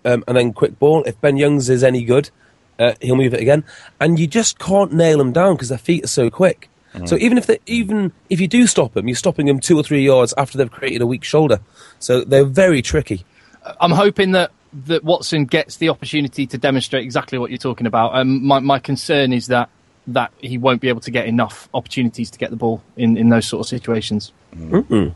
um, 0.05 0.23
and 0.27 0.37
then 0.37 0.53
quick 0.53 0.77
ball. 0.79 1.03
If 1.03 1.19
Ben 1.21 1.37
Youngs 1.37 1.69
is 1.69 1.83
any 1.83 2.03
good, 2.03 2.29
uh, 2.79 2.93
he'll 3.01 3.15
move 3.15 3.33
it 3.33 3.41
again, 3.41 3.63
and 3.99 4.19
you 4.19 4.27
just 4.27 4.57
can't 4.57 4.91
nail 4.91 5.19
them 5.19 5.31
down 5.31 5.55
because 5.55 5.69
their 5.69 5.77
feet 5.77 6.03
are 6.03 6.07
so 6.07 6.29
quick. 6.29 6.69
So 7.03 7.17
even 7.17 7.37
if 7.37 7.45
they, 7.45 7.59
even 7.65 8.13
if 8.29 8.39
you 8.39 8.47
do 8.47 8.65
stop 8.67 8.93
them, 8.93 9.09
you're 9.09 9.17
stopping 9.17 9.47
them 9.47 9.59
two 9.59 9.77
or 9.77 9.83
three 9.83 10.01
yards 10.01 10.33
after 10.37 10.57
they've 10.57 10.71
created 10.71 11.01
a 11.01 11.05
weak 11.05 11.25
shoulder. 11.25 11.59
So 11.99 12.21
they're 12.21 12.45
very 12.45 12.81
tricky. 12.81 13.25
I'm 13.79 13.91
hoping 13.91 14.31
that 14.31 14.51
that 14.85 15.03
Watson 15.03 15.45
gets 15.45 15.77
the 15.77 15.89
opportunity 15.89 16.45
to 16.47 16.57
demonstrate 16.57 17.03
exactly 17.03 17.37
what 17.37 17.49
you're 17.49 17.57
talking 17.57 17.87
about. 17.87 18.15
Um, 18.15 18.45
my 18.45 18.59
my 18.59 18.79
concern 18.79 19.33
is 19.33 19.47
that 19.47 19.69
that 20.07 20.31
he 20.39 20.57
won't 20.57 20.81
be 20.81 20.89
able 20.89 21.01
to 21.01 21.11
get 21.11 21.25
enough 21.25 21.67
opportunities 21.73 22.29
to 22.31 22.37
get 22.37 22.51
the 22.51 22.55
ball 22.55 22.83
in, 22.95 23.17
in 23.17 23.29
those 23.29 23.47
sort 23.47 23.61
of 23.61 23.67
situations. 23.67 24.31
Mm-mm. 24.55 25.15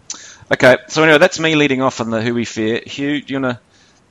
Okay, 0.51 0.77
so 0.87 1.03
anyway, 1.03 1.19
that's 1.19 1.39
me 1.39 1.55
leading 1.55 1.81
off 1.81 2.01
on 2.01 2.09
the 2.09 2.21
who 2.21 2.33
we 2.33 2.45
fear. 2.45 2.81
Hugh, 2.85 3.21
do 3.21 3.33
you 3.33 3.39
want 3.39 3.57
to 3.57 3.61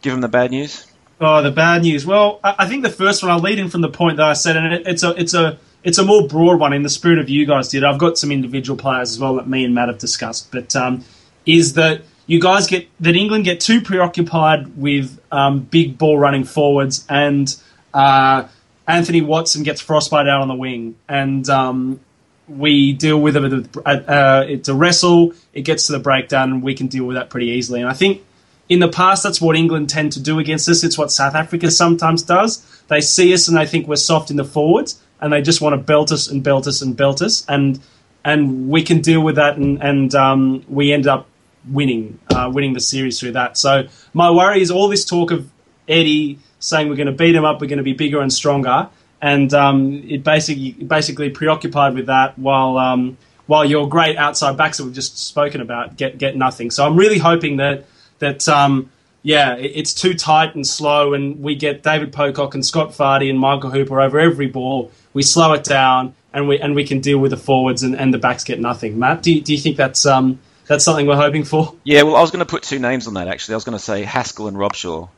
give 0.02 0.14
him 0.14 0.20
the 0.20 0.28
bad 0.28 0.52
news? 0.52 0.86
Oh, 1.20 1.42
the 1.42 1.50
bad 1.50 1.82
news. 1.82 2.06
Well, 2.06 2.38
I, 2.44 2.54
I 2.60 2.68
think 2.68 2.84
the 2.84 2.90
first 2.90 3.22
one 3.22 3.32
I'll 3.32 3.40
lead 3.40 3.58
in 3.58 3.68
from 3.68 3.80
the 3.80 3.88
point 3.88 4.18
that 4.18 4.26
I 4.26 4.34
said, 4.34 4.56
and 4.56 4.72
it, 4.72 4.86
it's 4.86 5.02
a 5.02 5.10
it's 5.20 5.34
a 5.34 5.58
it's 5.82 5.98
a 5.98 6.04
more 6.04 6.28
broad 6.28 6.60
one 6.60 6.72
in 6.72 6.82
the 6.82 6.88
spirit 6.88 7.18
of 7.18 7.28
you 7.28 7.44
guys 7.44 7.68
did. 7.68 7.82
I've 7.82 7.98
got 7.98 8.18
some 8.18 8.30
individual 8.30 8.78
players 8.78 9.10
as 9.10 9.18
well 9.18 9.34
that 9.36 9.48
me 9.48 9.64
and 9.64 9.74
Matt 9.74 9.88
have 9.88 9.98
discussed, 9.98 10.52
but 10.52 10.76
um, 10.76 11.04
is 11.44 11.74
that 11.74 12.02
you 12.28 12.40
guys 12.40 12.66
get 12.66 12.86
that 13.00 13.16
England 13.16 13.44
get 13.44 13.58
too 13.58 13.80
preoccupied 13.80 14.76
with 14.76 15.18
um, 15.32 15.60
big 15.60 15.98
ball 15.98 16.18
running 16.18 16.44
forwards, 16.44 17.04
and 17.08 17.56
uh, 17.92 18.46
Anthony 18.86 19.22
Watson 19.22 19.62
gets 19.64 19.80
frostbite 19.80 20.28
out 20.28 20.42
on 20.42 20.48
the 20.48 20.54
wing, 20.54 20.96
and 21.08 21.48
um, 21.48 22.00
we 22.46 22.92
deal 22.92 23.18
with 23.18 23.34
it. 23.34 23.76
Uh, 23.84 24.44
it's 24.46 24.68
a 24.68 24.74
wrestle. 24.74 25.32
It 25.54 25.62
gets 25.62 25.86
to 25.86 25.92
the 25.92 25.98
breakdown, 25.98 26.52
and 26.52 26.62
we 26.62 26.74
can 26.74 26.86
deal 26.88 27.04
with 27.04 27.16
that 27.16 27.30
pretty 27.30 27.46
easily. 27.46 27.80
And 27.80 27.88
I 27.88 27.94
think 27.94 28.22
in 28.68 28.80
the 28.80 28.88
past, 28.88 29.22
that's 29.22 29.40
what 29.40 29.56
England 29.56 29.88
tend 29.88 30.12
to 30.12 30.20
do 30.20 30.38
against 30.38 30.68
us. 30.68 30.84
It's 30.84 30.98
what 30.98 31.10
South 31.10 31.34
Africa 31.34 31.70
sometimes 31.70 32.22
does. 32.22 32.62
They 32.88 33.00
see 33.00 33.32
us 33.32 33.48
and 33.48 33.56
they 33.56 33.64
think 33.64 33.88
we're 33.88 33.96
soft 33.96 34.30
in 34.30 34.36
the 34.36 34.44
forwards, 34.44 35.00
and 35.18 35.32
they 35.32 35.40
just 35.40 35.62
want 35.62 35.72
to 35.72 35.78
belt 35.78 36.12
us 36.12 36.28
and 36.28 36.44
belt 36.44 36.66
us 36.66 36.82
and 36.82 36.94
belt 36.94 37.22
us, 37.22 37.46
and 37.48 37.80
and 38.22 38.68
we 38.68 38.82
can 38.82 39.00
deal 39.00 39.22
with 39.22 39.36
that, 39.36 39.56
and 39.56 39.82
and 39.82 40.14
um, 40.14 40.62
we 40.68 40.92
end 40.92 41.06
up 41.06 41.26
winning, 41.70 42.18
uh, 42.30 42.50
winning 42.52 42.72
the 42.72 42.80
series 42.80 43.18
through 43.20 43.32
that. 43.32 43.56
So 43.56 43.88
my 44.14 44.30
worry 44.30 44.60
is 44.60 44.70
all 44.70 44.88
this 44.88 45.04
talk 45.04 45.30
of 45.30 45.50
Eddie 45.88 46.38
saying 46.58 46.88
we're 46.88 46.96
going 46.96 47.06
to 47.06 47.12
beat 47.12 47.34
him 47.34 47.44
up, 47.44 47.60
we're 47.60 47.68
going 47.68 47.78
to 47.78 47.84
be 47.84 47.92
bigger 47.92 48.20
and 48.20 48.32
stronger, 48.32 48.88
and 49.20 49.52
um, 49.54 50.04
it 50.08 50.22
basically 50.22 50.72
basically 50.72 51.30
preoccupied 51.30 51.94
with 51.94 52.06
that 52.06 52.38
while 52.38 52.78
um, 52.78 53.16
while 53.46 53.64
your 53.64 53.88
great 53.88 54.16
outside 54.16 54.56
backs 54.56 54.78
that 54.78 54.84
we've 54.84 54.94
just 54.94 55.18
spoken 55.18 55.60
about 55.60 55.96
get 55.96 56.18
get 56.18 56.36
nothing. 56.36 56.70
So 56.70 56.86
I'm 56.86 56.96
really 56.96 57.18
hoping 57.18 57.56
that 57.56 57.86
that 58.18 58.48
um, 58.48 58.90
yeah, 59.22 59.56
it's 59.56 59.92
too 59.92 60.14
tight 60.14 60.54
and 60.54 60.66
slow, 60.66 61.12
and 61.14 61.42
we 61.42 61.54
get 61.54 61.82
David 61.82 62.12
Pocock 62.12 62.54
and 62.54 62.64
Scott 62.64 62.90
Fardy 62.90 63.28
and 63.28 63.38
Michael 63.38 63.70
Hooper 63.70 64.00
over 64.00 64.18
every 64.18 64.46
ball. 64.46 64.90
We 65.12 65.22
slow 65.22 65.52
it 65.54 65.64
down, 65.64 66.14
and 66.32 66.48
we 66.48 66.58
and 66.58 66.74
we 66.74 66.84
can 66.84 67.00
deal 67.00 67.18
with 67.18 67.32
the 67.32 67.36
forwards, 67.36 67.82
and, 67.82 67.96
and 67.96 68.14
the 68.14 68.18
backs 68.18 68.44
get 68.44 68.60
nothing. 68.60 68.98
Matt, 68.98 69.22
do 69.22 69.32
you, 69.32 69.40
do 69.40 69.52
you 69.52 69.58
think 69.58 69.76
that's 69.76 70.06
um, 70.06 70.38
that's 70.68 70.84
something 70.84 71.06
we're 71.06 71.16
hoping 71.16 71.44
for? 71.44 71.74
Yeah, 71.82 72.02
well, 72.02 72.16
I 72.16 72.20
was 72.20 72.30
going 72.30 72.44
to 72.44 72.50
put 72.50 72.62
two 72.62 72.78
names 72.78 73.06
on 73.06 73.14
that 73.14 73.28
actually. 73.28 73.54
I 73.54 73.56
was 73.56 73.64
going 73.64 73.78
to 73.78 73.84
say 73.84 74.02
Haskell 74.04 74.48
and 74.48 74.56
Robshaw. 74.56 75.08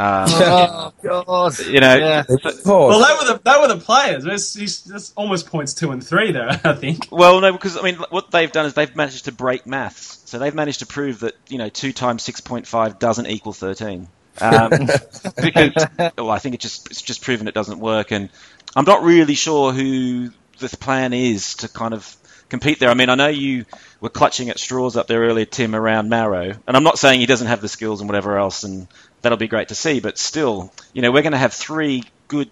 Um, 0.00 0.26
oh 0.30 0.92
God! 1.02 1.58
you 1.58 1.80
know, 1.80 1.94
Yeah. 1.94 2.24
Well, 2.64 3.06
they 3.06 3.14
were 3.14 3.34
the 3.34 3.40
they 3.44 3.58
were 3.60 3.68
the 3.68 3.80
players. 3.84 4.24
That's, 4.24 4.82
that's 4.82 5.12
almost 5.14 5.46
points 5.46 5.74
two 5.74 5.90
and 5.90 6.04
three 6.04 6.32
there. 6.32 6.48
I 6.64 6.72
think. 6.72 7.08
Well, 7.10 7.40
no, 7.40 7.52
because 7.52 7.76
I 7.76 7.82
mean, 7.82 7.96
what 8.08 8.30
they've 8.30 8.50
done 8.50 8.64
is 8.64 8.72
they've 8.72 8.94
managed 8.96 9.26
to 9.26 9.32
break 9.32 9.66
maths. 9.66 10.22
So 10.24 10.38
they've 10.38 10.54
managed 10.54 10.78
to 10.78 10.86
prove 10.86 11.20
that 11.20 11.34
you 11.48 11.58
know 11.58 11.68
two 11.68 11.92
times 11.92 12.22
six 12.22 12.40
point 12.40 12.66
five 12.66 12.98
doesn't 12.98 13.26
equal 13.26 13.52
thirteen. 13.52 14.08
Um, 14.40 14.70
because 15.42 15.86
well, 16.16 16.30
I 16.30 16.38
think 16.38 16.54
it 16.54 16.60
just 16.62 16.90
it's 16.90 17.02
just 17.02 17.22
proven 17.22 17.46
it 17.46 17.54
doesn't 17.54 17.78
work, 17.78 18.10
and 18.10 18.30
I'm 18.74 18.86
not 18.86 19.02
really 19.02 19.34
sure 19.34 19.72
who 19.72 20.30
the 20.60 20.74
plan 20.78 21.12
is 21.12 21.56
to 21.56 21.68
kind 21.68 21.92
of 21.92 22.16
compete 22.48 22.78
there. 22.78 22.88
I 22.88 22.94
mean, 22.94 23.10
I 23.10 23.16
know 23.16 23.28
you 23.28 23.66
were 24.00 24.08
clutching 24.08 24.48
at 24.50 24.58
straws 24.58 24.96
up 24.96 25.06
there 25.06 25.20
earlier, 25.20 25.44
Tim, 25.44 25.74
around 25.74 26.08
Maro, 26.08 26.54
and 26.66 26.76
I'm 26.76 26.84
not 26.84 26.98
saying 26.98 27.20
he 27.20 27.26
doesn't 27.26 27.48
have 27.48 27.60
the 27.60 27.68
skills 27.68 28.00
and 28.00 28.08
whatever 28.08 28.38
else, 28.38 28.64
and 28.64 28.88
that'll 29.22 29.38
be 29.38 29.48
great 29.48 29.68
to 29.68 29.74
see. 29.74 30.00
But 30.00 30.18
still, 30.18 30.72
you 30.92 31.02
know, 31.02 31.12
we're 31.12 31.22
going 31.22 31.32
to 31.32 31.38
have 31.38 31.52
three 31.52 32.04
good 32.28 32.48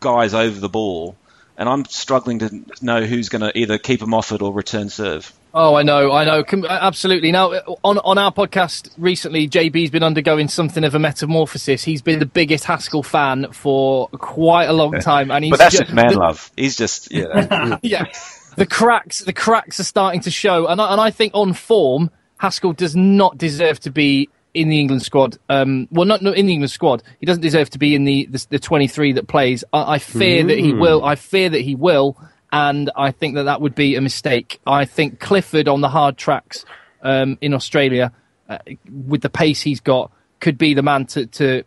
guys 0.00 0.34
over 0.34 0.58
the 0.58 0.68
ball, 0.68 1.16
and 1.56 1.68
I'm 1.68 1.84
struggling 1.84 2.40
to 2.40 2.64
know 2.82 3.02
who's 3.04 3.28
going 3.28 3.42
to 3.42 3.56
either 3.56 3.78
keep 3.78 4.00
them 4.00 4.14
off 4.14 4.32
it 4.32 4.42
or 4.42 4.52
return 4.52 4.88
serve. 4.90 5.32
Oh, 5.56 5.76
I 5.76 5.84
know, 5.84 6.10
I 6.10 6.24
know, 6.24 6.42
absolutely. 6.68 7.30
Now, 7.30 7.52
on 7.84 7.98
on 7.98 8.18
our 8.18 8.32
podcast 8.32 8.90
recently, 8.98 9.48
JB's 9.48 9.90
been 9.92 10.02
undergoing 10.02 10.48
something 10.48 10.82
of 10.82 10.96
a 10.96 10.98
metamorphosis. 10.98 11.84
He's 11.84 12.02
been 12.02 12.18
the 12.18 12.26
biggest 12.26 12.64
Haskell 12.64 13.04
fan 13.04 13.52
for 13.52 14.08
quite 14.08 14.64
a 14.64 14.72
long 14.72 14.94
time, 14.98 15.30
and 15.30 15.44
he's 15.44 15.52
But 15.52 15.58
that's 15.60 15.78
just 15.78 15.92
man 15.92 16.08
the- 16.08 16.18
love. 16.18 16.50
He's 16.56 16.76
just 16.76 17.12
know. 17.12 17.78
yeah, 17.84 18.06
the 18.56 18.66
cracks, 18.66 19.20
the 19.20 19.32
cracks 19.32 19.80
are 19.80 19.84
starting 19.84 20.20
to 20.22 20.30
show, 20.30 20.66
and 20.66 20.80
I, 20.80 20.92
and 20.92 21.00
I 21.00 21.10
think 21.10 21.32
on 21.34 21.52
form, 21.52 22.10
Haskell 22.38 22.72
does 22.72 22.96
not 22.96 23.38
deserve 23.38 23.80
to 23.80 23.90
be 23.90 24.28
in 24.54 24.68
the 24.68 24.78
England 24.78 25.02
squad. 25.02 25.38
Um, 25.48 25.88
well, 25.90 26.06
not, 26.06 26.22
not 26.22 26.36
in 26.36 26.46
the 26.46 26.52
England 26.52 26.70
squad. 26.70 27.02
He 27.18 27.26
doesn't 27.26 27.42
deserve 27.42 27.70
to 27.70 27.78
be 27.78 27.94
in 27.94 28.04
the 28.04 28.26
the, 28.26 28.46
the 28.50 28.58
23 28.58 29.12
that 29.12 29.26
plays. 29.26 29.64
I, 29.72 29.94
I 29.94 29.98
fear 29.98 30.44
that 30.44 30.58
he 30.58 30.72
will. 30.72 31.04
I 31.04 31.16
fear 31.16 31.50
that 31.50 31.60
he 31.60 31.74
will, 31.74 32.16
and 32.52 32.90
I 32.96 33.10
think 33.10 33.34
that 33.34 33.44
that 33.44 33.60
would 33.60 33.74
be 33.74 33.96
a 33.96 34.00
mistake. 34.00 34.60
I 34.66 34.84
think 34.84 35.20
Clifford 35.20 35.68
on 35.68 35.80
the 35.80 35.88
hard 35.88 36.16
tracks 36.16 36.64
um, 37.02 37.36
in 37.40 37.52
Australia, 37.52 38.12
uh, 38.48 38.58
with 38.88 39.22
the 39.22 39.30
pace 39.30 39.60
he's 39.60 39.80
got, 39.80 40.12
could 40.40 40.56
be 40.56 40.74
the 40.74 40.82
man 40.82 41.06
to 41.06 41.26
to 41.26 41.64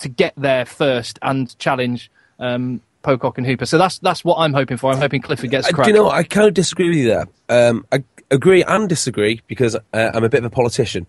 to 0.00 0.08
get 0.08 0.34
there 0.36 0.64
first 0.64 1.18
and 1.22 1.56
challenge 1.58 2.10
um, 2.40 2.80
Pocock 3.02 3.38
and 3.38 3.46
Hooper. 3.46 3.66
So 3.66 3.78
that's 3.78 3.98
that's 3.98 4.24
what 4.24 4.36
I'm 4.36 4.52
hoping 4.52 4.76
for. 4.76 4.90
I'm 4.90 4.98
hoping 4.98 5.22
Clifford 5.22 5.50
gets 5.50 5.68
Uh, 5.68 5.82
Do 5.82 5.90
you 5.90 5.94
know? 5.94 6.10
I 6.10 6.22
kind 6.22 6.46
of 6.46 6.54
disagree 6.54 6.88
with 6.88 6.98
you 6.98 7.08
there. 7.08 7.28
Um, 7.48 7.86
I 7.92 8.04
agree 8.30 8.62
and 8.64 8.88
disagree 8.88 9.40
because 9.46 9.76
uh, 9.76 10.10
I'm 10.14 10.24
a 10.24 10.28
bit 10.28 10.38
of 10.38 10.44
a 10.46 10.50
politician. 10.50 11.06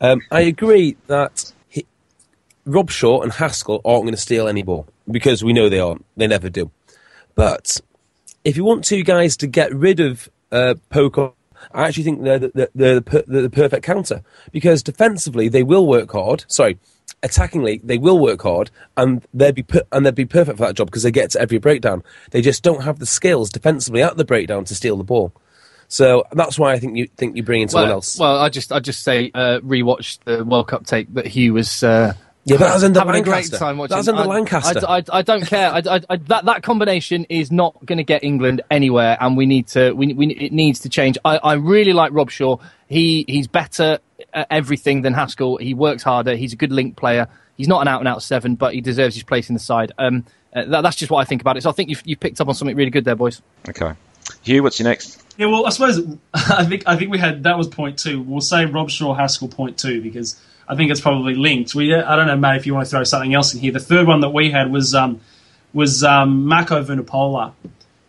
Um, 0.00 0.20
I 0.30 0.40
agree 0.40 0.96
that 1.06 1.52
he, 1.68 1.86
Robshaw 2.66 3.22
and 3.22 3.32
Haskell 3.32 3.80
aren't 3.84 4.04
going 4.04 4.14
to 4.14 4.20
steal 4.20 4.48
any 4.48 4.62
ball 4.62 4.86
because 5.10 5.44
we 5.44 5.52
know 5.52 5.68
they 5.68 5.80
aren't. 5.80 6.04
They 6.16 6.26
never 6.26 6.48
do. 6.50 6.70
But 7.34 7.80
if 8.44 8.56
you 8.56 8.64
want 8.64 8.84
two 8.84 9.02
guys 9.02 9.36
to 9.38 9.46
get 9.46 9.74
rid 9.74 10.00
of 10.00 10.28
uh, 10.50 10.74
Pocock, 10.90 11.36
I 11.72 11.84
actually 11.88 12.04
think 12.04 12.22
they're 12.22 12.38
the, 12.38 12.48
the, 12.54 12.70
they're, 12.74 12.94
the, 12.96 13.02
per- 13.02 13.24
they're 13.26 13.42
the 13.42 13.50
perfect 13.50 13.84
counter 13.84 14.22
because 14.52 14.82
defensively 14.82 15.48
they 15.48 15.62
will 15.62 15.86
work 15.86 16.12
hard. 16.12 16.44
Sorry, 16.48 16.78
attackingly 17.22 17.80
they 17.82 17.98
will 17.98 18.18
work 18.18 18.42
hard 18.42 18.70
and 18.96 19.24
they'd 19.32 19.54
be 19.54 19.62
per- 19.62 19.82
and 19.92 20.04
they'd 20.04 20.14
be 20.14 20.26
perfect 20.26 20.58
for 20.58 20.66
that 20.66 20.74
job 20.74 20.86
because 20.88 21.02
they 21.02 21.10
get 21.10 21.30
to 21.30 21.40
every 21.40 21.58
breakdown. 21.58 22.02
They 22.30 22.42
just 22.42 22.62
don't 22.62 22.82
have 22.82 22.98
the 22.98 23.06
skills 23.06 23.50
defensively 23.50 24.02
at 24.02 24.16
the 24.16 24.24
breakdown 24.24 24.64
to 24.66 24.74
steal 24.74 24.96
the 24.96 25.04
ball. 25.04 25.32
So 25.88 26.24
that's 26.32 26.58
why 26.58 26.72
I 26.72 26.78
think 26.78 26.96
you 26.96 27.06
think 27.16 27.36
you 27.36 27.42
bring 27.42 27.62
in 27.62 27.68
someone 27.68 27.88
well, 27.88 27.96
else. 27.96 28.18
well, 28.18 28.38
I 28.38 28.48
just 28.48 28.72
I 28.72 28.80
just 28.80 29.02
say 29.02 29.30
uh, 29.34 29.60
rewatch 29.60 30.18
the 30.24 30.44
World 30.44 30.68
Cup 30.68 30.86
tape 30.86 31.12
that 31.14 31.26
Hugh 31.26 31.54
was. 31.54 31.82
Uh, 31.82 32.14
yeah, 32.46 32.58
that 32.58 32.74
was 32.74 32.84
under 32.84 33.00
having 33.00 33.14
a 33.14 33.22
great 33.22 33.32
Lancaster. 33.32 33.56
time 33.56 33.78
watching. 33.78 33.90
That 33.90 33.98
was 33.98 34.08
under 34.08 34.22
I- 34.22 34.26
Lancaster. 34.26 34.80
I, 34.86 34.96
I, 34.96 35.04
I 35.12 35.22
don't 35.22 35.46
care. 35.46 35.70
I, 35.70 35.78
I, 35.78 36.00
I, 36.10 36.16
that 36.16 36.44
that 36.44 36.62
combination 36.62 37.24
is 37.28 37.50
not 37.50 37.84
going 37.86 37.98
to 37.98 38.04
get 38.04 38.22
England 38.22 38.60
anywhere, 38.70 39.16
and 39.20 39.36
we 39.36 39.46
need 39.46 39.68
to. 39.68 39.92
We, 39.92 40.12
we 40.14 40.26
it 40.34 40.52
needs 40.52 40.80
to 40.80 40.88
change. 40.88 41.16
I, 41.24 41.38
I 41.38 41.52
really 41.54 41.92
like 41.92 42.12
Robshaw. 42.12 42.60
He 42.88 43.24
he's 43.28 43.46
better 43.46 43.98
everything 44.34 45.02
than 45.02 45.14
Haskell. 45.14 45.56
He 45.56 45.74
works 45.74 46.02
harder. 46.02 46.34
He's 46.36 46.52
a 46.52 46.56
good 46.56 46.72
link 46.72 46.96
player. 46.96 47.28
He's 47.56 47.68
not 47.68 47.82
an 47.82 47.88
out 47.88 48.00
and 48.00 48.08
out 48.08 48.22
seven, 48.22 48.56
but 48.56 48.74
he 48.74 48.80
deserves 48.80 49.14
his 49.14 49.24
place 49.24 49.48
in 49.48 49.54
the 49.54 49.60
side. 49.60 49.92
Um, 49.98 50.24
uh, 50.54 50.64
that, 50.66 50.80
that's 50.82 50.96
just 50.96 51.10
what 51.10 51.20
I 51.20 51.24
think 51.24 51.40
about 51.40 51.56
it. 51.56 51.62
So 51.62 51.70
I 51.70 51.72
think 51.72 51.88
you've, 51.88 52.02
you've 52.04 52.20
picked 52.20 52.40
up 52.40 52.48
on 52.48 52.54
something 52.54 52.76
really 52.76 52.90
good 52.90 53.04
there, 53.04 53.14
boys. 53.14 53.42
Okay, 53.68 53.92
Hugh, 54.42 54.62
what's 54.62 54.78
your 54.78 54.88
next? 54.88 55.22
Yeah, 55.36 55.46
well, 55.46 55.66
I 55.66 55.70
suppose 55.70 56.00
I 56.34 56.64
think 56.64 56.84
I 56.86 56.96
think 56.96 57.10
we 57.10 57.18
had 57.18 57.44
that 57.44 57.58
was 57.58 57.68
point 57.68 57.98
two. 57.98 58.20
We'll 58.20 58.40
say 58.40 58.64
Robshaw 58.64 59.16
Haskell 59.16 59.48
point 59.48 59.78
two 59.78 60.00
because 60.00 60.40
I 60.68 60.76
think 60.76 60.90
it's 60.90 61.00
probably 61.00 61.34
linked. 61.34 61.74
We 61.74 61.94
I 61.94 62.16
don't 62.16 62.26
know, 62.26 62.36
Matt, 62.36 62.56
if 62.56 62.66
you 62.66 62.74
want 62.74 62.86
to 62.86 62.90
throw 62.90 63.04
something 63.04 63.34
else 63.34 63.54
in 63.54 63.60
here. 63.60 63.72
The 63.72 63.80
third 63.80 64.06
one 64.06 64.20
that 64.20 64.30
we 64.30 64.50
had 64.50 64.70
was 64.70 64.94
um, 64.94 65.20
was 65.72 66.04
um, 66.04 66.46
Mako 66.46 66.84
Vunipola, 66.84 67.52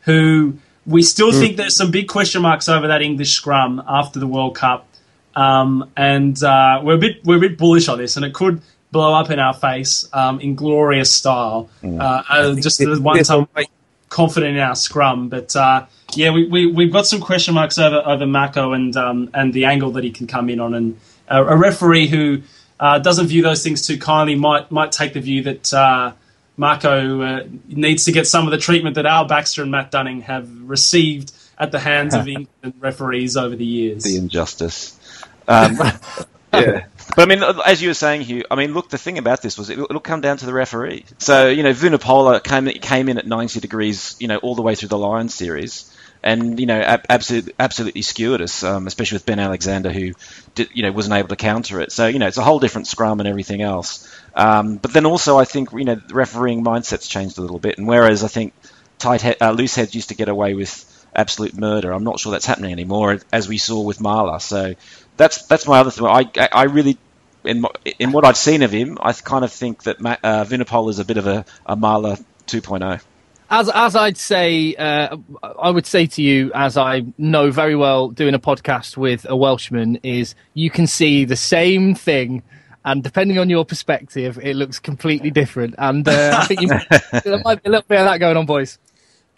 who 0.01 0.57
we 0.85 1.01
still 1.01 1.31
think 1.31 1.57
there's 1.57 1.75
some 1.75 1.91
big 1.91 2.07
question 2.07 2.41
marks 2.41 2.69
over 2.69 2.87
that 2.87 3.01
English 3.01 3.31
scrum 3.33 3.81
after 3.87 4.19
the 4.19 4.27
World 4.27 4.55
Cup, 4.55 4.84
um, 5.35 5.91
and 5.97 6.41
uh, 6.43 6.81
we're 6.83 6.95
a 6.95 6.97
bit 6.97 7.23
we're 7.25 7.37
a 7.37 7.39
bit 7.39 7.57
bullish 7.57 7.87
on 7.87 7.97
this, 7.97 8.15
and 8.15 8.25
it 8.25 8.33
could 8.33 8.61
blow 8.91 9.13
up 9.13 9.29
in 9.29 9.39
our 9.39 9.53
face 9.53 10.07
um, 10.13 10.39
in 10.39 10.55
glorious 10.55 11.13
style. 11.13 11.69
Uh, 11.83 12.23
uh, 12.29 12.55
just 12.55 12.79
the 12.79 12.99
one 13.01 13.21
time 13.23 13.47
confident 14.09 14.55
in 14.55 14.61
our 14.61 14.75
scrum, 14.75 15.27
but 15.27 15.55
uh, 15.55 15.85
yeah, 16.13 16.31
we, 16.31 16.47
we 16.47 16.67
we've 16.67 16.93
got 16.93 17.05
some 17.05 17.19
question 17.19 17.53
marks 17.53 17.77
over 17.77 18.01
over 18.05 18.25
Mako 18.25 18.73
and 18.73 18.95
um, 18.95 19.29
and 19.33 19.53
the 19.53 19.65
angle 19.65 19.91
that 19.91 20.03
he 20.03 20.11
can 20.11 20.27
come 20.27 20.49
in 20.49 20.59
on, 20.59 20.73
and 20.73 20.99
a, 21.27 21.43
a 21.43 21.57
referee 21.57 22.07
who 22.07 22.41
uh, 22.79 22.99
doesn't 22.99 23.27
view 23.27 23.41
those 23.41 23.63
things 23.63 23.85
too 23.85 23.97
kindly 23.97 24.35
might 24.35 24.71
might 24.71 24.91
take 24.91 25.13
the 25.13 25.21
view 25.21 25.43
that. 25.43 25.73
Uh, 25.73 26.13
Mako 26.57 27.21
uh, 27.21 27.43
needs 27.67 28.05
to 28.05 28.13
get 28.13 28.27
some 28.27 28.47
of 28.47 28.51
the 28.51 28.57
treatment 28.57 28.95
that 28.95 29.05
Al 29.05 29.25
Baxter 29.25 29.61
and 29.61 29.71
Matt 29.71 29.91
Dunning 29.91 30.21
have 30.21 30.49
received 30.61 31.33
at 31.57 31.71
the 31.71 31.79
hands 31.79 32.13
of 32.15 32.27
England 32.27 32.75
referees 32.79 33.37
over 33.37 33.55
the 33.55 33.65
years. 33.65 34.03
The 34.03 34.17
injustice. 34.17 34.94
Um, 35.47 35.77
yeah. 36.53 36.85
But 37.15 37.31
I 37.31 37.35
mean, 37.35 37.43
as 37.65 37.81
you 37.81 37.89
were 37.89 37.93
saying, 37.93 38.21
Hugh. 38.21 38.43
I 38.49 38.55
mean, 38.55 38.73
look, 38.73 38.89
the 38.89 38.97
thing 38.97 39.17
about 39.17 39.41
this 39.41 39.57
was 39.57 39.69
it, 39.69 39.79
it'll 39.79 39.99
come 39.99 40.21
down 40.21 40.37
to 40.37 40.45
the 40.45 40.53
referee. 40.53 41.05
So 41.19 41.47
you 41.47 41.63
know, 41.63 41.71
Vunipola 41.71 42.43
came 42.43 42.65
came 42.67 43.09
in 43.09 43.17
at 43.17 43.27
90 43.27 43.59
degrees, 43.59 44.15
you 44.19 44.27
know, 44.27 44.37
all 44.37 44.55
the 44.55 44.61
way 44.61 44.75
through 44.75 44.89
the 44.89 44.97
Lions 44.97 45.33
series, 45.33 45.95
and 46.23 46.59
you 46.59 46.65
know, 46.65 46.81
absolutely 47.09 47.53
absolutely 47.59 48.01
skewered 48.01 48.41
us, 48.41 48.63
um, 48.63 48.87
especially 48.87 49.17
with 49.17 49.25
Ben 49.25 49.39
Alexander, 49.39 49.91
who 49.91 50.13
did, 50.55 50.69
you 50.73 50.83
know 50.83 50.91
wasn't 50.91 51.15
able 51.15 51.29
to 51.29 51.35
counter 51.35 51.79
it. 51.79 51.91
So 51.91 52.07
you 52.07 52.19
know, 52.19 52.27
it's 52.27 52.37
a 52.37 52.43
whole 52.43 52.59
different 52.59 52.87
scrum 52.87 53.19
and 53.19 53.29
everything 53.29 53.61
else. 53.61 54.11
Um, 54.33 54.77
but 54.77 54.91
then 54.91 55.05
also, 55.05 55.37
I 55.37 55.45
think 55.45 55.71
you 55.71 55.85
know, 55.85 55.95
the 55.95 56.13
refereeing 56.13 56.63
mindset's 56.63 57.07
changed 57.07 57.37
a 57.37 57.41
little 57.41 57.59
bit, 57.59 57.77
and 57.77 57.87
whereas 57.87 58.23
I 58.23 58.27
think 58.27 58.53
tight 58.97 59.21
head, 59.21 59.37
uh, 59.39 59.51
loose 59.51 59.75
heads 59.75 59.93
used 59.95 60.09
to 60.09 60.15
get 60.15 60.27
away 60.27 60.55
with 60.55 60.91
absolute 61.15 61.57
murder. 61.57 61.91
I'm 61.91 62.03
not 62.03 62.19
sure 62.19 62.31
that's 62.31 62.45
happening 62.45 62.71
anymore, 62.71 63.19
as 63.31 63.47
we 63.47 63.57
saw 63.57 63.81
with 63.81 63.99
Marler. 63.99 64.41
So 64.41 64.75
that's 65.17 65.45
that's 65.45 65.67
my 65.67 65.79
other 65.79 65.91
thing. 65.91 66.05
I 66.05 66.29
I 66.51 66.63
really 66.63 66.97
in 67.45 67.65
in 67.99 68.11
what 68.11 68.25
I've 68.25 68.37
seen 68.37 68.63
of 68.63 68.71
him, 68.71 68.97
I 69.01 69.13
kind 69.13 69.45
of 69.45 69.51
think 69.51 69.83
that 69.83 69.97
uh, 69.99 70.45
Vunipola 70.45 70.89
is 70.89 70.99
a 70.99 71.05
bit 71.05 71.17
of 71.17 71.27
a, 71.27 71.45
a 71.65 71.75
Marler 71.75 72.23
2.0. 72.47 73.01
As 73.49 73.69
as 73.73 73.95
I'd 73.95 74.17
say, 74.17 74.73
uh, 74.75 75.17
I 75.43 75.69
would 75.69 75.85
say 75.85 76.07
to 76.07 76.21
you, 76.21 76.51
as 76.53 76.77
I 76.77 77.03
know 77.17 77.51
very 77.51 77.75
well, 77.75 78.09
doing 78.09 78.33
a 78.33 78.39
podcast 78.39 78.97
with 78.97 79.25
a 79.29 79.35
Welshman 79.35 79.99
is 80.03 80.33
you 80.53 80.71
can 80.71 80.87
see 80.87 81.25
the 81.25 81.35
same 81.35 81.93
thing, 81.93 82.41
and 82.83 83.03
depending 83.03 83.37
on 83.37 83.49
your 83.49 83.63
perspective, 83.63 84.39
it 84.41 84.55
looks 84.55 84.79
completely 84.79 85.29
different. 85.29 85.75
And 85.77 86.07
uh, 86.07 86.39
I 86.41 86.45
think 86.45 86.61
you, 86.61 86.69
there 87.23 87.39
might 87.43 87.61
be 87.61 87.69
a 87.69 87.71
little 87.71 87.85
bit 87.87 87.99
of 87.99 88.05
that 88.05 88.17
going 88.17 88.35
on, 88.35 88.47
boys. 88.47 88.79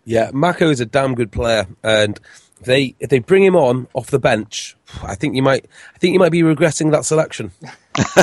Yeah, 0.06 0.32
Mako 0.34 0.70
is 0.70 0.80
a 0.80 0.86
damn 0.86 1.14
good 1.14 1.34
player, 1.34 1.68
and 1.84 2.18
if 2.62 2.66
they 2.66 2.96
if 3.02 3.10
they 3.10 3.20
bring 3.20 3.44
him 3.44 3.58
on 3.58 3.88
off 3.94 4.08
the 4.08 4.20
bench, 4.20 4.77
I 5.04 5.16
think 5.16 5.36
you 5.36 5.42
might 5.42 5.66
I 5.96 5.98
think 5.98 6.14
you 6.14 6.20
might 6.20 6.32
be 6.32 6.44
regretting 6.44 6.92
that 6.92 7.06
selection. 7.06 7.52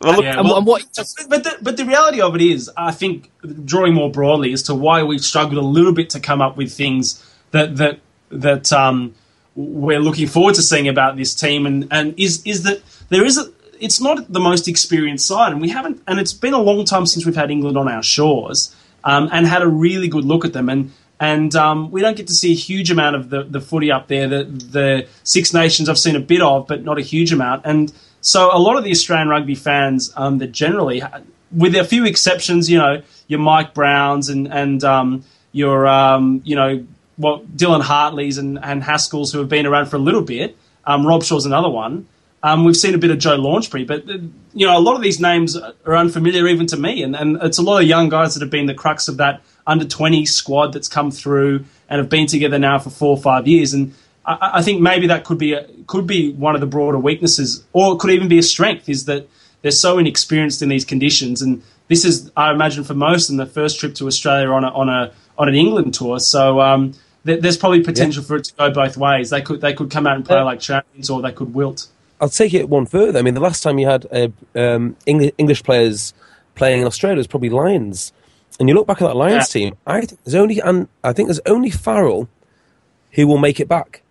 well, 0.00 0.22
yeah, 0.22 0.40
well, 0.40 0.58
and 0.58 0.66
what, 0.66 0.84
but 1.28 1.44
the, 1.44 1.56
but 1.62 1.76
the 1.76 1.84
reality 1.84 2.20
of 2.20 2.34
it 2.34 2.42
is, 2.42 2.70
I 2.76 2.90
think 2.90 3.30
drawing 3.64 3.94
more 3.94 4.10
broadly 4.10 4.52
as 4.52 4.62
to 4.64 4.74
why 4.74 5.02
we 5.02 5.18
struggled 5.18 5.56
a 5.56 5.66
little 5.66 5.92
bit 5.92 6.10
to 6.10 6.20
come 6.20 6.42
up 6.42 6.56
with 6.56 6.72
things 6.72 7.24
that 7.52 7.76
that 7.76 8.00
that 8.30 8.72
um, 8.72 9.14
we're 9.54 10.00
looking 10.00 10.26
forward 10.26 10.56
to 10.56 10.62
seeing 10.62 10.88
about 10.88 11.16
this 11.16 11.34
team, 11.34 11.64
and 11.66 11.88
and 11.90 12.18
is 12.18 12.42
is 12.44 12.64
that 12.64 12.82
there 13.08 13.24
is 13.24 13.38
a 13.38 13.50
it's 13.80 14.00
not 14.00 14.32
the 14.32 14.40
most 14.40 14.68
experienced 14.68 15.26
side, 15.26 15.52
and 15.52 15.60
we 15.60 15.68
haven't, 15.68 16.02
and 16.06 16.18
it's 16.18 16.32
been 16.32 16.54
a 16.54 16.60
long 16.60 16.84
time 16.84 17.06
since 17.06 17.24
we've 17.24 17.36
had 17.36 17.50
England 17.50 17.76
on 17.76 17.88
our 17.88 18.02
shores, 18.02 18.74
um, 19.04 19.28
and 19.32 19.46
had 19.46 19.62
a 19.62 19.68
really 19.68 20.08
good 20.08 20.24
look 20.24 20.44
at 20.44 20.52
them, 20.52 20.68
and 20.68 20.92
and 21.24 21.54
um, 21.56 21.90
we 21.90 22.02
don't 22.02 22.16
get 22.16 22.26
to 22.26 22.34
see 22.34 22.52
a 22.52 22.54
huge 22.54 22.90
amount 22.90 23.16
of 23.16 23.30
the, 23.30 23.44
the 23.44 23.60
footy 23.60 23.90
up 23.90 24.08
there. 24.08 24.28
The, 24.28 24.44
the 24.44 25.08
Six 25.22 25.54
Nations 25.54 25.88
I've 25.88 25.98
seen 25.98 26.16
a 26.16 26.20
bit 26.20 26.42
of, 26.42 26.66
but 26.66 26.84
not 26.84 26.98
a 26.98 27.00
huge 27.00 27.32
amount. 27.32 27.62
And 27.64 27.90
so 28.20 28.54
a 28.54 28.58
lot 28.58 28.76
of 28.76 28.84
the 28.84 28.90
Australian 28.90 29.28
rugby 29.28 29.54
fans 29.54 30.12
um, 30.16 30.36
that 30.38 30.52
generally, 30.52 31.02
with 31.50 31.74
a 31.76 31.84
few 31.84 32.04
exceptions, 32.04 32.70
you 32.70 32.76
know, 32.76 33.02
your 33.26 33.40
Mike 33.40 33.72
Browns 33.72 34.28
and 34.28 34.52
and 34.52 34.84
um, 34.84 35.24
your 35.52 35.86
um, 35.86 36.42
you 36.44 36.56
know 36.56 36.86
well, 37.16 37.40
Dylan 37.56 37.80
Hartleys 37.80 38.38
and, 38.38 38.58
and 38.62 38.82
Haskells 38.82 39.32
who 39.32 39.38
have 39.38 39.48
been 39.48 39.66
around 39.66 39.86
for 39.86 39.96
a 39.96 40.00
little 40.00 40.22
bit. 40.22 40.56
Um, 40.84 41.04
Robshaw's 41.04 41.46
another 41.46 41.70
one. 41.70 42.06
Um, 42.42 42.64
we've 42.64 42.76
seen 42.76 42.94
a 42.94 42.98
bit 42.98 43.10
of 43.10 43.18
Joe 43.18 43.38
Launchbury, 43.38 43.86
but 43.86 44.06
you 44.06 44.66
know 44.66 44.76
a 44.76 44.80
lot 44.80 44.96
of 44.96 45.02
these 45.02 45.20
names 45.20 45.56
are 45.56 45.96
unfamiliar 45.96 46.46
even 46.48 46.66
to 46.66 46.76
me, 46.76 47.02
and, 47.02 47.16
and 47.16 47.38
it's 47.42 47.56
a 47.56 47.62
lot 47.62 47.80
of 47.80 47.88
young 47.88 48.10
guys 48.10 48.34
that 48.34 48.42
have 48.42 48.50
been 48.50 48.66
the 48.66 48.74
crux 48.74 49.08
of 49.08 49.16
that 49.16 49.40
under 49.66 49.84
20 49.84 50.26
squad 50.26 50.72
that's 50.72 50.88
come 50.88 51.10
through 51.10 51.64
and 51.88 51.98
have 51.98 52.08
been 52.08 52.26
together 52.26 52.58
now 52.58 52.78
for 52.78 52.90
four 52.90 53.10
or 53.10 53.20
five 53.20 53.46
years. 53.46 53.74
And 53.74 53.94
I, 54.24 54.52
I 54.54 54.62
think 54.62 54.80
maybe 54.80 55.06
that 55.06 55.24
could 55.24 55.38
be 55.38 55.52
a, 55.52 55.66
could 55.86 56.06
be 56.06 56.32
one 56.32 56.54
of 56.54 56.60
the 56.60 56.66
broader 56.66 56.98
weaknesses, 56.98 57.64
or 57.72 57.94
it 57.94 57.98
could 57.98 58.10
even 58.10 58.28
be 58.28 58.38
a 58.38 58.42
strength, 58.42 58.88
is 58.88 59.04
that 59.06 59.28
they're 59.62 59.70
so 59.70 59.98
inexperienced 59.98 60.62
in 60.62 60.68
these 60.68 60.84
conditions. 60.84 61.42
And 61.42 61.62
this 61.88 62.04
is, 62.04 62.30
I 62.36 62.52
imagine, 62.52 62.84
for 62.84 62.94
most, 62.94 63.30
in 63.30 63.36
the 63.36 63.46
first 63.46 63.78
trip 63.80 63.94
to 63.96 64.06
Australia 64.06 64.50
on 64.50 64.64
a, 64.64 64.68
on 64.68 64.88
a 64.88 65.12
on 65.36 65.48
an 65.48 65.54
England 65.54 65.94
tour. 65.94 66.20
So 66.20 66.60
um, 66.60 66.94
th- 67.26 67.40
there's 67.40 67.56
probably 67.56 67.82
potential 67.82 68.22
yeah. 68.22 68.28
for 68.28 68.36
it 68.36 68.44
to 68.44 68.54
go 68.54 68.70
both 68.70 68.96
ways. 68.96 69.30
They 69.30 69.42
could 69.42 69.60
they 69.60 69.74
could 69.74 69.90
come 69.90 70.06
out 70.06 70.16
and 70.16 70.24
play 70.24 70.40
like 70.40 70.60
champions, 70.60 71.10
or 71.10 71.22
they 71.22 71.32
could 71.32 71.54
wilt. 71.54 71.88
I'll 72.20 72.28
take 72.28 72.54
it 72.54 72.68
one 72.68 72.86
further. 72.86 73.18
I 73.18 73.22
mean, 73.22 73.34
the 73.34 73.40
last 73.40 73.62
time 73.62 73.78
you 73.78 73.86
had 73.86 74.06
uh, 74.12 74.28
um, 74.54 74.96
English 75.06 75.62
players 75.64 76.14
playing 76.54 76.80
in 76.80 76.86
Australia 76.86 77.18
was 77.18 77.26
probably 77.26 77.50
Lions 77.50 78.12
and 78.58 78.68
you 78.68 78.74
look 78.74 78.86
back 78.86 79.02
at 79.02 79.08
that 79.08 79.16
Lions 79.16 79.54
yeah. 79.54 79.60
team, 79.60 79.76
I 79.86 80.00
think 80.00 80.24
there's 80.24 80.34
only 80.34 80.60
and 80.60 80.88
I 81.02 81.12
think 81.12 81.28
there's 81.28 81.40
only 81.46 81.70
Farrell 81.70 82.28
who 83.12 83.26
will 83.26 83.38
make 83.38 83.60
it 83.60 83.68
back. 83.68 84.02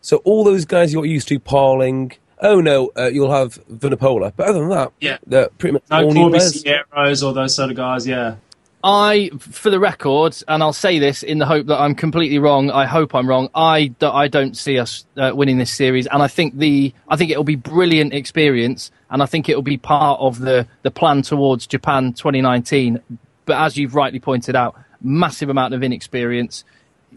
So 0.00 0.18
all 0.18 0.44
those 0.44 0.64
guys 0.64 0.92
you're 0.92 1.06
used 1.06 1.28
to, 1.28 1.38
Parling, 1.38 2.12
oh 2.40 2.60
no, 2.60 2.90
uh, 2.96 3.08
you'll 3.12 3.32
have 3.32 3.64
Vunipola. 3.66 4.32
But 4.36 4.48
other 4.48 4.60
than 4.60 4.68
that, 4.70 4.92
yeah, 5.00 5.18
they're 5.26 5.48
pretty 5.50 5.74
much 5.74 5.84
no 5.90 6.12
Corby 6.12 6.40
Sierras 6.40 7.22
or 7.22 7.32
those 7.32 7.54
sort 7.54 7.70
of 7.70 7.76
guys. 7.76 8.06
Yeah. 8.06 8.36
I, 8.84 9.30
for 9.38 9.70
the 9.70 9.78
record, 9.78 10.36
and 10.48 10.60
I'll 10.60 10.72
say 10.72 10.98
this 10.98 11.22
in 11.22 11.38
the 11.38 11.46
hope 11.46 11.66
that 11.66 11.80
I'm 11.80 11.94
completely 11.94 12.40
wrong. 12.40 12.68
I 12.68 12.84
hope 12.84 13.14
I'm 13.14 13.28
wrong. 13.28 13.48
I, 13.54 13.94
I 14.00 14.26
don't 14.26 14.56
see 14.56 14.80
us 14.80 15.06
uh, 15.16 15.30
winning 15.32 15.58
this 15.58 15.70
series, 15.70 16.08
and 16.08 16.20
I 16.20 16.26
think 16.26 16.58
the 16.58 16.92
I 17.06 17.16
think 17.16 17.30
it'll 17.30 17.44
be 17.44 17.54
brilliant 17.54 18.12
experience, 18.12 18.90
and 19.08 19.22
I 19.22 19.26
think 19.26 19.48
it'll 19.48 19.62
be 19.62 19.76
part 19.76 20.18
of 20.18 20.40
the 20.40 20.66
the 20.82 20.90
plan 20.90 21.22
towards 21.22 21.68
Japan 21.68 22.12
2019 22.12 23.00
but 23.44 23.60
as 23.60 23.76
you've 23.76 23.94
rightly 23.94 24.20
pointed 24.20 24.56
out, 24.56 24.76
massive 25.00 25.48
amount 25.48 25.74
of 25.74 25.82
inexperience, 25.82 26.64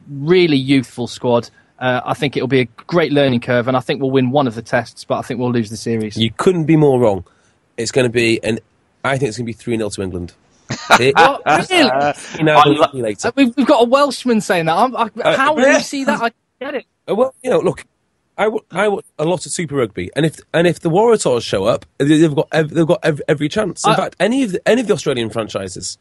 really 0.09 0.57
youthful 0.57 1.07
squad. 1.07 1.49
Uh, 1.77 2.01
I 2.05 2.13
think 2.13 2.37
it'll 2.37 2.47
be 2.47 2.61
a 2.61 2.65
great 2.87 3.11
learning 3.11 3.41
curve, 3.41 3.67
and 3.67 3.75
I 3.75 3.81
think 3.81 4.01
we'll 4.01 4.11
win 4.11 4.31
one 4.31 4.47
of 4.47 4.55
the 4.55 4.61
tests, 4.61 5.03
but 5.03 5.17
I 5.17 5.21
think 5.21 5.39
we'll 5.39 5.51
lose 5.51 5.69
the 5.69 5.77
series. 5.77 6.17
You 6.17 6.31
couldn't 6.31 6.65
be 6.65 6.77
more 6.77 6.99
wrong. 6.99 7.25
It's 7.77 7.91
going 7.91 8.05
to 8.05 8.11
be, 8.11 8.41
and 8.43 8.61
I 9.03 9.17
think 9.17 9.29
it's 9.29 9.37
going 9.37 9.45
to 9.45 9.49
be 9.49 9.53
3 9.53 9.77
0 9.77 9.89
to 9.89 10.01
England. 10.01 10.33
It, 10.99 11.15
what, 11.15 11.41
really? 11.45 11.89
uh, 11.89 13.31
we've, 13.35 13.55
we've, 13.55 13.67
got 13.67 13.83
a 13.83 13.85
Welshman 13.85 14.41
saying 14.41 14.65
that. 14.65 14.73
I, 14.73 15.09
uh, 15.21 15.37
how 15.37 15.53
will 15.53 15.67
you 15.67 15.79
see 15.79 16.03
that? 16.05 16.21
I 16.21 16.31
get 16.59 16.75
it. 16.75 16.85
Uh, 17.09 17.15
well, 17.15 17.35
you 17.43 17.49
know, 17.49 17.59
look, 17.59 17.83
I, 18.37 18.49
I 18.71 18.87
watch 18.87 19.05
a 19.17 19.25
lot 19.25 19.45
of 19.45 19.51
Super 19.51 19.75
Rugby, 19.75 20.09
and 20.15 20.25
if 20.25 20.39
and 20.53 20.67
if 20.67 20.79
the 20.79 20.89
Waratahs 20.89 21.43
show 21.43 21.65
up, 21.65 21.85
they've 21.97 22.33
got 22.33 22.49
they've 22.51 22.87
got 22.87 22.99
every, 23.03 23.23
every 23.27 23.49
chance. 23.49 23.85
In 23.85 23.91
I, 23.91 23.95
fact, 23.95 24.15
any 24.19 24.43
of 24.43 24.53
the, 24.53 24.67
any 24.67 24.81
of 24.81 24.87
the 24.87 24.93
Australian 24.93 25.29
franchises, 25.29 25.97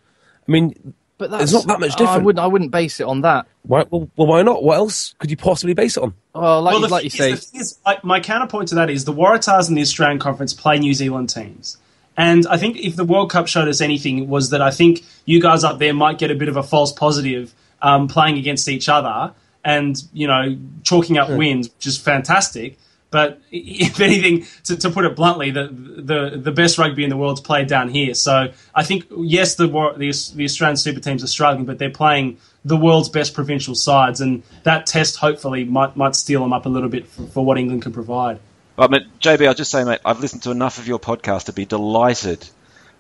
I 0.47 0.53
mean, 0.53 0.95
but 1.17 1.31
that's, 1.31 1.45
it's 1.45 1.53
not 1.53 1.67
that 1.67 1.81
much 1.81 1.93
different. 1.93 2.11
I 2.11 2.19
wouldn't. 2.19 2.45
I 2.45 2.47
wouldn't 2.47 2.71
base 2.71 3.01
it 3.01 3.05
on 3.05 3.23
that. 3.23 3.47
Why, 3.63 3.85
well, 3.89 4.11
well, 4.17 4.27
why 4.27 4.43
not? 4.43 4.63
What 4.63 4.77
else 4.77 5.15
could 5.19 5.31
you 5.31 5.37
possibly 5.37 5.75
base 5.75 5.97
it 5.97 6.03
on? 6.03 6.15
Well, 6.35 6.63
like, 6.63 6.73
well, 6.73 6.83
you, 6.83 6.89
like 6.89 7.05
you 7.05 7.11
say, 7.11 7.33
is, 7.33 7.79
my 8.03 8.21
counterpoint 8.21 8.69
to 8.69 8.75
that 8.77 8.91
is 8.91 9.05
the 9.05 9.13
Waratahs 9.13 9.69
in 9.69 9.75
the 9.75 9.83
Australian 9.83 10.19
Conference 10.19 10.53
play 10.53 10.79
New 10.79 10.93
Zealand 10.93 11.31
teams. 11.31 11.79
And 12.17 12.47
I 12.47 12.57
think 12.57 12.77
if 12.79 12.95
the 12.95 13.05
World 13.05 13.31
Cup 13.31 13.49
showed 13.49 13.69
us 13.69 13.81
anything, 13.81 14.29
was 14.29 14.51
that 14.51 14.63
I 14.63 14.71
think 14.71 15.03
you 15.25 15.41
guys 15.41 15.65
up 15.65 15.79
there 15.79 15.95
might 15.95 16.19
get 16.19 16.31
a 16.31 16.35
bit 16.35 16.49
of 16.49 16.57
a 16.57 16.63
false 16.63 16.93
positive 16.93 17.53
um, 17.83 18.07
playing 18.07 18.39
against 18.39 18.69
each 18.69 18.89
other 18.89 19.33
and, 19.65 20.01
you 20.13 20.27
know, 20.27 20.57
chalking 20.85 21.19
up 21.19 21.31
wins, 21.31 21.71
which 21.71 21.87
is 21.87 21.99
fantastic. 21.99 22.79
But 23.15 23.41
if 23.53 24.01
anything, 24.01 24.45
to, 24.65 24.77
to, 24.77 24.91
put 24.91 25.05
it 25.05 25.15
bluntly, 25.15 25.53
the, 25.53 25.69
the 25.69 26.37
the 26.37 26.51
best 26.51 26.79
rugby 26.79 27.05
in 27.05 27.11
the 27.11 27.17
world 27.17 27.39
is 27.39 27.41
played 27.41 27.69
down 27.69 27.89
here. 27.89 28.13
So 28.13 28.49
I 28.75 28.83
think 28.83 29.05
yes, 29.17 29.55
the, 29.55 29.69
the 29.69 30.33
the 30.35 30.45
Australian 30.45 30.77
super 30.77 30.99
teams 30.99 31.23
are 31.23 31.29
struggling, 31.29 31.65
but 31.65 31.79
they're 31.79 31.91
playing 31.91 32.39
the 32.65 32.77
world's 32.77 33.09
best 33.09 33.33
provincial 33.33 33.77
sides, 33.77 34.21
and 34.21 34.43
that 34.65 34.87
test 34.87 35.17
hopefully 35.17 35.63
might 35.63 35.97
might 35.97 36.17
steel 36.17 36.41
them 36.41 36.53
up 36.53 36.67
a 36.67 36.69
little 36.69 36.89
bit 36.89 37.07
for, 37.07 37.25
for 37.29 37.45
what 37.45 37.57
England 37.57 37.83
can 37.83 37.93
provide. 37.93 38.41
Well, 38.77 38.93
I 38.93 38.99
JB, 39.21 39.47
I'll 39.47 39.55
just 39.55 39.71
say, 39.71 39.85
mate, 39.85 40.01
I've 40.05 40.19
listened 40.19 40.43
to 40.43 40.51
enough 40.51 40.79
of 40.79 40.89
your 40.89 40.99
podcast 40.99 41.45
to 41.45 41.53
be 41.53 41.67
delighted 41.67 42.45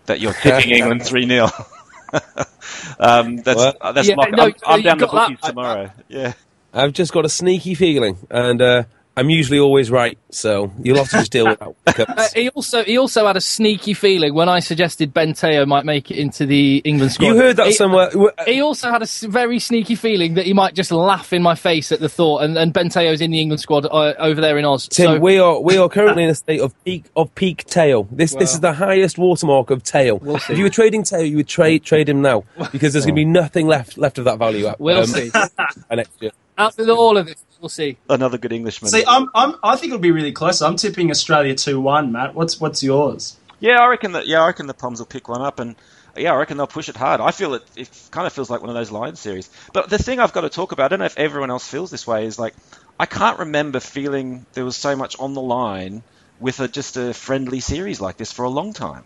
that 0.06 0.20
you're 0.20 0.32
tipping 0.32 0.70
England 0.78 1.04
three 1.04 1.26
0 1.26 1.46
um, 3.00 3.38
That's 3.38 3.64
that's 3.82 4.06
yeah, 4.06 4.14
no, 4.14 4.44
I'm, 4.44 4.54
I'm 4.64 4.82
down 4.82 4.98
the 4.98 5.08
bookies 5.08 5.38
that. 5.42 5.48
tomorrow. 5.48 5.86
I, 5.86 6.02
yeah, 6.06 6.34
I've 6.72 6.92
just 6.92 7.12
got 7.12 7.24
a 7.24 7.28
sneaky 7.28 7.74
feeling, 7.74 8.18
and. 8.30 8.62
Uh, 8.62 8.84
I'm 9.16 9.30
usually 9.30 9.60
always 9.60 9.90
right, 9.92 10.18
so 10.30 10.72
you'll 10.82 10.96
have 10.98 11.08
to 11.10 11.18
just 11.18 11.30
deal 11.30 11.46
with 11.46 11.58
that. 11.60 11.74
Uh, 12.14 12.28
he 12.34 12.48
also 12.50 12.82
he 12.82 12.98
also 12.98 13.26
had 13.26 13.36
a 13.36 13.40
sneaky 13.40 13.94
feeling 13.94 14.34
when 14.34 14.48
I 14.48 14.58
suggested 14.58 15.14
Ben 15.14 15.32
Te'o 15.32 15.64
might 15.66 15.84
make 15.84 16.10
it 16.10 16.16
into 16.16 16.44
the 16.44 16.78
England 16.78 17.12
squad. 17.12 17.28
You 17.28 17.36
heard 17.36 17.56
that 17.56 17.68
he, 17.68 17.72
somewhere. 17.72 18.10
He 18.46 18.60
also 18.60 18.90
had 18.90 19.02
a 19.02 19.06
very 19.28 19.60
sneaky 19.60 19.94
feeling 19.94 20.34
that 20.34 20.44
he 20.44 20.52
might 20.52 20.74
just 20.74 20.90
laugh 20.90 21.32
in 21.32 21.42
my 21.42 21.54
face 21.54 21.92
at 21.92 22.00
the 22.00 22.08
thought, 22.08 22.42
and, 22.42 22.58
and 22.58 22.72
Ben 22.72 22.88
Te'o's 22.88 23.20
in 23.20 23.30
the 23.30 23.40
England 23.40 23.60
squad 23.60 23.86
uh, 23.86 24.14
over 24.18 24.40
there 24.40 24.58
in 24.58 24.64
Oz. 24.64 24.88
Tim, 24.88 25.06
so, 25.06 25.20
we 25.20 25.38
are 25.38 25.60
we 25.60 25.76
are 25.78 25.88
currently 25.88 26.24
in 26.24 26.30
a 26.30 26.34
state 26.34 26.60
of 26.60 26.74
peak 26.84 27.04
of 27.14 27.32
peak 27.36 27.64
Te'o. 27.66 28.08
This 28.10 28.32
well, 28.32 28.40
this 28.40 28.54
is 28.54 28.60
the 28.60 28.72
highest 28.72 29.18
watermark 29.18 29.70
of 29.70 29.84
Te'o. 29.84 30.20
We'll 30.20 30.36
if 30.36 30.58
you 30.58 30.64
were 30.64 30.70
trading 30.70 31.04
Te'o, 31.04 31.28
you 31.28 31.36
would 31.36 31.48
trade 31.48 31.84
trade 31.84 32.08
him 32.08 32.22
now 32.22 32.44
because 32.72 32.92
there's 32.92 33.04
going 33.04 33.14
to 33.14 33.20
be 33.20 33.24
nothing 33.24 33.68
left 33.68 33.98
left 33.98 34.18
of 34.18 34.24
that 34.24 34.38
value. 34.38 34.66
At, 34.66 34.80
we'll 34.80 34.98
um, 34.98 35.06
see. 35.06 35.30
next 35.90 36.20
year. 36.20 36.32
After 36.56 36.88
all 36.90 37.16
of 37.16 37.26
this, 37.26 37.44
We'll 37.64 37.70
see. 37.70 37.96
Another 38.10 38.36
good 38.36 38.52
Englishman. 38.52 38.90
See, 38.90 39.04
I'm, 39.08 39.30
I'm, 39.34 39.54
I 39.62 39.76
think 39.76 39.94
it'll 39.94 39.98
be 40.02 40.10
really 40.10 40.32
close. 40.32 40.60
I'm 40.60 40.76
tipping 40.76 41.10
Australia 41.10 41.54
two 41.54 41.80
one. 41.80 42.12
Matt, 42.12 42.34
what's 42.34 42.60
what's 42.60 42.82
yours? 42.82 43.38
Yeah, 43.58 43.80
I 43.80 43.86
reckon 43.86 44.12
that. 44.12 44.26
Yeah, 44.26 44.42
I 44.42 44.48
reckon 44.48 44.66
the 44.66 44.74
Poms 44.74 44.98
will 44.98 45.06
pick 45.06 45.30
one 45.30 45.40
up, 45.40 45.60
and 45.60 45.74
yeah, 46.14 46.34
I 46.34 46.36
reckon 46.36 46.58
they'll 46.58 46.66
push 46.66 46.90
it 46.90 46.96
hard. 46.96 47.22
I 47.22 47.30
feel 47.30 47.54
it. 47.54 47.62
It 47.74 47.88
kind 48.10 48.26
of 48.26 48.34
feels 48.34 48.50
like 48.50 48.60
one 48.60 48.68
of 48.68 48.74
those 48.74 48.90
Lions 48.90 49.18
series. 49.18 49.48
But 49.72 49.88
the 49.88 49.96
thing 49.96 50.20
I've 50.20 50.34
got 50.34 50.42
to 50.42 50.50
talk 50.50 50.72
about, 50.72 50.84
I 50.84 50.88
don't 50.88 50.98
know 50.98 51.06
if 51.06 51.16
everyone 51.16 51.50
else 51.50 51.66
feels 51.66 51.90
this 51.90 52.06
way, 52.06 52.26
is 52.26 52.38
like 52.38 52.54
I 53.00 53.06
can't 53.06 53.38
remember 53.38 53.80
feeling 53.80 54.44
there 54.52 54.66
was 54.66 54.76
so 54.76 54.94
much 54.94 55.18
on 55.18 55.32
the 55.32 55.40
line 55.40 56.02
with 56.38 56.60
a, 56.60 56.68
just 56.68 56.98
a 56.98 57.14
friendly 57.14 57.60
series 57.60 57.98
like 57.98 58.18
this 58.18 58.30
for 58.30 58.44
a 58.44 58.50
long 58.50 58.74
time. 58.74 59.04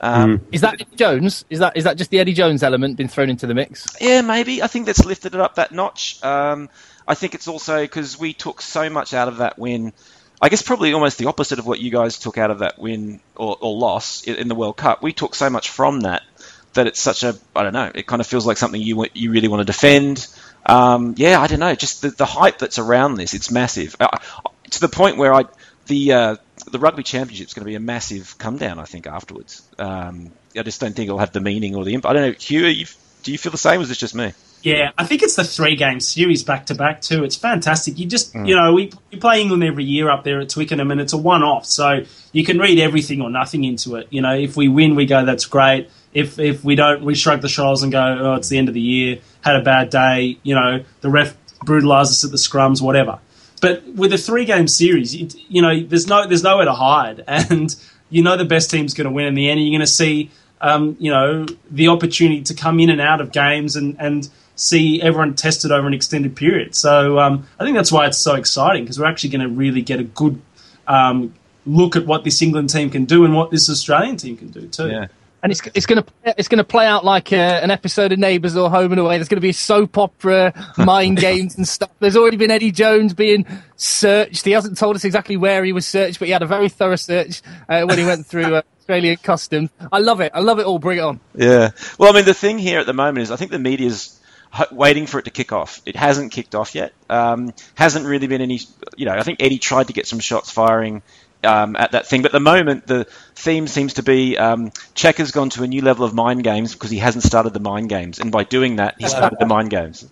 Um, 0.00 0.38
mm. 0.38 0.44
Is 0.52 0.60
that 0.60 0.74
Eddie 0.74 0.96
Jones? 0.96 1.44
Is 1.50 1.58
that 1.58 1.76
is 1.76 1.84
that 1.84 1.96
just 1.96 2.10
the 2.10 2.20
Eddie 2.20 2.34
Jones 2.34 2.62
element 2.62 2.96
been 2.96 3.08
thrown 3.08 3.30
into 3.30 3.46
the 3.46 3.54
mix? 3.54 3.86
Yeah, 4.00 4.22
maybe. 4.22 4.62
I 4.62 4.66
think 4.66 4.86
that's 4.86 5.04
lifted 5.04 5.34
it 5.34 5.40
up 5.40 5.56
that 5.56 5.72
notch. 5.72 6.22
Um, 6.22 6.68
I 7.06 7.14
think 7.14 7.34
it's 7.34 7.48
also 7.48 7.80
because 7.80 8.18
we 8.18 8.32
took 8.32 8.60
so 8.62 8.90
much 8.90 9.14
out 9.14 9.28
of 9.28 9.38
that 9.38 9.58
win. 9.58 9.92
I 10.40 10.50
guess 10.50 10.62
probably 10.62 10.92
almost 10.92 11.18
the 11.18 11.26
opposite 11.26 11.58
of 11.58 11.66
what 11.66 11.80
you 11.80 11.90
guys 11.90 12.18
took 12.18 12.38
out 12.38 12.52
of 12.52 12.60
that 12.60 12.78
win 12.78 13.20
or, 13.34 13.56
or 13.60 13.76
loss 13.76 14.22
in 14.22 14.46
the 14.46 14.54
World 14.54 14.76
Cup. 14.76 15.02
We 15.02 15.12
took 15.12 15.34
so 15.34 15.50
much 15.50 15.70
from 15.70 16.02
that 16.02 16.22
that 16.74 16.86
it's 16.86 17.00
such 17.00 17.24
a 17.24 17.34
I 17.56 17.64
don't 17.64 17.72
know. 17.72 17.90
It 17.92 18.06
kind 18.06 18.20
of 18.20 18.26
feels 18.26 18.46
like 18.46 18.56
something 18.56 18.80
you 18.80 19.06
you 19.14 19.32
really 19.32 19.48
want 19.48 19.60
to 19.60 19.64
defend. 19.64 20.28
um, 20.66 21.14
yeah, 21.16 21.40
I 21.40 21.46
don't 21.46 21.60
know, 21.60 21.74
just 21.74 22.02
the, 22.02 22.10
the 22.10 22.26
hype 22.26 22.58
that's 22.58 22.78
around 22.78 23.14
this, 23.14 23.34
it's 23.34 23.50
massive. 23.50 23.96
Uh, 23.98 24.18
to 24.70 24.80
the 24.80 24.88
point 24.88 25.16
where 25.16 25.34
I 25.34 25.44
the 25.86 26.12
uh, 26.12 26.36
the 26.68 26.78
rugby 26.78 27.02
championship 27.02 27.48
is 27.48 27.54
going 27.54 27.64
to 27.64 27.70
be 27.70 27.74
a 27.74 27.80
massive 27.80 28.36
come 28.38 28.56
down. 28.56 28.78
I 28.78 28.84
think 28.84 29.06
afterwards. 29.06 29.62
Um, 29.78 30.30
I 30.56 30.62
just 30.62 30.80
don't 30.80 30.94
think 30.94 31.08
it'll 31.08 31.18
have 31.18 31.32
the 31.32 31.40
meaning 31.40 31.74
or 31.74 31.84
the 31.84 31.94
impact. 31.94 32.10
I 32.10 32.12
don't 32.14 32.32
know, 32.32 32.38
Hugh. 32.38 32.66
You, 32.66 32.86
do 33.22 33.32
you 33.32 33.38
feel 33.38 33.52
the 33.52 33.58
same? 33.58 33.80
Or 33.80 33.82
is 33.82 33.88
this 33.88 33.98
just 33.98 34.14
me? 34.14 34.32
Yeah, 34.62 34.90
I 34.98 35.04
think 35.04 35.22
it's 35.22 35.36
the 35.36 35.44
three 35.44 35.76
game 35.76 36.00
series 36.00 36.42
back 36.42 36.66
to 36.66 36.74
back 36.74 37.00
too. 37.00 37.22
It's 37.22 37.36
fantastic. 37.36 37.98
You 37.98 38.06
just, 38.06 38.34
mm. 38.34 38.48
you 38.48 38.56
know, 38.56 38.72
we, 38.72 38.92
we 39.12 39.18
play 39.18 39.40
England 39.40 39.62
every 39.62 39.84
year 39.84 40.10
up 40.10 40.24
there 40.24 40.40
at 40.40 40.48
Twickenham, 40.48 40.90
and 40.90 41.00
it's 41.00 41.12
a 41.12 41.16
one 41.16 41.42
off, 41.42 41.64
so 41.64 42.00
you 42.32 42.44
can 42.44 42.58
read 42.58 42.80
everything 42.80 43.20
or 43.20 43.30
nothing 43.30 43.62
into 43.64 43.96
it. 43.96 44.08
You 44.10 44.20
know, 44.20 44.34
if 44.34 44.56
we 44.56 44.66
win, 44.66 44.96
we 44.96 45.06
go, 45.06 45.24
that's 45.24 45.46
great. 45.46 45.90
If 46.12 46.38
if 46.38 46.64
we 46.64 46.74
don't, 46.74 47.04
we 47.04 47.14
shrug 47.14 47.40
the 47.40 47.48
shoulders 47.48 47.82
and 47.82 47.92
go, 47.92 48.00
oh, 48.00 48.34
it's 48.34 48.48
the 48.48 48.58
end 48.58 48.68
of 48.68 48.74
the 48.74 48.80
year. 48.80 49.20
Had 49.42 49.56
a 49.56 49.62
bad 49.62 49.90
day. 49.90 50.38
You 50.42 50.56
know, 50.56 50.84
the 51.02 51.10
ref 51.10 51.36
brutalised 51.64 52.10
us 52.10 52.24
at 52.24 52.30
the 52.32 52.36
scrums, 52.36 52.80
whatever. 52.82 53.20
But 53.58 53.84
with 53.86 54.12
a 54.12 54.18
three 54.18 54.44
game 54.44 54.68
series, 54.68 55.14
you 55.14 55.62
know, 55.62 55.82
there's 55.82 56.06
no 56.06 56.26
there's 56.26 56.42
nowhere 56.42 56.64
to 56.64 56.72
hide, 56.72 57.24
and 57.28 57.74
you 58.10 58.22
know 58.22 58.36
the 58.36 58.44
best 58.44 58.70
team's 58.70 58.94
going 58.94 59.06
to 59.06 59.10
win 59.12 59.26
in 59.26 59.34
the 59.34 59.48
end. 59.48 59.58
And 59.58 59.68
you're 59.68 59.78
going 59.78 59.86
to 59.86 59.92
see, 59.92 60.30
um, 60.60 60.96
you 60.98 61.10
know, 61.10 61.46
the 61.70 61.88
opportunity 61.88 62.42
to 62.42 62.54
come 62.54 62.80
in 62.80 62.90
and 62.90 63.00
out 63.00 63.20
of 63.20 63.32
games 63.32 63.76
and 63.76 63.96
and 63.98 64.28
see 64.56 65.00
everyone 65.00 65.34
tested 65.34 65.70
over 65.70 65.86
an 65.86 65.94
extended 65.94 66.34
period. 66.34 66.74
So 66.74 67.18
um, 67.18 67.46
I 67.60 67.64
think 67.64 67.76
that's 67.76 67.92
why 67.92 68.06
it's 68.06 68.18
so 68.18 68.34
exciting 68.34 68.82
because 68.84 68.98
we're 68.98 69.06
actually 69.06 69.30
going 69.30 69.48
to 69.48 69.48
really 69.48 69.82
get 69.82 70.00
a 70.00 70.04
good 70.04 70.40
um, 70.88 71.32
look 71.64 71.94
at 71.94 72.06
what 72.06 72.24
this 72.24 72.42
England 72.42 72.70
team 72.70 72.90
can 72.90 73.04
do 73.04 73.24
and 73.24 73.36
what 73.36 73.52
this 73.52 73.70
Australian 73.70 74.16
team 74.16 74.36
can 74.36 74.48
do 74.48 74.66
too. 74.66 74.88
Yeah 74.88 75.06
and 75.42 75.52
it's 75.52 75.60
it's 75.74 75.86
gonna 75.86 76.04
it's 76.24 76.48
gonna 76.48 76.64
play 76.64 76.86
out 76.86 77.04
like 77.04 77.32
uh, 77.32 77.36
an 77.36 77.70
episode 77.70 78.12
of 78.12 78.18
Neighbours 78.18 78.56
or 78.56 78.70
Home 78.70 78.92
and 78.92 79.00
Away. 79.00 79.16
There's 79.16 79.28
gonna 79.28 79.40
be 79.40 79.52
soap 79.52 79.96
opera, 79.98 80.52
mind 80.78 81.18
games 81.18 81.56
and 81.56 81.66
stuff. 81.66 81.90
There's 82.00 82.16
already 82.16 82.36
been 82.36 82.50
Eddie 82.50 82.72
Jones 82.72 83.14
being 83.14 83.46
searched. 83.76 84.44
He 84.44 84.52
hasn't 84.52 84.78
told 84.78 84.96
us 84.96 85.04
exactly 85.04 85.36
where 85.36 85.64
he 85.64 85.72
was 85.72 85.86
searched, 85.86 86.18
but 86.18 86.26
he 86.26 86.32
had 86.32 86.42
a 86.42 86.46
very 86.46 86.68
thorough 86.68 86.96
search 86.96 87.42
uh, 87.68 87.84
when 87.84 87.98
he 87.98 88.04
went 88.04 88.26
through 88.26 88.56
uh, 88.56 88.62
Australian 88.80 89.16
customs. 89.18 89.70
I 89.92 89.98
love 89.98 90.20
it. 90.20 90.32
I 90.34 90.40
love 90.40 90.58
it 90.58 90.66
all. 90.66 90.78
Bring 90.78 90.98
it 90.98 91.02
on. 91.02 91.20
Yeah. 91.34 91.70
Well, 91.98 92.10
I 92.10 92.16
mean, 92.16 92.24
the 92.24 92.34
thing 92.34 92.58
here 92.58 92.80
at 92.80 92.86
the 92.86 92.94
moment 92.94 93.22
is 93.22 93.30
I 93.30 93.36
think 93.36 93.50
the 93.50 93.58
media's 93.58 94.18
waiting 94.72 95.06
for 95.06 95.18
it 95.18 95.24
to 95.24 95.30
kick 95.30 95.52
off. 95.52 95.82
It 95.86 95.96
hasn't 95.96 96.32
kicked 96.32 96.54
off 96.54 96.74
yet. 96.74 96.92
Um, 97.08 97.52
hasn't 97.74 98.06
really 98.06 98.26
been 98.26 98.40
any. 98.40 98.60
You 98.96 99.06
know, 99.06 99.12
I 99.12 99.22
think 99.22 99.42
Eddie 99.42 99.58
tried 99.58 99.88
to 99.88 99.92
get 99.92 100.06
some 100.06 100.20
shots 100.20 100.50
firing 100.50 101.02
um, 101.44 101.76
at 101.76 101.92
that 101.92 102.06
thing. 102.06 102.22
But 102.22 102.30
at 102.30 102.32
the 102.32 102.40
moment, 102.40 102.86
the 102.86 103.04
theme 103.34 103.66
seems 103.66 103.94
to 103.94 104.02
be 104.02 104.36
um, 104.36 104.70
Cheika's 104.94 105.30
gone 105.30 105.50
to 105.50 105.62
a 105.62 105.66
new 105.66 105.82
level 105.82 106.04
of 106.04 106.14
mind 106.14 106.44
games 106.44 106.72
because 106.72 106.90
he 106.90 106.98
hasn't 106.98 107.24
started 107.24 107.52
the 107.52 107.60
mind 107.60 107.88
games, 107.88 108.18
and 108.18 108.32
by 108.32 108.44
doing 108.44 108.76
that, 108.76 108.96
he 108.98 109.08
started 109.08 109.38
the 109.38 109.46
mind 109.46 109.70
games. 109.70 110.08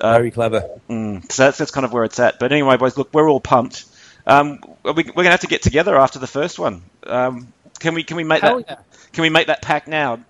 Uh, 0.00 0.12
Very 0.12 0.30
clever. 0.30 0.68
Mm, 0.88 1.30
so 1.30 1.44
that's, 1.44 1.58
that's 1.58 1.70
kind 1.70 1.84
of 1.84 1.92
where 1.92 2.04
it's 2.04 2.18
at. 2.20 2.38
But 2.38 2.52
anyway, 2.52 2.76
boys, 2.76 2.96
look, 2.96 3.12
we're 3.12 3.28
all 3.28 3.40
pumped. 3.40 3.84
Um, 4.26 4.60
we, 4.84 4.90
are 4.90 4.94
going 4.94 5.24
to 5.24 5.30
have 5.30 5.40
to 5.40 5.46
get 5.46 5.62
together 5.62 5.96
after 5.96 6.18
the 6.18 6.26
first 6.26 6.58
one. 6.58 6.82
Um, 7.04 7.52
can 7.80 7.94
we? 7.94 8.04
Can 8.04 8.16
we 8.16 8.24
make 8.24 8.42
Hell 8.42 8.58
that? 8.58 8.66
Yeah. 8.68 8.76
Can 9.12 9.22
we 9.22 9.30
make 9.30 9.46
that 9.48 9.62
pact 9.62 9.88
now? 9.88 10.20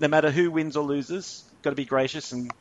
No 0.00 0.08
matter 0.08 0.30
who 0.30 0.50
wins 0.50 0.76
or 0.76 0.84
loses, 0.84 1.42
got 1.62 1.70
to 1.70 1.76
be 1.76 1.84
gracious, 1.84 2.32
and 2.32 2.52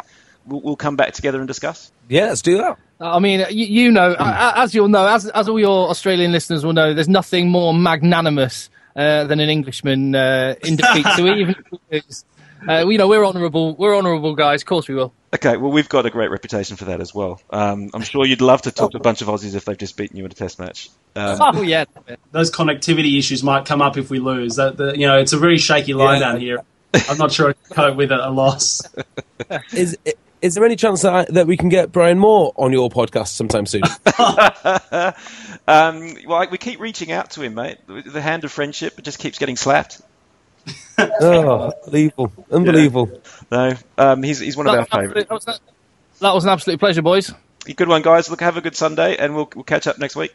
we'll, 0.46 0.62
we'll 0.62 0.76
come 0.76 0.96
back 0.96 1.14
together 1.14 1.40
and 1.40 1.48
discuss. 1.48 1.92
Yeah, 2.08 2.28
let's 2.28 2.42
do 2.42 2.58
that. 2.58 2.80
I 3.00 3.20
mean, 3.20 3.46
you, 3.50 3.66
you 3.66 3.92
know, 3.92 4.16
as 4.20 4.74
you'll 4.74 4.88
know, 4.88 5.08
as 5.08 5.28
as 5.28 5.48
all 5.48 5.60
your 5.60 5.90
Australian 5.90 6.32
listeners 6.32 6.66
will 6.66 6.74
know, 6.74 6.94
there's 6.94 7.10
nothing 7.10 7.50
more 7.50 7.74
magnanimous 7.74 8.70
uh, 8.96 9.26
than 9.26 9.40
an 9.40 9.50
Englishman 9.50 10.16
uh, 10.16 10.56
in 10.64 10.78
defeat. 10.78 11.06
so 11.16 11.28
even 11.28 11.56
uh, 12.68 12.86
you 12.88 12.98
know, 12.98 13.08
we're 13.08 13.26
honourable. 13.26 13.76
We're 13.76 13.96
honourable 13.96 14.36
guys. 14.36 14.62
Of 14.62 14.68
course, 14.68 14.88
we 14.88 14.96
will. 14.96 15.14
Okay, 15.34 15.58
well, 15.58 15.72
we've 15.72 15.90
got 15.90 16.06
a 16.06 16.10
great 16.10 16.32
reputation 16.32 16.78
for 16.78 16.86
that 16.86 17.02
as 17.02 17.14
well. 17.14 17.42
Um, 17.50 17.90
I'm 17.94 18.02
sure 18.02 18.26
you'd 18.26 18.42
love 18.42 18.62
to 18.64 18.72
talk 18.72 18.92
to 18.92 18.98
a 18.98 19.02
bunch 19.02 19.22
of 19.22 19.28
Aussies 19.28 19.56
if 19.56 19.66
they've 19.66 19.78
just 19.78 19.98
beaten 19.98 20.18
you 20.18 20.26
in 20.26 20.32
a 20.32 20.34
Test 20.34 20.58
match. 20.58 20.90
Um, 21.16 21.38
oh 21.58 21.62
yeah, 21.62 21.86
those 22.32 22.50
connectivity 22.50 23.18
issues 23.20 23.44
might 23.44 23.66
come 23.66 23.82
up 23.82 23.98
if 23.98 24.10
we 24.10 24.20
lose. 24.20 24.56
That 24.56 24.78
the, 24.78 24.98
you 24.98 25.06
know, 25.06 25.20
it's 25.20 25.34
a 25.34 25.38
very 25.38 25.58
shaky 25.58 25.94
line 25.94 26.22
yeah. 26.22 26.32
down 26.32 26.40
here. 26.40 26.64
I'm 27.10 27.18
not 27.18 27.32
sure 27.32 27.50
I 27.50 27.54
can 27.54 27.76
cope 27.76 27.98
with 27.98 28.12
a, 28.12 28.28
a 28.28 28.32
loss. 28.32 28.82
Is 29.74 29.98
is 30.42 30.56
there 30.56 30.64
any 30.64 30.76
chance 30.76 31.02
that, 31.02 31.14
I, 31.14 31.26
that 31.32 31.48
we 31.48 31.58
can 31.58 31.70
get 31.70 31.92
Brian 31.92 32.20
Moore 32.20 32.54
on 32.56 32.72
your 32.72 32.90
podcast 32.90 33.30
sometime 33.30 33.66
soon? 33.66 33.84
um, 35.68 36.16
well, 36.28 36.48
we 36.50 36.58
keep 36.58 36.80
reaching 36.80 37.12
out 37.12 37.32
to 37.32 37.42
him, 37.42 37.56
mate. 37.56 37.78
The 37.88 38.22
hand 38.22 38.44
of 38.44 38.52
friendship 38.52 39.02
just 39.02 39.20
keeps 39.20 39.38
getting 39.40 39.56
slapped. 39.56 40.02
oh, 40.98 41.72
unbelievable! 41.86 42.34
Unbelievable. 42.52 43.10
Yeah. 43.12 43.20
No, 43.52 43.76
um, 43.98 44.24
he's 44.24 44.40
he's 44.40 44.58
one 44.58 44.66
that 44.66 44.80
of 44.80 44.88
our 44.92 45.02
favourites. 45.02 45.46
That, 45.46 45.60
that, 46.20 46.34
was 46.34 46.44
an 46.44 46.50
absolute 46.50 46.80
pleasure, 46.80 47.02
boys. 47.02 47.34
Good 47.64 47.88
one, 47.88 48.02
guys. 48.02 48.30
Look, 48.30 48.42
have 48.42 48.58
a 48.58 48.62
good 48.62 48.76
Sunday, 48.76 49.16
and 49.16 49.34
we'll 49.34 49.50
we'll 49.56 49.64
catch 49.64 49.88
up 49.88 49.98
next 49.98 50.18
week. 50.18 50.34